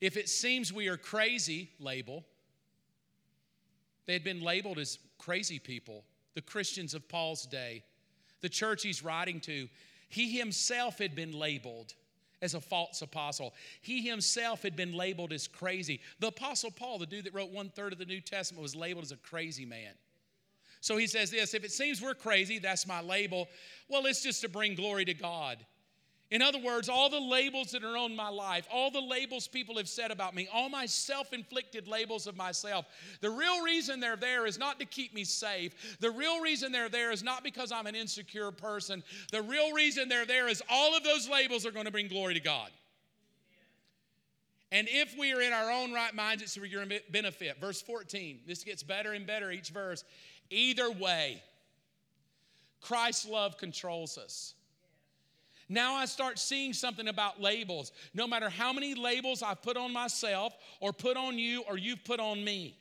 If 0.00 0.16
it 0.16 0.28
seems 0.28 0.72
we 0.72 0.88
are 0.88 0.96
crazy, 0.96 1.70
label. 1.78 2.24
They 4.06 4.12
had 4.14 4.24
been 4.24 4.40
labeled 4.40 4.78
as 4.78 4.98
crazy 5.18 5.58
people, 5.58 6.04
the 6.34 6.40
Christians 6.40 6.94
of 6.94 7.08
Paul's 7.08 7.44
day 7.44 7.84
the 8.40 8.48
church 8.48 8.82
he's 8.82 9.02
writing 9.02 9.40
to, 9.40 9.68
he 10.08 10.38
himself 10.38 10.98
had 10.98 11.14
been 11.14 11.32
labeled 11.32 11.94
as 12.40 12.54
a 12.54 12.60
false 12.60 13.02
apostle. 13.02 13.54
He 13.80 14.02
himself 14.02 14.62
had 14.62 14.76
been 14.76 14.92
labeled 14.92 15.32
as 15.32 15.48
crazy. 15.48 16.00
The 16.20 16.28
apostle 16.28 16.70
Paul, 16.70 16.98
the 16.98 17.06
dude 17.06 17.24
that 17.24 17.34
wrote 17.34 17.50
one 17.50 17.68
third 17.68 17.92
of 17.92 17.98
the 17.98 18.04
New 18.04 18.20
Testament, 18.20 18.62
was 18.62 18.76
labeled 18.76 19.04
as 19.04 19.12
a 19.12 19.16
crazy 19.16 19.64
man. 19.64 19.92
So 20.80 20.96
he 20.96 21.06
says 21.06 21.30
this 21.30 21.54
if 21.54 21.64
it 21.64 21.72
seems 21.72 22.00
we're 22.00 22.14
crazy, 22.14 22.58
that's 22.58 22.86
my 22.86 23.00
label. 23.00 23.48
Well, 23.88 24.06
it's 24.06 24.22
just 24.22 24.42
to 24.42 24.48
bring 24.48 24.74
glory 24.74 25.04
to 25.06 25.14
God. 25.14 25.58
In 26.30 26.42
other 26.42 26.58
words, 26.58 26.90
all 26.90 27.08
the 27.08 27.18
labels 27.18 27.70
that 27.70 27.82
are 27.82 27.96
on 27.96 28.14
my 28.14 28.28
life, 28.28 28.66
all 28.70 28.90
the 28.90 29.00
labels 29.00 29.48
people 29.48 29.78
have 29.78 29.88
said 29.88 30.10
about 30.10 30.34
me, 30.34 30.46
all 30.52 30.68
my 30.68 30.84
self 30.84 31.32
inflicted 31.32 31.88
labels 31.88 32.26
of 32.26 32.36
myself, 32.36 32.84
the 33.22 33.30
real 33.30 33.62
reason 33.62 33.98
they're 33.98 34.16
there 34.16 34.46
is 34.46 34.58
not 34.58 34.78
to 34.80 34.84
keep 34.84 35.14
me 35.14 35.24
safe. 35.24 35.96
The 36.00 36.10
real 36.10 36.42
reason 36.42 36.70
they're 36.70 36.90
there 36.90 37.12
is 37.12 37.22
not 37.22 37.42
because 37.42 37.72
I'm 37.72 37.86
an 37.86 37.94
insecure 37.94 38.50
person. 38.50 39.02
The 39.32 39.40
real 39.40 39.72
reason 39.72 40.10
they're 40.10 40.26
there 40.26 40.48
is 40.48 40.62
all 40.68 40.94
of 40.94 41.02
those 41.02 41.30
labels 41.30 41.64
are 41.64 41.70
going 41.70 41.86
to 41.86 41.92
bring 41.92 42.08
glory 42.08 42.34
to 42.34 42.40
God. 42.40 42.70
And 44.70 44.86
if 44.90 45.16
we 45.16 45.32
are 45.32 45.40
in 45.40 45.54
our 45.54 45.70
own 45.70 45.94
right 45.94 46.14
minds, 46.14 46.42
it's 46.42 46.56
for 46.56 46.66
your 46.66 46.84
benefit. 47.10 47.58
Verse 47.58 47.80
14, 47.80 48.40
this 48.46 48.64
gets 48.64 48.82
better 48.82 49.14
and 49.14 49.26
better 49.26 49.50
each 49.50 49.70
verse. 49.70 50.04
Either 50.50 50.90
way, 50.90 51.42
Christ's 52.82 53.26
love 53.26 53.56
controls 53.56 54.18
us. 54.18 54.52
Now 55.68 55.94
I 55.94 56.06
start 56.06 56.38
seeing 56.38 56.72
something 56.72 57.08
about 57.08 57.40
labels. 57.40 57.92
No 58.14 58.26
matter 58.26 58.48
how 58.48 58.72
many 58.72 58.94
labels 58.94 59.42
I've 59.42 59.62
put 59.62 59.76
on 59.76 59.92
myself, 59.92 60.56
or 60.80 60.92
put 60.92 61.16
on 61.16 61.38
you, 61.38 61.62
or 61.68 61.76
you've 61.76 62.04
put 62.04 62.20
on 62.20 62.42
me. 62.42 62.78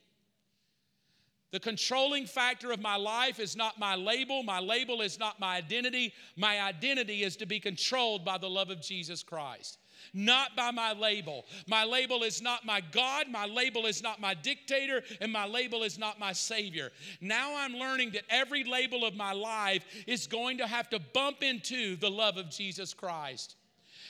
The 1.52 1.60
controlling 1.60 2.26
factor 2.26 2.72
of 2.72 2.82
my 2.82 2.98
life 2.98 3.40
is 3.40 3.56
not 3.56 3.80
my 3.80 3.96
label. 3.96 4.44
My 4.44 4.60
label 4.60 5.02
is 5.02 5.18
not 5.18 5.40
my 5.40 5.56
identity. 5.58 6.14
My 6.36 6.62
identity 6.62 7.24
is 7.24 7.38
to 7.38 7.46
be 7.46 7.60
controlled 7.60 8.26
by 8.26 8.38
the 8.38 8.50
love 8.50 8.70
of 8.70 8.82
Jesus 8.82 9.24
Christ 9.24 9.80
not 10.14 10.56
by 10.56 10.72
my 10.72 10.94
label. 10.94 11.46
My 11.68 11.84
label 11.84 12.24
is 12.24 12.42
not 12.42 12.66
my 12.66 12.82
God, 12.92 13.28
my 13.30 13.46
label 13.46 13.86
is 13.86 14.02
not 14.02 14.20
my 14.20 14.34
dictator, 14.34 15.04
and 15.22 15.32
my 15.32 15.46
label 15.46 15.84
is 15.84 15.98
not 15.98 16.20
my 16.20 16.34
Savior. 16.34 16.92
Now 17.22 17.56
I'm 17.56 17.74
learning 17.74 18.12
that 18.12 18.24
every 18.30 18.64
label 18.64 19.06
of 19.06 19.16
my 19.16 19.34
life 19.34 19.86
is 20.06 20.28
going 20.28 20.58
to 20.60 20.68
have 20.68 20.90
to 20.90 21.00
bump 21.00 21.44
into 21.44 21.96
the 21.96 22.10
love 22.10 22.38
of 22.38 22.50
Jesus 22.50 22.94
Christ. 22.94 23.56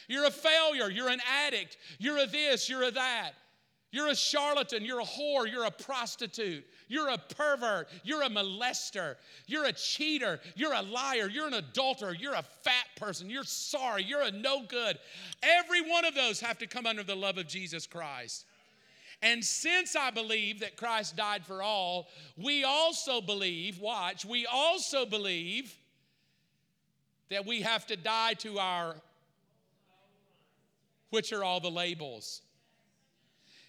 You're 0.07 0.25
a 0.25 0.31
failure, 0.31 0.89
you're 0.89 1.09
an 1.09 1.21
addict, 1.45 1.77
you're 1.99 2.17
a 2.17 2.27
this, 2.27 2.69
you're 2.69 2.83
a 2.83 2.91
that. 2.91 3.31
You're 3.91 4.09
a 4.09 4.15
charlatan, 4.15 4.83
you're 4.83 4.99
a 4.99 5.05
whore, 5.05 5.49
you're 5.49 5.65
a 5.65 5.71
prostitute, 5.71 6.65
you're 6.89 7.07
a 7.09 7.17
pervert, 7.17 7.87
you're 8.03 8.23
a 8.23 8.29
molester, 8.29 9.15
you're 9.45 9.65
a 9.65 9.71
cheater, 9.71 10.41
you're 10.55 10.73
a 10.73 10.81
liar, 10.81 11.29
you're 11.29 11.47
an 11.47 11.53
adulterer, 11.53 12.13
you're 12.13 12.33
a 12.33 12.43
fat 12.43 12.87
person, 12.97 13.29
you're 13.29 13.45
sorry, 13.45 14.03
you're 14.03 14.23
a 14.23 14.31
no 14.31 14.63
good. 14.67 14.97
Every 15.41 15.81
one 15.81 16.03
of 16.03 16.15
those 16.15 16.41
have 16.41 16.57
to 16.59 16.67
come 16.67 16.85
under 16.85 17.03
the 17.03 17.15
love 17.15 17.37
of 17.37 17.47
Jesus 17.47 17.87
Christ. 17.87 18.45
And 19.21 19.43
since 19.43 19.95
I 19.95 20.11
believe 20.11 20.59
that 20.59 20.75
Christ 20.75 21.15
died 21.15 21.45
for 21.45 21.63
all, 21.63 22.09
we 22.35 22.65
also 22.65 23.21
believe, 23.21 23.79
watch, 23.79 24.25
we 24.25 24.45
also 24.45 25.05
believe 25.05 25.73
that 27.29 27.45
we 27.45 27.61
have 27.61 27.87
to 27.87 27.95
die 27.95 28.33
to 28.35 28.59
our, 28.59 28.95
which 31.09 31.31
are 31.31 31.43
all 31.43 31.61
the 31.61 31.71
labels. 31.71 32.41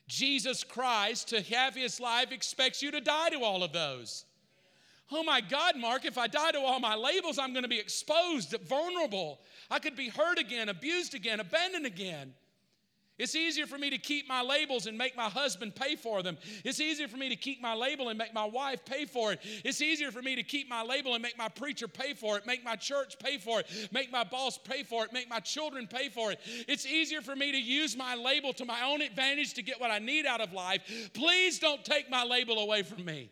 Jesus 0.09 0.64
Christ, 0.64 1.28
to 1.28 1.42
have 1.42 1.74
his 1.74 2.00
life, 2.00 2.32
expects 2.32 2.82
you 2.82 2.90
to 2.90 3.00
die 3.00 3.28
to 3.30 3.42
all 3.42 3.62
of 3.62 3.72
those. 3.72 4.24
Oh 5.12 5.22
my 5.22 5.40
God, 5.40 5.76
Mark, 5.76 6.04
if 6.04 6.18
I 6.18 6.26
die 6.26 6.50
to 6.52 6.59
all 6.59 6.80
my 6.80 6.94
labels, 6.94 7.38
I'm 7.38 7.52
going 7.52 7.62
to 7.62 7.68
be 7.68 7.78
exposed, 7.78 8.54
vulnerable. 8.66 9.40
I 9.70 9.78
could 9.78 9.96
be 9.96 10.09
hurt 10.09 10.38
again, 10.38 10.68
abused 10.68 11.14
again, 11.14 11.40
abandoned 11.40 11.86
again. 11.86 12.34
It's 13.18 13.34
easier 13.34 13.66
for 13.66 13.78
me 13.78 13.90
to 13.90 13.98
keep 13.98 14.28
my 14.28 14.42
labels 14.42 14.86
and 14.86 14.96
make 14.96 15.16
my 15.16 15.28
husband 15.28 15.74
pay 15.74 15.96
for 15.96 16.22
them. 16.22 16.38
It's 16.64 16.80
easier 16.80 17.08
for 17.08 17.16
me 17.16 17.28
to 17.28 17.36
keep 17.36 17.60
my 17.60 17.74
label 17.74 18.08
and 18.08 18.18
make 18.18 18.32
my 18.32 18.44
wife 18.44 18.84
pay 18.84 19.04
for 19.04 19.32
it. 19.32 19.40
It's 19.64 19.80
easier 19.80 20.10
for 20.10 20.22
me 20.22 20.36
to 20.36 20.42
keep 20.42 20.68
my 20.68 20.82
label 20.82 21.14
and 21.14 21.22
make 21.22 21.36
my 21.36 21.48
preacher 21.48 21.88
pay 21.88 22.14
for 22.14 22.38
it, 22.38 22.46
make 22.46 22.64
my 22.64 22.76
church 22.76 23.18
pay 23.18 23.38
for 23.38 23.60
it, 23.60 23.66
make 23.92 24.12
my 24.12 24.24
boss 24.24 24.58
pay 24.58 24.82
for 24.82 25.04
it, 25.04 25.12
make 25.12 25.28
my 25.28 25.40
children 25.40 25.86
pay 25.86 26.08
for 26.08 26.30
it. 26.32 26.40
It's 26.68 26.86
easier 26.86 27.20
for 27.20 27.34
me 27.34 27.52
to 27.52 27.58
use 27.58 27.96
my 27.96 28.14
label 28.14 28.52
to 28.54 28.64
my 28.64 28.82
own 28.84 29.02
advantage 29.02 29.54
to 29.54 29.62
get 29.62 29.80
what 29.80 29.90
I 29.90 29.98
need 29.98 30.26
out 30.26 30.40
of 30.40 30.52
life. 30.52 31.10
Please 31.12 31.58
don't 31.58 31.84
take 31.84 32.10
my 32.10 32.24
label 32.24 32.58
away 32.58 32.82
from 32.82 33.04
me. 33.04 33.30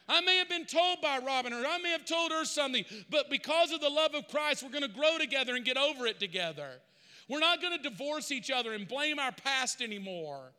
I 0.08 0.20
may 0.20 0.38
have 0.38 0.48
been 0.48 0.66
told 0.66 1.00
by 1.00 1.20
Robin, 1.24 1.52
or 1.52 1.64
I 1.64 1.78
may 1.78 1.90
have 1.90 2.04
told 2.04 2.32
her 2.32 2.44
something, 2.44 2.84
but 3.08 3.30
because 3.30 3.70
of 3.70 3.80
the 3.80 3.88
love 3.88 4.14
of 4.14 4.26
Christ, 4.28 4.62
we're 4.62 4.70
going 4.70 4.82
to 4.82 4.88
grow 4.88 5.18
together 5.18 5.54
and 5.54 5.64
get 5.64 5.76
over 5.76 6.06
it 6.06 6.18
together. 6.18 6.80
We're 7.28 7.38
not 7.38 7.62
going 7.62 7.80
to 7.80 7.88
divorce 7.88 8.32
each 8.32 8.50
other 8.50 8.72
and 8.72 8.88
blame 8.88 9.20
our 9.20 9.30
past 9.30 9.80
anymore. 9.80 10.52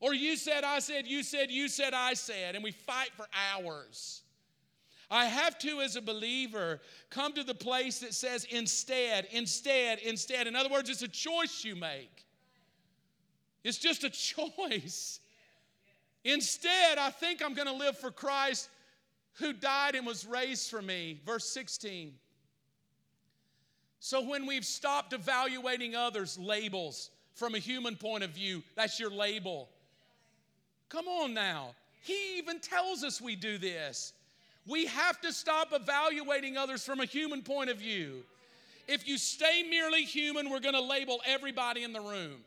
Or 0.00 0.14
you 0.14 0.36
said, 0.36 0.64
I 0.64 0.80
said, 0.80 1.06
you 1.06 1.22
said, 1.22 1.50
you 1.50 1.68
said, 1.68 1.94
I 1.94 2.14
said, 2.14 2.56
and 2.56 2.64
we 2.64 2.72
fight 2.72 3.10
for 3.16 3.26
hours. 3.54 4.22
I 5.10 5.24
have 5.26 5.58
to, 5.60 5.80
as 5.80 5.96
a 5.96 6.02
believer, 6.02 6.80
come 7.08 7.32
to 7.32 7.42
the 7.42 7.54
place 7.54 8.00
that 8.00 8.12
says 8.12 8.44
instead, 8.44 9.26
instead, 9.30 10.00
instead. 10.00 10.46
In 10.46 10.54
other 10.54 10.68
words, 10.68 10.90
it's 10.90 11.02
a 11.02 11.08
choice 11.08 11.64
you 11.64 11.76
make. 11.76 12.26
It's 13.64 13.78
just 13.78 14.04
a 14.04 14.10
choice. 14.10 15.20
Instead, 16.24 16.98
I 16.98 17.10
think 17.10 17.42
I'm 17.42 17.54
going 17.54 17.68
to 17.68 17.74
live 17.74 17.96
for 17.96 18.10
Christ 18.10 18.68
who 19.34 19.52
died 19.52 19.94
and 19.94 20.06
was 20.06 20.26
raised 20.26 20.68
for 20.70 20.82
me. 20.82 21.20
Verse 21.24 21.48
16. 21.48 22.12
So 24.00 24.20
when 24.22 24.46
we've 24.46 24.64
stopped 24.64 25.12
evaluating 25.12 25.94
others' 25.94 26.38
labels 26.38 27.10
from 27.34 27.54
a 27.54 27.58
human 27.58 27.96
point 27.96 28.24
of 28.24 28.30
view, 28.30 28.62
that's 28.74 29.00
your 29.00 29.10
label. 29.10 29.68
Come 30.88 31.08
on 31.08 31.34
now. 31.34 31.74
He 32.02 32.38
even 32.38 32.60
tells 32.60 33.04
us 33.04 33.20
we 33.20 33.36
do 33.36 33.58
this. 33.58 34.12
We 34.66 34.86
have 34.86 35.20
to 35.22 35.32
stop 35.32 35.68
evaluating 35.72 36.56
others 36.56 36.84
from 36.84 37.00
a 37.00 37.04
human 37.04 37.42
point 37.42 37.70
of 37.70 37.78
view. 37.78 38.24
If 38.86 39.06
you 39.06 39.18
stay 39.18 39.64
merely 39.68 40.04
human, 40.04 40.50
we're 40.50 40.60
going 40.60 40.74
to 40.74 40.80
label 40.80 41.20
everybody 41.26 41.84
in 41.84 41.92
the 41.92 42.00
room. 42.00 42.40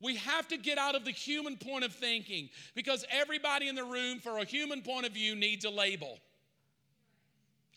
We 0.00 0.16
have 0.16 0.46
to 0.48 0.58
get 0.58 0.76
out 0.76 0.94
of 0.94 1.04
the 1.04 1.10
human 1.10 1.56
point 1.56 1.84
of 1.84 1.92
thinking 1.92 2.50
because 2.74 3.04
everybody 3.10 3.68
in 3.68 3.74
the 3.74 3.84
room, 3.84 4.18
for 4.18 4.38
a 4.38 4.44
human 4.44 4.82
point 4.82 5.06
of 5.06 5.12
view, 5.12 5.34
needs 5.34 5.64
a 5.64 5.70
label. 5.70 6.18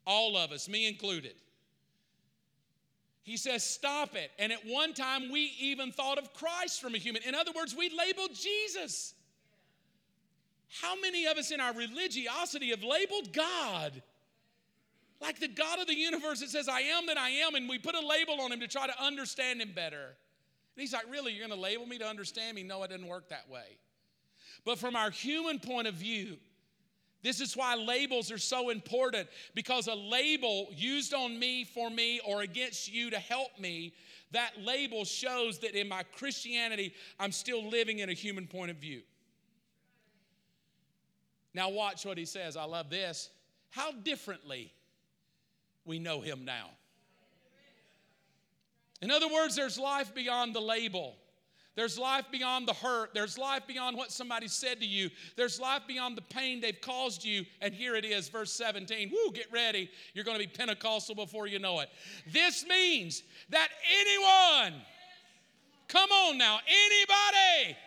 All 0.06 0.36
of 0.36 0.52
us, 0.52 0.68
me 0.68 0.88
included. 0.88 1.36
He 3.24 3.38
says, 3.38 3.64
Stop 3.64 4.16
it. 4.16 4.32
And 4.38 4.52
at 4.52 4.66
one 4.66 4.94
time, 4.94 5.32
we 5.32 5.54
even 5.60 5.92
thought 5.92 6.18
of 6.18 6.34
Christ 6.34 6.82
from 6.82 6.96
a 6.96 6.98
human. 6.98 7.22
In 7.24 7.36
other 7.36 7.52
words, 7.56 7.76
we 7.76 7.90
labeled 7.90 8.32
Jesus. 8.34 9.14
How 10.82 11.00
many 11.00 11.26
of 11.26 11.38
us 11.38 11.52
in 11.52 11.60
our 11.60 11.74
religiosity 11.74 12.70
have 12.70 12.84
labeled 12.84 13.34
God? 13.34 14.02
Like 15.20 15.40
the 15.40 15.48
God 15.48 15.80
of 15.80 15.88
the 15.88 15.96
universe 15.96 16.40
that 16.40 16.50
says, 16.50 16.70
I 16.70 16.82
am 16.82 17.08
that 17.08 17.18
I 17.18 17.30
am, 17.30 17.56
and 17.56 17.68
we 17.68 17.78
put 17.78 17.96
a 17.96 18.06
label 18.06 18.40
on 18.42 18.52
him 18.52 18.60
to 18.62 18.68
try 18.68 18.88
to 18.88 19.04
understand 19.04 19.62
him 19.62 19.72
better. 19.76 19.98
And 20.06 20.82
he's 20.82 20.94
like, 20.94 21.12
Really, 21.12 21.34
you're 21.34 21.46
going 21.46 21.58
to 21.58 21.62
label 21.62 21.86
me 21.86 21.98
to 21.98 22.08
understand 22.08 22.56
me? 22.56 22.64
No, 22.64 22.84
it 22.84 22.90
didn't 22.90 23.08
work 23.08 23.30
that 23.30 23.50
way. 23.50 23.78
But 24.64 24.78
from 24.78 24.96
our 24.96 25.10
human 25.10 25.60
point 25.60 25.88
of 25.88 25.96
view, 25.96 26.38
this 27.22 27.42
is 27.42 27.58
why 27.58 27.76
labels 27.76 28.32
are 28.32 28.38
so 28.38 28.70
important 28.70 29.28
because 29.54 29.88
a 29.88 29.96
label 29.96 30.68
used 30.72 31.14
on 31.14 31.38
me, 31.38 31.66
for 31.66 31.90
me, 31.90 32.22
or 32.26 32.42
against 32.42 32.92
you 32.92 33.10
to 33.10 33.20
help 33.20 33.60
me, 33.60 33.94
that 34.32 34.52
label 34.62 35.04
shows 35.04 35.60
that 35.60 35.76
in 35.76 35.90
my 35.90 36.04
Christianity, 36.16 36.94
I'm 37.20 37.32
still 37.32 37.68
living 37.68 38.00
in 38.00 38.10
a 38.10 38.14
human 38.14 38.48
point 38.48 38.72
of 38.72 38.78
view. 38.78 39.02
Now, 41.54 41.70
watch 41.70 42.06
what 42.06 42.18
he 42.18 42.26
says. 42.26 42.56
I 42.56 42.66
love 42.66 42.90
this. 42.90 43.30
How 43.70 43.92
differently 43.92 44.72
we 45.86 46.00
know 46.00 46.22
him 46.22 46.46
now. 46.46 46.70
In 49.02 49.12
other 49.12 49.28
words, 49.28 49.56
there's 49.56 49.80
life 49.80 50.14
beyond 50.14 50.54
the 50.54 50.60
label. 50.60 51.16
There's 51.76 51.98
life 51.98 52.26
beyond 52.30 52.68
the 52.68 52.74
hurt. 52.74 53.14
There's 53.14 53.38
life 53.38 53.66
beyond 53.66 53.96
what 53.96 54.12
somebody 54.12 54.50
said 54.50 54.82
to 54.82 54.86
you. 54.86 55.10
There's 55.38 55.62
life 55.62 55.84
beyond 55.88 56.18
the 56.18 56.22
pain 56.22 56.60
they've 56.60 56.82
caused 56.82 57.24
you. 57.24 57.46
And 57.62 57.74
here 57.74 57.96
it 57.96 58.04
is, 58.04 58.28
verse 58.28 58.52
17. 58.52 59.10
Woo, 59.10 59.32
get 59.32 59.50
ready. 59.50 59.90
You're 60.14 60.26
going 60.26 60.38
to 60.38 60.46
be 60.46 60.52
Pentecostal 60.52 61.16
before 61.16 61.48
you 61.48 61.58
know 61.58 61.80
it. 61.80 61.90
This 62.34 62.66
means 62.68 63.24
that 63.50 63.70
anyone, 64.02 64.82
come 65.88 66.10
on 66.12 66.38
now, 66.38 66.60
anybody, 66.68 67.78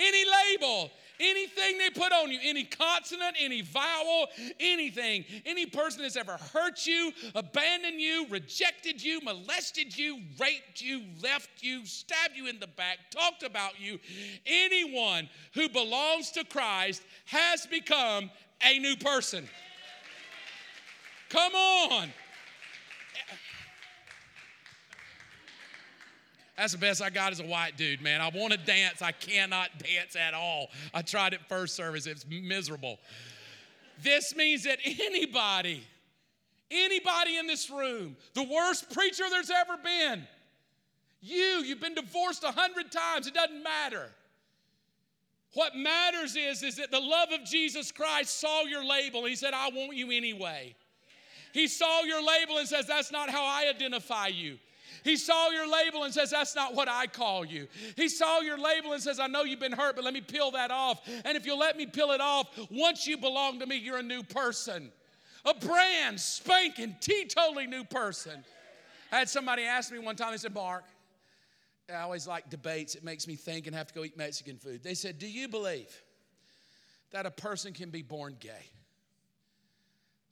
any 0.00 0.24
label, 0.50 0.90
Anything 1.20 1.78
they 1.78 1.90
put 1.90 2.12
on 2.12 2.30
you, 2.30 2.38
any 2.42 2.64
consonant, 2.64 3.36
any 3.38 3.62
vowel, 3.62 4.26
anything, 4.58 5.24
any 5.46 5.66
person 5.66 6.02
that's 6.02 6.16
ever 6.16 6.38
hurt 6.52 6.86
you, 6.86 7.12
abandoned 7.34 8.00
you, 8.00 8.26
rejected 8.28 9.02
you, 9.02 9.20
molested 9.20 9.96
you, 9.96 10.20
raped 10.40 10.80
you, 10.80 11.02
left 11.22 11.50
you, 11.62 11.84
stabbed 11.86 12.36
you 12.36 12.48
in 12.48 12.58
the 12.58 12.66
back, 12.66 12.98
talked 13.10 13.42
about 13.42 13.80
you, 13.80 13.98
anyone 14.46 15.28
who 15.54 15.68
belongs 15.68 16.30
to 16.32 16.44
Christ 16.44 17.02
has 17.26 17.66
become 17.66 18.30
a 18.62 18.78
new 18.78 18.96
person. 18.96 19.48
Come 21.28 21.54
on. 21.54 22.12
That's 26.56 26.72
the 26.72 26.78
best 26.78 27.02
I 27.02 27.10
got 27.10 27.32
as 27.32 27.40
a 27.40 27.46
white 27.46 27.76
dude, 27.76 28.02
man. 28.02 28.20
I 28.20 28.28
want 28.28 28.52
to 28.52 28.58
dance. 28.58 29.00
I 29.00 29.12
cannot 29.12 29.70
dance 29.78 30.16
at 30.16 30.34
all. 30.34 30.68
I 30.92 31.02
tried 31.02 31.32
it 31.32 31.40
first 31.48 31.74
service, 31.74 32.06
it's 32.06 32.26
miserable. 32.28 32.98
This 34.02 34.34
means 34.34 34.64
that 34.64 34.78
anybody, 34.84 35.82
anybody 36.70 37.36
in 37.36 37.46
this 37.46 37.70
room, 37.70 38.16
the 38.34 38.42
worst 38.42 38.90
preacher 38.92 39.24
there's 39.30 39.50
ever 39.50 39.76
been, 39.82 40.26
you, 41.20 41.62
you've 41.64 41.80
been 41.80 41.94
divorced 41.94 42.42
a 42.42 42.50
hundred 42.50 42.90
times, 42.90 43.26
it 43.26 43.34
doesn't 43.34 43.62
matter. 43.62 44.08
What 45.54 45.76
matters 45.76 46.34
is, 46.34 46.62
is 46.62 46.76
that 46.76 46.90
the 46.90 47.00
love 47.00 47.28
of 47.30 47.44
Jesus 47.44 47.92
Christ 47.92 48.40
saw 48.40 48.62
your 48.62 48.84
label. 48.84 49.24
He 49.26 49.36
said, 49.36 49.52
I 49.54 49.68
want 49.68 49.94
you 49.94 50.10
anyway. 50.10 50.74
He 51.52 51.68
saw 51.68 52.02
your 52.02 52.26
label 52.26 52.56
and 52.56 52.66
says, 52.66 52.86
That's 52.86 53.12
not 53.12 53.28
how 53.28 53.44
I 53.44 53.66
identify 53.68 54.28
you. 54.28 54.58
He 55.02 55.16
saw 55.16 55.50
your 55.50 55.70
label 55.70 56.04
and 56.04 56.14
says, 56.14 56.30
That's 56.30 56.54
not 56.54 56.74
what 56.74 56.88
I 56.88 57.06
call 57.06 57.44
you. 57.44 57.68
He 57.96 58.08
saw 58.08 58.40
your 58.40 58.58
label 58.58 58.92
and 58.92 59.02
says, 59.02 59.18
I 59.18 59.26
know 59.26 59.42
you've 59.44 59.60
been 59.60 59.72
hurt, 59.72 59.96
but 59.96 60.04
let 60.04 60.14
me 60.14 60.20
peel 60.20 60.50
that 60.52 60.70
off. 60.70 61.00
And 61.24 61.36
if 61.36 61.46
you'll 61.46 61.58
let 61.58 61.76
me 61.76 61.86
peel 61.86 62.12
it 62.12 62.20
off, 62.20 62.48
once 62.70 63.06
you 63.06 63.16
belong 63.16 63.58
to 63.60 63.66
me, 63.66 63.76
you're 63.76 63.98
a 63.98 64.02
new 64.02 64.22
person. 64.22 64.90
A 65.44 65.54
brand 65.54 66.20
spanking, 66.20 66.96
teetotally 67.00 67.68
new 67.68 67.84
person. 67.84 68.44
I 69.10 69.18
had 69.18 69.28
somebody 69.28 69.64
ask 69.64 69.92
me 69.92 69.98
one 69.98 70.16
time, 70.16 70.30
they 70.30 70.38
said, 70.38 70.54
Mark, 70.54 70.84
I 71.92 72.00
always 72.00 72.26
like 72.26 72.48
debates. 72.48 72.94
It 72.94 73.04
makes 73.04 73.26
me 73.26 73.34
think 73.34 73.66
and 73.66 73.74
have 73.76 73.88
to 73.88 73.94
go 73.94 74.04
eat 74.04 74.16
Mexican 74.16 74.56
food. 74.56 74.82
They 74.82 74.94
said, 74.94 75.18
Do 75.18 75.28
you 75.28 75.48
believe 75.48 75.90
that 77.10 77.26
a 77.26 77.30
person 77.30 77.72
can 77.72 77.90
be 77.90 78.02
born 78.02 78.36
gay? 78.40 78.70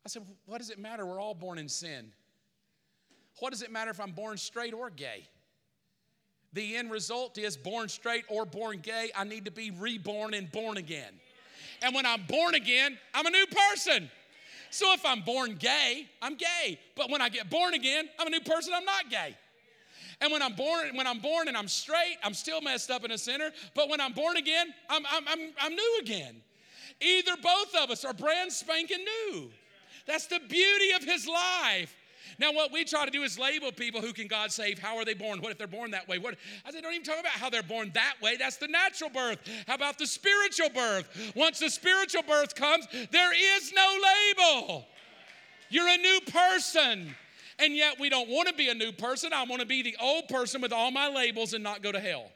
I 0.06 0.08
said, 0.08 0.22
What 0.46 0.58
does 0.58 0.70
it 0.70 0.78
matter? 0.78 1.04
We're 1.04 1.20
all 1.20 1.34
born 1.34 1.58
in 1.58 1.68
sin. 1.68 2.12
What 3.38 3.52
does 3.52 3.62
it 3.62 3.72
matter 3.72 3.90
if 3.90 4.00
I'm 4.00 4.12
born 4.12 4.36
straight 4.36 4.74
or 4.74 4.90
gay? 4.90 5.26
The 6.52 6.76
end 6.76 6.90
result 6.90 7.38
is 7.38 7.56
born 7.56 7.88
straight 7.88 8.24
or 8.28 8.44
born 8.44 8.78
gay, 8.78 9.10
I 9.16 9.24
need 9.24 9.44
to 9.44 9.50
be 9.50 9.70
reborn 9.70 10.34
and 10.34 10.50
born 10.50 10.76
again. 10.76 11.12
And 11.82 11.94
when 11.94 12.04
I'm 12.04 12.24
born 12.28 12.54
again, 12.54 12.98
I'm 13.14 13.24
a 13.24 13.30
new 13.30 13.46
person. 13.46 14.10
So 14.70 14.92
if 14.92 15.04
I'm 15.04 15.22
born 15.22 15.56
gay, 15.58 16.06
I'm 16.20 16.36
gay. 16.36 16.78
But 16.96 17.10
when 17.10 17.20
I 17.20 17.28
get 17.28 17.50
born 17.50 17.74
again, 17.74 18.08
I'm 18.18 18.26
a 18.26 18.30
new 18.30 18.40
person, 18.40 18.72
I'm 18.74 18.84
not 18.84 19.10
gay. 19.10 19.36
And 20.20 20.30
when 20.32 20.42
I'm 20.42 20.54
born, 20.54 20.96
when 20.96 21.06
I'm 21.06 21.18
born 21.18 21.48
and 21.48 21.56
I'm 21.56 21.68
straight, 21.68 22.16
I'm 22.22 22.34
still 22.34 22.60
messed 22.60 22.90
up 22.90 23.04
in 23.04 23.10
a 23.10 23.18
sinner. 23.18 23.50
But 23.74 23.88
when 23.88 24.00
I'm 24.00 24.12
born 24.12 24.36
again, 24.36 24.66
I'm, 24.88 25.02
I'm, 25.10 25.26
I'm, 25.26 25.52
I'm 25.60 25.74
new 25.74 25.98
again. 26.02 26.42
Either 27.00 27.32
both 27.42 27.74
of 27.76 27.90
us 27.90 28.04
are 28.04 28.12
brand 28.12 28.52
spanking 28.52 29.04
new. 29.04 29.50
That's 30.06 30.26
the 30.26 30.40
beauty 30.40 30.92
of 30.92 31.04
his 31.04 31.26
life. 31.26 31.94
Now, 32.40 32.54
what 32.54 32.72
we 32.72 32.84
try 32.84 33.04
to 33.04 33.10
do 33.10 33.22
is 33.22 33.38
label 33.38 33.70
people 33.70 34.00
who 34.00 34.14
can 34.14 34.26
God 34.26 34.50
save. 34.50 34.78
How 34.78 34.96
are 34.96 35.04
they 35.04 35.12
born? 35.12 35.42
What 35.42 35.52
if 35.52 35.58
they're 35.58 35.66
born 35.66 35.90
that 35.90 36.08
way? 36.08 36.18
What? 36.18 36.36
I 36.64 36.70
said, 36.70 36.82
don't 36.82 36.94
even 36.94 37.04
talk 37.04 37.20
about 37.20 37.32
how 37.32 37.50
they're 37.50 37.62
born 37.62 37.90
that 37.92 38.14
way. 38.22 38.38
That's 38.38 38.56
the 38.56 38.66
natural 38.66 39.10
birth. 39.10 39.38
How 39.68 39.74
about 39.74 39.98
the 39.98 40.06
spiritual 40.06 40.70
birth? 40.70 41.34
Once 41.36 41.58
the 41.58 41.68
spiritual 41.68 42.22
birth 42.22 42.54
comes, 42.54 42.86
there 43.10 43.32
is 43.34 43.74
no 43.74 43.98
label. 44.38 44.86
You're 45.68 45.88
a 45.88 45.98
new 45.98 46.20
person. 46.32 47.14
And 47.58 47.76
yet 47.76 48.00
we 48.00 48.08
don't 48.08 48.30
want 48.30 48.48
to 48.48 48.54
be 48.54 48.70
a 48.70 48.74
new 48.74 48.92
person. 48.92 49.34
I 49.34 49.44
want 49.44 49.60
to 49.60 49.66
be 49.66 49.82
the 49.82 49.96
old 50.00 50.28
person 50.28 50.62
with 50.62 50.72
all 50.72 50.90
my 50.90 51.08
labels 51.08 51.52
and 51.52 51.62
not 51.62 51.82
go 51.82 51.92
to 51.92 52.00
hell. 52.00 52.30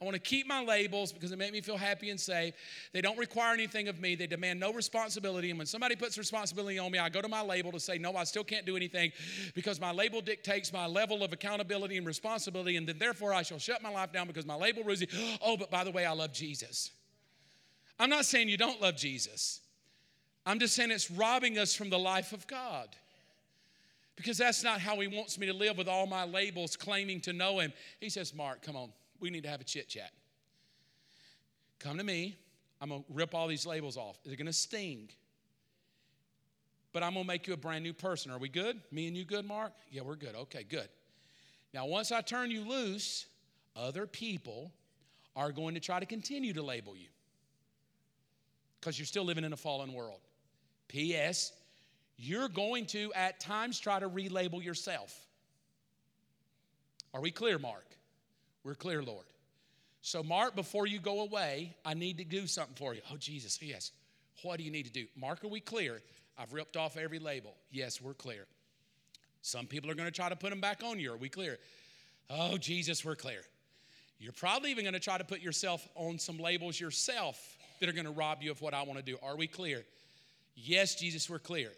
I 0.00 0.04
want 0.04 0.14
to 0.14 0.20
keep 0.20 0.46
my 0.46 0.62
labels 0.62 1.12
because 1.12 1.30
they 1.30 1.36
make 1.36 1.52
me 1.52 1.60
feel 1.60 1.76
happy 1.76 2.10
and 2.10 2.20
safe. 2.20 2.54
They 2.92 3.00
don't 3.00 3.18
require 3.18 3.52
anything 3.52 3.88
of 3.88 3.98
me. 3.98 4.14
They 4.14 4.28
demand 4.28 4.60
no 4.60 4.72
responsibility. 4.72 5.50
And 5.50 5.58
when 5.58 5.66
somebody 5.66 5.96
puts 5.96 6.16
responsibility 6.16 6.78
on 6.78 6.92
me, 6.92 7.00
I 7.00 7.08
go 7.08 7.20
to 7.20 7.26
my 7.26 7.42
label 7.42 7.72
to 7.72 7.80
say, 7.80 7.98
no, 7.98 8.14
I 8.14 8.22
still 8.22 8.44
can't 8.44 8.64
do 8.64 8.76
anything 8.76 9.10
because 9.56 9.80
my 9.80 9.90
label 9.90 10.20
dictates 10.20 10.72
my 10.72 10.86
level 10.86 11.24
of 11.24 11.32
accountability 11.32 11.96
and 11.96 12.06
responsibility. 12.06 12.76
And 12.76 12.86
then 12.86 12.98
therefore 12.98 13.34
I 13.34 13.42
shall 13.42 13.58
shut 13.58 13.82
my 13.82 13.90
life 13.90 14.12
down 14.12 14.28
because 14.28 14.46
my 14.46 14.54
label 14.54 14.84
rules 14.84 15.02
Oh, 15.42 15.56
but 15.56 15.68
by 15.68 15.82
the 15.82 15.90
way, 15.90 16.06
I 16.06 16.12
love 16.12 16.32
Jesus. 16.32 16.92
I'm 17.98 18.10
not 18.10 18.24
saying 18.24 18.48
you 18.48 18.56
don't 18.56 18.80
love 18.80 18.96
Jesus. 18.96 19.60
I'm 20.46 20.60
just 20.60 20.76
saying 20.76 20.92
it's 20.92 21.10
robbing 21.10 21.58
us 21.58 21.74
from 21.74 21.90
the 21.90 21.98
life 21.98 22.32
of 22.32 22.46
God. 22.46 22.88
Because 24.14 24.38
that's 24.38 24.62
not 24.62 24.80
how 24.80 25.00
He 25.00 25.08
wants 25.08 25.38
me 25.38 25.46
to 25.46 25.52
live 25.52 25.76
with 25.76 25.88
all 25.88 26.06
my 26.06 26.24
labels 26.24 26.76
claiming 26.76 27.20
to 27.22 27.32
know 27.32 27.58
Him. 27.58 27.72
He 28.00 28.08
says, 28.08 28.32
Mark, 28.32 28.62
come 28.62 28.76
on 28.76 28.90
we 29.20 29.30
need 29.30 29.42
to 29.44 29.48
have 29.48 29.60
a 29.60 29.64
chit 29.64 29.88
chat. 29.88 30.10
Come 31.78 31.98
to 31.98 32.04
me. 32.04 32.36
I'm 32.80 32.90
going 32.90 33.02
to 33.02 33.12
rip 33.12 33.34
all 33.34 33.48
these 33.48 33.66
labels 33.66 33.96
off. 33.96 34.18
They're 34.24 34.36
going 34.36 34.46
to 34.46 34.52
sting. 34.52 35.08
But 36.92 37.02
I'm 37.02 37.14
going 37.14 37.24
to 37.24 37.28
make 37.28 37.46
you 37.46 37.54
a 37.54 37.56
brand 37.56 37.84
new 37.84 37.92
person. 37.92 38.30
Are 38.30 38.38
we 38.38 38.48
good? 38.48 38.80
Me 38.90 39.08
and 39.08 39.16
you 39.16 39.24
good, 39.24 39.44
Mark? 39.44 39.72
Yeah, 39.90 40.02
we're 40.02 40.16
good. 40.16 40.34
Okay, 40.34 40.64
good. 40.68 40.88
Now, 41.74 41.86
once 41.86 42.12
I 42.12 42.20
turn 42.20 42.50
you 42.50 42.66
loose, 42.66 43.26
other 43.76 44.06
people 44.06 44.72
are 45.36 45.52
going 45.52 45.74
to 45.74 45.80
try 45.80 46.00
to 46.00 46.06
continue 46.06 46.52
to 46.54 46.62
label 46.62 46.96
you 46.96 47.08
because 48.80 48.98
you're 48.98 49.06
still 49.06 49.24
living 49.24 49.44
in 49.44 49.52
a 49.52 49.56
fallen 49.56 49.92
world. 49.92 50.20
P.S. 50.88 51.52
You're 52.16 52.48
going 52.48 52.86
to 52.86 53.12
at 53.14 53.38
times 53.38 53.78
try 53.78 54.00
to 54.00 54.08
relabel 54.08 54.64
yourself. 54.64 55.26
Are 57.12 57.20
we 57.20 57.30
clear, 57.30 57.58
Mark? 57.58 57.86
We're 58.64 58.74
clear, 58.74 59.02
Lord. 59.02 59.24
So, 60.02 60.22
Mark, 60.22 60.54
before 60.54 60.86
you 60.86 61.00
go 61.00 61.20
away, 61.20 61.76
I 61.84 61.94
need 61.94 62.18
to 62.18 62.24
do 62.24 62.46
something 62.46 62.76
for 62.76 62.94
you. 62.94 63.00
Oh, 63.12 63.16
Jesus, 63.16 63.58
yes. 63.60 63.92
What 64.42 64.58
do 64.58 64.64
you 64.64 64.70
need 64.70 64.86
to 64.86 64.92
do? 64.92 65.06
Mark, 65.16 65.44
are 65.44 65.48
we 65.48 65.60
clear? 65.60 66.00
I've 66.38 66.52
ripped 66.52 66.76
off 66.76 66.96
every 66.96 67.18
label. 67.18 67.54
Yes, 67.70 68.00
we're 68.00 68.14
clear. 68.14 68.46
Some 69.42 69.66
people 69.66 69.90
are 69.90 69.94
going 69.94 70.08
to 70.08 70.14
try 70.14 70.28
to 70.28 70.36
put 70.36 70.50
them 70.50 70.60
back 70.60 70.82
on 70.84 71.00
you. 71.00 71.12
Are 71.12 71.16
we 71.16 71.28
clear? 71.28 71.58
Oh, 72.30 72.56
Jesus, 72.56 73.04
we're 73.04 73.16
clear. 73.16 73.40
You're 74.18 74.32
probably 74.32 74.70
even 74.70 74.84
going 74.84 74.94
to 74.94 75.00
try 75.00 75.18
to 75.18 75.24
put 75.24 75.40
yourself 75.40 75.86
on 75.94 76.18
some 76.18 76.38
labels 76.38 76.78
yourself 76.78 77.56
that 77.80 77.88
are 77.88 77.92
going 77.92 78.04
to 78.04 78.10
rob 78.10 78.42
you 78.42 78.50
of 78.50 78.60
what 78.60 78.74
I 78.74 78.82
want 78.82 78.98
to 78.98 79.04
do. 79.04 79.16
Are 79.22 79.36
we 79.36 79.46
clear? 79.46 79.84
Yes, 80.54 80.96
Jesus, 80.96 81.30
we're 81.30 81.38
clear. 81.38 81.70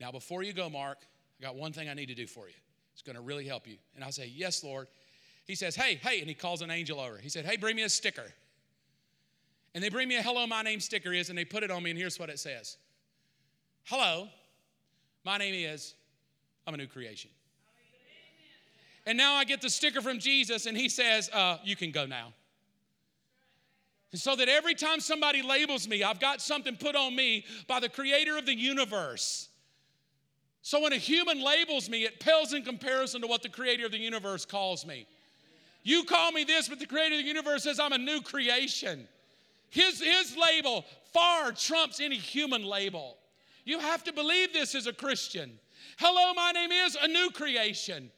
Now, 0.00 0.12
before 0.12 0.42
you 0.42 0.52
go, 0.52 0.68
Mark, 0.68 0.98
I 1.40 1.44
got 1.44 1.56
one 1.56 1.72
thing 1.72 1.88
I 1.88 1.94
need 1.94 2.08
to 2.08 2.14
do 2.14 2.26
for 2.26 2.46
you. 2.46 2.54
It's 2.92 3.02
going 3.02 3.16
to 3.16 3.22
really 3.22 3.46
help 3.46 3.66
you. 3.66 3.76
And 3.94 4.04
I 4.04 4.10
say, 4.10 4.30
Yes, 4.34 4.62
Lord. 4.62 4.88
He 5.44 5.54
says, 5.54 5.74
Hey, 5.74 5.96
hey, 5.96 6.20
and 6.20 6.28
he 6.28 6.34
calls 6.34 6.62
an 6.62 6.70
angel 6.70 7.00
over. 7.00 7.18
He 7.18 7.28
said, 7.28 7.44
Hey, 7.44 7.56
bring 7.56 7.76
me 7.76 7.82
a 7.82 7.88
sticker. 7.88 8.32
And 9.74 9.82
they 9.82 9.88
bring 9.88 10.08
me 10.08 10.16
a 10.16 10.22
hello, 10.22 10.46
my 10.46 10.62
name 10.62 10.80
sticker 10.80 11.12
is, 11.12 11.30
and 11.30 11.38
they 11.38 11.44
put 11.44 11.62
it 11.62 11.70
on 11.70 11.82
me, 11.82 11.90
and 11.90 11.98
here's 11.98 12.18
what 12.18 12.28
it 12.28 12.38
says 12.38 12.76
Hello, 13.84 14.28
my 15.24 15.38
name 15.38 15.54
is, 15.54 15.94
I'm 16.66 16.74
a 16.74 16.76
new 16.76 16.86
creation. 16.86 17.30
And 19.04 19.18
now 19.18 19.34
I 19.34 19.44
get 19.44 19.60
the 19.60 19.70
sticker 19.70 20.00
from 20.00 20.20
Jesus, 20.20 20.66
and 20.66 20.76
he 20.76 20.88
says, 20.88 21.28
uh, 21.30 21.58
You 21.64 21.74
can 21.74 21.90
go 21.90 22.06
now. 22.06 22.32
And 24.12 24.20
so 24.20 24.36
that 24.36 24.48
every 24.48 24.74
time 24.74 25.00
somebody 25.00 25.42
labels 25.42 25.88
me, 25.88 26.02
I've 26.02 26.20
got 26.20 26.42
something 26.42 26.76
put 26.76 26.94
on 26.94 27.16
me 27.16 27.46
by 27.66 27.80
the 27.80 27.88
creator 27.88 28.36
of 28.36 28.44
the 28.44 28.54
universe. 28.54 29.48
So 30.60 30.80
when 30.80 30.92
a 30.92 30.98
human 30.98 31.42
labels 31.42 31.88
me, 31.88 32.04
it 32.04 32.20
pales 32.20 32.52
in 32.52 32.62
comparison 32.62 33.22
to 33.22 33.26
what 33.26 33.42
the 33.42 33.48
creator 33.48 33.86
of 33.86 33.90
the 33.90 33.98
universe 33.98 34.44
calls 34.44 34.86
me. 34.86 35.06
You 35.82 36.04
call 36.04 36.32
me 36.32 36.44
this, 36.44 36.68
but 36.68 36.78
the 36.78 36.86
creator 36.86 37.16
of 37.16 37.22
the 37.22 37.26
universe 37.26 37.64
says 37.64 37.80
I'm 37.80 37.92
a 37.92 37.98
new 37.98 38.20
creation. 38.20 39.08
His, 39.70 40.00
his 40.02 40.36
label 40.36 40.84
far 41.12 41.52
trumps 41.52 42.00
any 42.00 42.18
human 42.18 42.64
label. 42.64 43.16
You 43.64 43.78
have 43.78 44.04
to 44.04 44.12
believe 44.12 44.52
this 44.52 44.74
as 44.74 44.86
a 44.86 44.92
Christian. 44.92 45.58
Hello, 45.98 46.34
my 46.34 46.52
name 46.52 46.72
is 46.72 46.96
a 47.00 47.08
new 47.08 47.30
creation. 47.30 48.10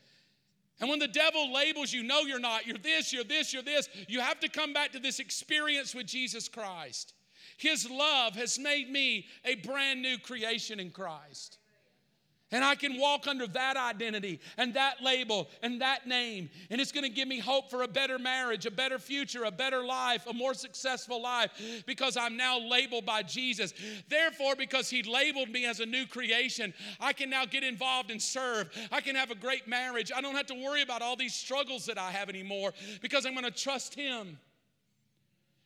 And 0.81 0.91
when 0.91 0.99
the 0.99 1.09
devil 1.09 1.53
labels 1.53 1.93
you, 1.93 2.03
no, 2.03 2.21
you're 2.23 2.41
not, 2.41 2.67
you're 2.67 2.79
this, 2.79 3.13
you're 3.13 3.25
this, 3.25 3.53
you're 3.53 3.63
this, 3.63 3.89
you 4.09 4.21
have 4.21 4.41
to 4.41 4.49
come 4.49 4.73
back 4.73 4.93
to 4.93 4.99
this 4.99 5.21
experience 5.21 5.95
with 5.95 6.07
Jesus 6.07 6.49
Christ. 6.49 7.15
His 7.57 7.89
love 7.89 8.35
has 8.35 8.59
made 8.59 8.91
me 8.91 9.27
a 9.45 9.55
brand 9.57 10.03
new 10.03 10.19
creation 10.19 10.81
in 10.81 10.91
Christ. 10.91 11.59
And 12.55 12.65
I 12.65 12.77
can 12.77 13.01
walk 13.01 13.27
under 13.27 13.49
that 13.49 13.77
identity 13.77 14.39
and 14.57 14.75
that 14.75 15.03
label 15.03 15.49
and 15.61 15.81
that 15.81 16.07
name. 16.07 16.49
And 16.71 16.81
it's 16.81 16.93
going 16.93 17.03
to 17.03 17.11
give 17.11 17.27
me 17.27 17.41
hope 17.41 17.69
for 17.69 17.83
a 17.83 17.89
better 17.89 18.17
marriage, 18.17 18.65
a 18.65 18.71
better 18.71 19.01
future, 19.01 19.43
a 19.43 19.51
better 19.51 19.85
life, 19.85 20.29
a 20.29 20.33
more 20.33 20.55
successful 20.55 21.21
life 21.21 21.51
because 21.85 22.17
I'm 22.17 22.37
now 22.37 22.61
labeled 22.61 23.07
by 23.07 23.25
Jesus. 23.25 23.75
Therefore, 24.09 24.55
because 24.55 24.89
He 24.89 25.03
labeled 25.03 25.49
me 25.49 25.67
as 25.67 25.81
a 25.81 25.87
new 25.87 26.07
creation, 26.07 26.73
I 27.01 27.13
can 27.13 27.29
now 27.29 27.45
get 27.45 27.65
involved 27.65 28.13
and 28.13 28.23
serve. 28.23 28.71
I 28.93 29.01
can 29.01 29.17
have 29.17 29.33
a 29.33 29.35
great 29.35 29.67
marriage. 29.67 30.13
I 30.15 30.21
don't 30.21 30.37
have 30.37 30.47
to 30.47 30.55
worry 30.55 30.83
about 30.83 31.03
all 31.03 31.17
these 31.17 31.35
struggles 31.35 31.87
that 31.87 31.99
I 31.99 32.13
have 32.13 32.29
anymore 32.29 32.73
because 33.03 33.27
I'm 33.27 33.33
going 33.33 33.45
to 33.45 33.51
trust 33.51 33.97
Him. 33.97 34.39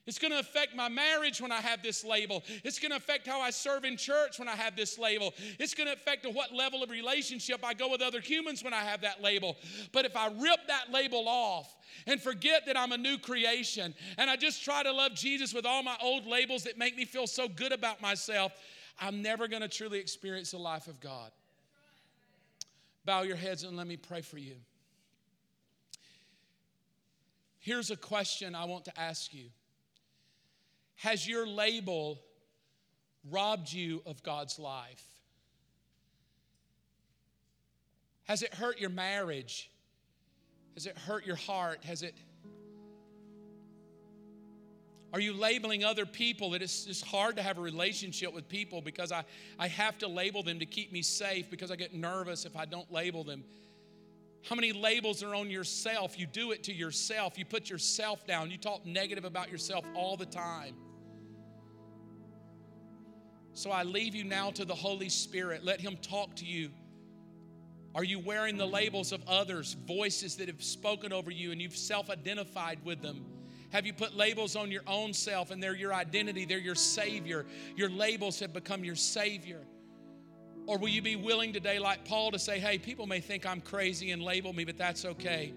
It's 0.09 0.19
going 0.19 0.33
to 0.33 0.39
affect 0.39 0.75
my 0.75 0.89
marriage 0.89 1.39
when 1.39 1.53
I 1.53 1.61
have 1.61 1.83
this 1.83 2.03
label. 2.03 2.43
It's 2.65 2.79
going 2.79 2.93
to 2.93 2.97
affect 2.97 3.27
how 3.27 3.43
I 3.43 3.51
serve 3.51 3.85
in 3.85 3.99
church 3.99 4.39
when 4.39 4.49
I 4.49 4.57
have 4.57 4.75
this 4.75 4.99
label. 4.99 5.35
It's 5.59 5.75
going 5.75 5.87
to 5.87 5.93
affect 5.93 6.27
what 6.33 6.51
level 6.51 6.83
of 6.83 6.89
relationship 6.89 7.61
I 7.63 7.75
go 7.75 7.91
with 7.91 8.01
other 8.01 8.23
humans 8.23 8.65
when 8.65 8.73
I 8.73 8.81
have 8.81 9.03
that 9.03 9.23
label. 9.23 9.59
But 9.93 10.07
if 10.07 10.17
I 10.17 10.29
rip 10.29 10.67
that 10.69 10.91
label 10.91 11.29
off 11.29 11.77
and 12.07 12.19
forget 12.19 12.65
that 12.65 12.75
I'm 12.75 12.93
a 12.93 12.97
new 12.97 13.19
creation 13.19 13.95
and 14.17 14.31
I 14.31 14.37
just 14.37 14.65
try 14.65 14.83
to 14.83 14.91
love 14.91 15.13
Jesus 15.15 15.53
with 15.53 15.67
all 15.67 15.83
my 15.83 15.99
old 16.01 16.27
labels 16.27 16.63
that 16.63 16.79
make 16.79 16.97
me 16.97 17.05
feel 17.05 17.27
so 17.27 17.47
good 17.47 17.73
about 17.73 18.01
myself, 18.01 18.53
I'm 18.99 19.21
never 19.21 19.47
going 19.47 19.61
to 19.61 19.69
truly 19.69 19.99
experience 19.99 20.53
the 20.53 20.59
life 20.59 20.87
of 20.87 21.01
God. 21.01 21.31
Bow 23.05 23.25
your 23.25 23.37
heads 23.37 23.63
and 23.63 23.77
let 23.77 23.87
me 23.87 23.99
pray 23.99 24.23
for 24.23 24.39
you. 24.39 24.55
Here's 27.59 27.91
a 27.91 27.97
question 27.97 28.55
I 28.55 28.65
want 28.65 28.87
to 28.87 28.99
ask 28.99 29.35
you. 29.35 29.51
Has 30.99 31.27
your 31.27 31.47
label 31.47 32.21
robbed 33.31 33.73
you 33.73 34.03
of 34.05 34.23
God's 34.23 34.59
life? 34.59 35.03
Has 38.25 38.43
it 38.43 38.53
hurt 38.53 38.81
your 38.81 38.91
marriage? 38.91 39.71
Has 40.75 40.87
it 40.87 40.99
hurt 40.99 41.25
your 41.25 41.37
heart? 41.37 41.85
Has 41.85 42.03
it 42.03 42.15
are 45.11 45.21
you 45.21 45.33
labeling 45.33 45.85
other 45.85 46.05
people 46.05 46.51
that 46.51 46.61
it's 46.61 46.85
just 46.85 47.03
hard 47.03 47.37
to 47.37 47.43
have 47.43 47.57
a 47.57 47.63
relationship 47.63 48.35
with 48.35 48.47
people 48.47 48.83
because 48.83 49.11
I, 49.11 49.25
I 49.59 49.67
have 49.67 49.97
to 49.99 50.09
label 50.09 50.43
them 50.43 50.59
to 50.59 50.67
keep 50.67 50.93
me 50.93 51.01
safe 51.01 51.49
because 51.49 51.71
I 51.71 51.77
get 51.77 51.95
nervous 51.95 52.45
if 52.45 52.55
I 52.57 52.67
don't 52.67 52.93
label 52.93 53.25
them? 53.25 53.43
How 54.43 54.55
many 54.55 54.73
labels 54.73 55.23
are 55.23 55.35
on 55.35 55.49
yourself? 55.49 56.19
You 56.19 56.27
do 56.27 56.53
it 56.53 56.63
to 56.65 56.75
yourself. 56.75 57.39
You 57.39 57.47
put 57.47 57.71
yourself 57.71 58.27
down. 58.27 58.51
You 58.51 58.59
talk 58.59 58.85
negative 58.85 59.25
about 59.25 59.51
yourself 59.51 59.87
all 59.95 60.19
the 60.19 60.27
time. 60.27 60.75
So 63.59 63.73
I 63.73 63.83
leave 63.83 64.15
you 64.15 64.23
now 64.23 64.53
to 64.53 64.65
the 64.65 64.73
Holy 64.73 65.09
Spirit. 65.09 65.65
Let 65.65 65.81
Him 65.81 65.97
talk 65.97 66.37
to 66.37 66.45
you. 66.45 66.71
Are 67.93 68.05
you 68.05 68.21
wearing 68.21 68.57
the 68.57 68.65
labels 68.65 69.11
of 69.11 69.21
others, 69.27 69.77
voices 69.85 70.37
that 70.37 70.47
have 70.47 70.63
spoken 70.63 71.13
over 71.13 71.33
you 71.33 71.51
and 71.51 71.61
you've 71.61 71.77
self 71.77 72.09
identified 72.09 72.79
with 72.85 73.03
them? 73.03 73.27
Have 73.71 73.85
you 73.85 73.93
put 73.93 74.17
labels 74.17 74.55
on 74.55 74.71
your 74.71 74.85
own 74.87 75.13
self 75.13 75.51
and 75.51 75.61
they're 75.61 75.75
your 75.75 75.93
identity, 75.93 76.45
they're 76.45 76.59
your 76.61 76.77
Savior? 76.77 77.47
Your 77.75 77.91
labels 77.91 78.39
have 78.39 78.53
become 78.53 78.85
your 78.85 78.95
Savior. 78.95 79.63
Or 80.69 80.79
will 80.79 80.89
you 80.89 81.03
be 81.03 81.17
willing 81.17 81.53
today, 81.53 81.81
like 81.81 82.05
Paul, 82.05 82.31
to 82.31 82.39
say, 82.39 82.61
hey, 82.61 82.79
people 82.79 83.09
may 83.09 83.19
think 83.19 83.45
I'm 83.45 83.61
crazy 83.61 84.13
and 84.13 84.23
label 84.23 84.53
me, 84.53 84.67
but 84.67 84.79
that's 84.79 85.05
okay. 85.05 85.53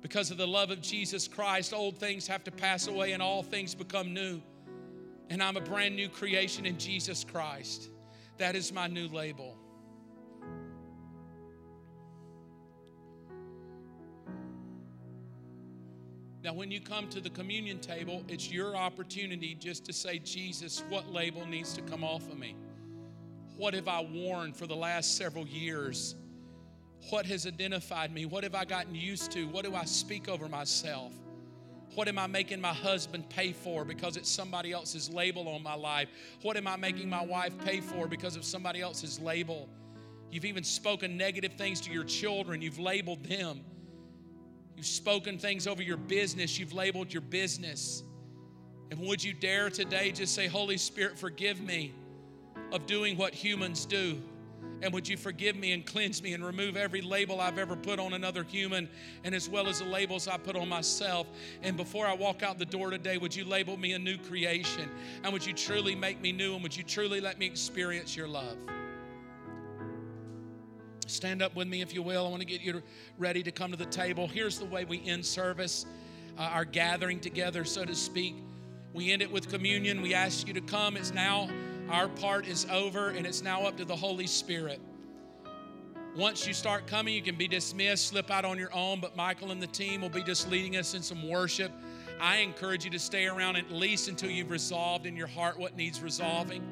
Because 0.00 0.30
of 0.30 0.38
the 0.38 0.48
love 0.48 0.70
of 0.70 0.80
Jesus 0.80 1.28
Christ, 1.28 1.74
old 1.74 1.98
things 1.98 2.26
have 2.26 2.42
to 2.44 2.50
pass 2.50 2.86
away 2.86 3.12
and 3.12 3.22
all 3.22 3.42
things 3.42 3.74
become 3.74 4.14
new 4.14 4.40
and 5.30 5.42
I'm 5.42 5.56
a 5.56 5.60
brand 5.60 5.96
new 5.96 6.08
creation 6.08 6.66
in 6.66 6.78
Jesus 6.78 7.24
Christ. 7.24 7.88
That 8.38 8.54
is 8.54 8.72
my 8.72 8.86
new 8.86 9.08
label. 9.08 9.56
Now, 16.42 16.54
when 16.54 16.70
you 16.70 16.80
come 16.80 17.08
to 17.08 17.20
the 17.20 17.30
communion 17.30 17.80
table, 17.80 18.24
it's 18.28 18.50
your 18.50 18.76
opportunity 18.76 19.54
just 19.54 19.84
to 19.86 19.92
say, 19.92 20.18
Jesus, 20.20 20.82
what 20.88 21.12
label 21.12 21.44
needs 21.44 21.74
to 21.74 21.82
come 21.82 22.04
off 22.04 22.30
of 22.30 22.38
me? 22.38 22.56
What 23.56 23.74
have 23.74 23.88
I 23.88 24.00
worn 24.00 24.52
for 24.52 24.66
the 24.66 24.76
last 24.76 25.16
several 25.16 25.46
years? 25.46 26.14
What 27.10 27.26
has 27.26 27.46
identified 27.46 28.12
me? 28.12 28.24
What 28.24 28.44
have 28.44 28.54
I 28.54 28.64
gotten 28.64 28.94
used 28.94 29.32
to? 29.32 29.48
What 29.48 29.64
do 29.64 29.74
I 29.74 29.84
speak 29.84 30.28
over 30.28 30.48
myself? 30.48 31.12
What 31.98 32.06
am 32.06 32.16
I 32.16 32.28
making 32.28 32.60
my 32.60 32.72
husband 32.72 33.28
pay 33.28 33.50
for 33.50 33.84
because 33.84 34.16
it's 34.16 34.30
somebody 34.30 34.70
else's 34.70 35.10
label 35.10 35.48
on 35.48 35.64
my 35.64 35.74
life? 35.74 36.08
What 36.42 36.56
am 36.56 36.68
I 36.68 36.76
making 36.76 37.10
my 37.10 37.24
wife 37.24 37.52
pay 37.64 37.80
for 37.80 38.06
because 38.06 38.36
of 38.36 38.44
somebody 38.44 38.80
else's 38.80 39.18
label? 39.18 39.68
You've 40.30 40.44
even 40.44 40.62
spoken 40.62 41.16
negative 41.16 41.54
things 41.54 41.80
to 41.80 41.90
your 41.90 42.04
children, 42.04 42.62
you've 42.62 42.78
labeled 42.78 43.24
them. 43.24 43.64
You've 44.76 44.86
spoken 44.86 45.38
things 45.38 45.66
over 45.66 45.82
your 45.82 45.96
business. 45.96 46.56
You've 46.56 46.72
labeled 46.72 47.12
your 47.12 47.20
business. 47.20 48.04
And 48.92 49.00
would 49.00 49.24
you 49.24 49.32
dare 49.32 49.68
today 49.68 50.12
just 50.12 50.36
say, 50.36 50.46
Holy 50.46 50.76
Spirit, 50.76 51.18
forgive 51.18 51.60
me 51.60 51.92
of 52.70 52.86
doing 52.86 53.16
what 53.16 53.34
humans 53.34 53.84
do? 53.84 54.22
And 54.80 54.92
would 54.92 55.08
you 55.08 55.16
forgive 55.16 55.56
me 55.56 55.72
and 55.72 55.84
cleanse 55.84 56.22
me 56.22 56.34
and 56.34 56.44
remove 56.44 56.76
every 56.76 57.00
label 57.00 57.40
I've 57.40 57.58
ever 57.58 57.74
put 57.74 57.98
on 57.98 58.12
another 58.12 58.44
human 58.44 58.88
and 59.24 59.34
as 59.34 59.48
well 59.48 59.66
as 59.66 59.80
the 59.80 59.86
labels 59.86 60.28
I 60.28 60.36
put 60.36 60.56
on 60.56 60.68
myself? 60.68 61.26
And 61.62 61.76
before 61.76 62.06
I 62.06 62.14
walk 62.14 62.42
out 62.42 62.58
the 62.58 62.66
door 62.66 62.90
today, 62.90 63.18
would 63.18 63.34
you 63.34 63.44
label 63.44 63.76
me 63.76 63.94
a 63.94 63.98
new 63.98 64.16
creation? 64.18 64.88
And 65.24 65.32
would 65.32 65.44
you 65.44 65.52
truly 65.52 65.94
make 65.94 66.20
me 66.20 66.32
new? 66.32 66.54
And 66.54 66.62
would 66.62 66.76
you 66.76 66.84
truly 66.84 67.20
let 67.20 67.38
me 67.38 67.46
experience 67.46 68.16
your 68.16 68.28
love? 68.28 68.56
Stand 71.06 71.42
up 71.42 71.56
with 71.56 71.66
me 71.66 71.80
if 71.80 71.94
you 71.94 72.02
will. 72.02 72.26
I 72.26 72.28
want 72.28 72.42
to 72.42 72.46
get 72.46 72.60
you 72.60 72.82
ready 73.16 73.42
to 73.42 73.50
come 73.50 73.70
to 73.70 73.78
the 73.78 73.86
table. 73.86 74.28
Here's 74.28 74.58
the 74.58 74.66
way 74.66 74.84
we 74.84 75.02
end 75.06 75.24
service, 75.24 75.86
uh, 76.38 76.42
our 76.42 76.66
gathering 76.66 77.18
together, 77.18 77.64
so 77.64 77.84
to 77.84 77.94
speak. 77.94 78.36
We 78.92 79.12
end 79.12 79.22
it 79.22 79.32
with 79.32 79.48
communion. 79.48 80.02
We 80.02 80.12
ask 80.14 80.46
you 80.46 80.54
to 80.54 80.60
come. 80.60 80.96
It's 80.96 81.12
now 81.12 81.48
our 81.90 82.08
part 82.08 82.46
is 82.46 82.66
over, 82.70 83.10
and 83.10 83.26
it's 83.26 83.42
now 83.42 83.62
up 83.62 83.76
to 83.78 83.84
the 83.84 83.96
Holy 83.96 84.26
Spirit. 84.26 84.80
Once 86.16 86.46
you 86.46 86.52
start 86.52 86.86
coming, 86.86 87.14
you 87.14 87.22
can 87.22 87.36
be 87.36 87.46
dismissed, 87.46 88.08
slip 88.08 88.30
out 88.30 88.44
on 88.44 88.58
your 88.58 88.74
own, 88.74 89.00
but 89.00 89.16
Michael 89.16 89.52
and 89.52 89.62
the 89.62 89.68
team 89.68 90.00
will 90.00 90.08
be 90.08 90.22
just 90.22 90.50
leading 90.50 90.76
us 90.76 90.94
in 90.94 91.02
some 91.02 91.28
worship. 91.28 91.70
I 92.20 92.38
encourage 92.38 92.84
you 92.84 92.90
to 92.90 92.98
stay 92.98 93.26
around 93.26 93.56
at 93.56 93.70
least 93.70 94.08
until 94.08 94.30
you've 94.30 94.50
resolved 94.50 95.06
in 95.06 95.16
your 95.16 95.28
heart 95.28 95.58
what 95.58 95.76
needs 95.76 96.02
resolving. 96.02 96.62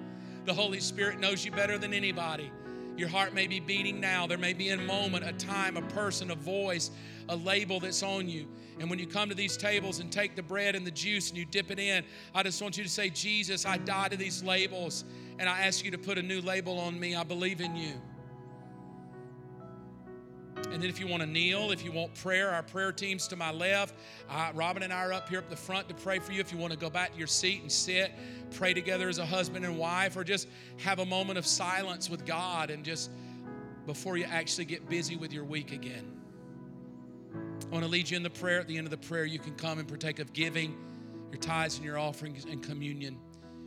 The 0.45 0.55
Holy 0.55 0.81
Spirit 0.81 1.21
knows 1.21 1.45
you 1.45 1.53
better 1.53 1.79
than 1.79 1.95
anybody. 1.95 2.51
Your 2.97 3.09
heart 3.09 3.35
may 3.35 3.47
be 3.47 3.61
beating 3.61 4.01
now. 4.01 4.27
There 4.27 4.39
may 4.39 4.55
be 4.55 4.71
a 4.71 4.77
moment, 4.77 5.29
a 5.29 5.33
time, 5.33 5.77
a 5.77 5.83
person, 5.83 6.31
a 6.31 6.35
voice, 6.35 6.91
a 7.29 7.37
label 7.37 7.79
that's 7.79 8.03
on 8.03 8.29
you. 8.29 8.47
And 8.81 8.89
when 8.89 8.99
you 8.99 9.07
come 9.07 9.29
to 9.29 9.35
these 9.35 9.57
tables 9.57 10.01
and 10.01 10.11
take 10.11 10.35
the 10.35 10.43
bread 10.43 10.75
and 10.75 10.87
the 10.87 10.91
juice 10.91 11.29
and 11.29 11.39
you 11.39 11.45
dip 11.45 11.71
it 11.71 11.79
in, 11.79 12.05
I 12.35 12.43
just 12.43 12.61
want 12.61 12.77
you 12.77 12.85
to 12.85 12.91
say, 12.91 13.11
Jesus, 13.11 13.67
I 13.67 13.79
die 13.79 14.09
to 14.09 14.17
these 14.17 14.43
labels 14.43 15.05
and 15.39 15.49
I 15.49 15.61
ask 15.63 15.85
you 15.85 15.91
to 15.91 15.99
put 15.99 16.19
a 16.19 16.23
new 16.23 16.41
label 16.41 16.79
on 16.79 16.99
me. 16.99 17.15
I 17.15 17.23
believe 17.23 17.61
in 17.61 17.77
you. 17.77 17.93
And 20.57 20.83
then 20.83 20.91
if 20.91 20.99
you 20.99 21.07
want 21.07 21.23
to 21.23 21.29
kneel, 21.29 21.71
if 21.71 21.85
you 21.85 21.93
want 21.93 22.15
prayer, 22.15 22.51
our 22.51 22.63
prayer 22.63 22.93
team's 22.93 23.29
to 23.29 23.37
my 23.37 23.51
left. 23.51 23.95
Uh, 24.29 24.51
Robin 24.55 24.83
and 24.83 24.93
I 24.93 25.07
are 25.07 25.13
up 25.13 25.29
here 25.29 25.39
up 25.39 25.49
the 25.49 25.57
front 25.57 25.89
to 25.89 25.95
pray 25.95 26.19
for 26.19 26.33
you. 26.33 26.41
If 26.41 26.53
you 26.53 26.59
want 26.59 26.73
to 26.73 26.79
go 26.79 26.91
back 26.91 27.13
to 27.13 27.19
your 27.19 27.27
seat 27.27 27.63
and 27.63 27.71
sit, 27.71 28.13
pray 28.51 28.75
together 28.75 29.09
as 29.09 29.19
a 29.19 29.27
husband 29.27 29.65
and 29.65 29.79
wife, 29.79 30.17
or 30.17 30.25
just 30.25 30.49
have 30.79 30.99
a 30.99 31.07
moment 31.07 31.39
of 31.39 31.47
silence 31.47 32.11
with 32.11 32.27
God 32.27 32.71
and 32.71 32.85
just 32.85 33.11
before 33.87 34.17
you 34.17 34.25
actually 34.25 34.65
get 34.65 34.89
busy 34.89 35.17
with 35.17 35.33
your 35.33 35.45
week 35.45 35.73
again. 35.73 36.13
I 37.35 37.69
want 37.73 37.85
to 37.85 37.91
lead 37.91 38.11
you 38.11 38.17
in 38.17 38.23
the 38.23 38.31
prayer. 38.31 38.61
At 38.61 38.69
the 38.69 38.77
end 38.77 38.87
of 38.87 38.91
the 38.91 39.09
prayer, 39.09 39.25
you 39.25 39.39
can 39.39 39.55
come 39.55 39.79
and 39.79 39.87
partake 39.87 40.19
of 40.19 40.33
giving 40.33 40.77
your 41.31 41.41
tithes 41.41 41.77
and 41.77 41.85
your 41.85 41.99
offerings 41.99 42.45
and 42.45 42.63
communion, 42.63 43.19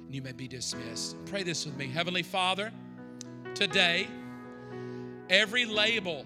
and 0.05 0.13
you 0.13 0.21
may 0.21 0.31
be 0.31 0.47
dismissed. 0.47 1.15
Pray 1.25 1.43
this 1.43 1.65
with 1.65 1.77
me. 1.77 1.87
Heavenly 1.87 2.23
Father, 2.23 2.71
today, 3.55 4.07
every 5.29 5.65
label 5.65 6.25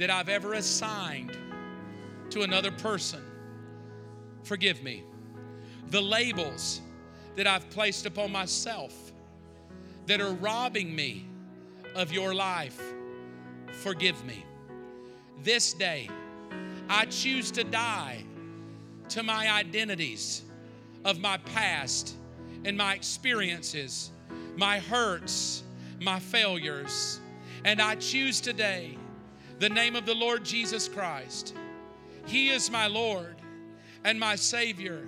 that 0.00 0.08
I've 0.08 0.30
ever 0.30 0.54
assigned 0.54 1.36
to 2.30 2.40
another 2.40 2.70
person, 2.70 3.22
forgive 4.42 4.82
me. 4.82 5.04
The 5.90 6.00
labels 6.00 6.80
that 7.36 7.46
I've 7.46 7.68
placed 7.68 8.06
upon 8.06 8.32
myself 8.32 8.94
that 10.06 10.22
are 10.22 10.32
robbing 10.32 10.96
me 10.96 11.26
of 11.94 12.14
your 12.14 12.34
life, 12.34 12.80
forgive 13.72 14.24
me. 14.24 14.42
This 15.42 15.74
day, 15.74 16.08
I 16.88 17.04
choose 17.04 17.50
to 17.50 17.62
die 17.62 18.24
to 19.10 19.22
my 19.22 19.50
identities 19.50 20.44
of 21.04 21.20
my 21.20 21.36
past 21.36 22.14
and 22.64 22.74
my 22.74 22.94
experiences, 22.94 24.12
my 24.56 24.78
hurts, 24.78 25.62
my 26.00 26.18
failures. 26.18 27.20
And 27.66 27.82
I 27.82 27.96
choose 27.96 28.40
today 28.40 28.96
the 29.60 29.68
name 29.68 29.94
of 29.94 30.06
the 30.06 30.14
Lord 30.14 30.42
Jesus 30.42 30.88
Christ. 30.88 31.54
He 32.24 32.48
is 32.48 32.70
my 32.70 32.86
Lord 32.86 33.36
and 34.04 34.18
my 34.18 34.34
Savior. 34.34 35.04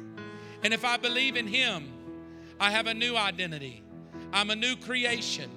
And 0.63 0.75
if 0.75 0.85
I 0.85 0.99
believe 0.99 1.37
in 1.37 1.47
Him, 1.47 1.91
I 2.61 2.71
have 2.71 2.87
a 2.87 2.93
new 2.93 3.17
identity. 3.17 3.83
I'm 4.31 4.51
a 4.51 4.57
new 4.57 4.77
creation. 4.77 5.51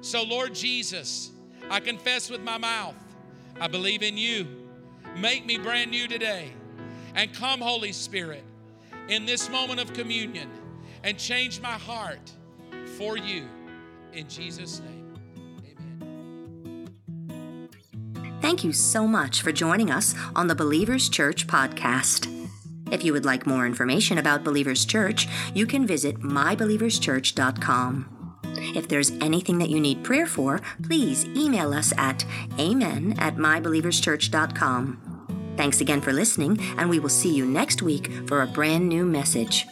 So, 0.00 0.22
Lord 0.22 0.54
Jesus, 0.54 1.32
I 1.68 1.80
confess 1.80 2.30
with 2.30 2.40
my 2.40 2.56
mouth, 2.56 2.94
I 3.60 3.66
believe 3.66 4.04
in 4.04 4.16
you. 4.16 4.46
Make 5.16 5.44
me 5.44 5.58
brand 5.58 5.90
new 5.90 6.06
today. 6.06 6.52
And 7.16 7.34
come, 7.34 7.60
Holy 7.60 7.92
Spirit, 7.92 8.44
in 9.08 9.26
this 9.26 9.50
moment 9.50 9.80
of 9.80 9.92
communion 9.92 10.48
and 11.02 11.18
change 11.18 11.60
my 11.60 11.72
heart 11.72 12.30
for 12.96 13.16
you. 13.16 13.48
In 14.12 14.28
Jesus' 14.28 14.80
name, 14.80 15.05
Thank 18.46 18.62
you 18.62 18.72
so 18.72 19.08
much 19.08 19.42
for 19.42 19.50
joining 19.50 19.90
us 19.90 20.14
on 20.36 20.46
the 20.46 20.54
Believers 20.54 21.08
Church 21.08 21.48
podcast. 21.48 22.28
If 22.92 23.02
you 23.02 23.12
would 23.12 23.24
like 23.24 23.44
more 23.44 23.66
information 23.66 24.18
about 24.18 24.44
Believers 24.44 24.84
Church, 24.84 25.26
you 25.52 25.66
can 25.66 25.84
visit 25.84 26.20
mybelieverschurch.com. 26.20 28.36
If 28.76 28.86
there's 28.86 29.10
anything 29.20 29.58
that 29.58 29.70
you 29.70 29.80
need 29.80 30.04
prayer 30.04 30.28
for, 30.28 30.60
please 30.84 31.24
email 31.24 31.74
us 31.74 31.92
at 31.98 32.24
amen 32.56 33.16
at 33.18 33.34
mybelieverschurch.com. 33.34 35.54
Thanks 35.56 35.80
again 35.80 36.00
for 36.00 36.12
listening, 36.12 36.60
and 36.78 36.88
we 36.88 37.00
will 37.00 37.08
see 37.08 37.34
you 37.34 37.46
next 37.46 37.82
week 37.82 38.12
for 38.28 38.42
a 38.42 38.46
brand 38.46 38.88
new 38.88 39.04
message. 39.04 39.66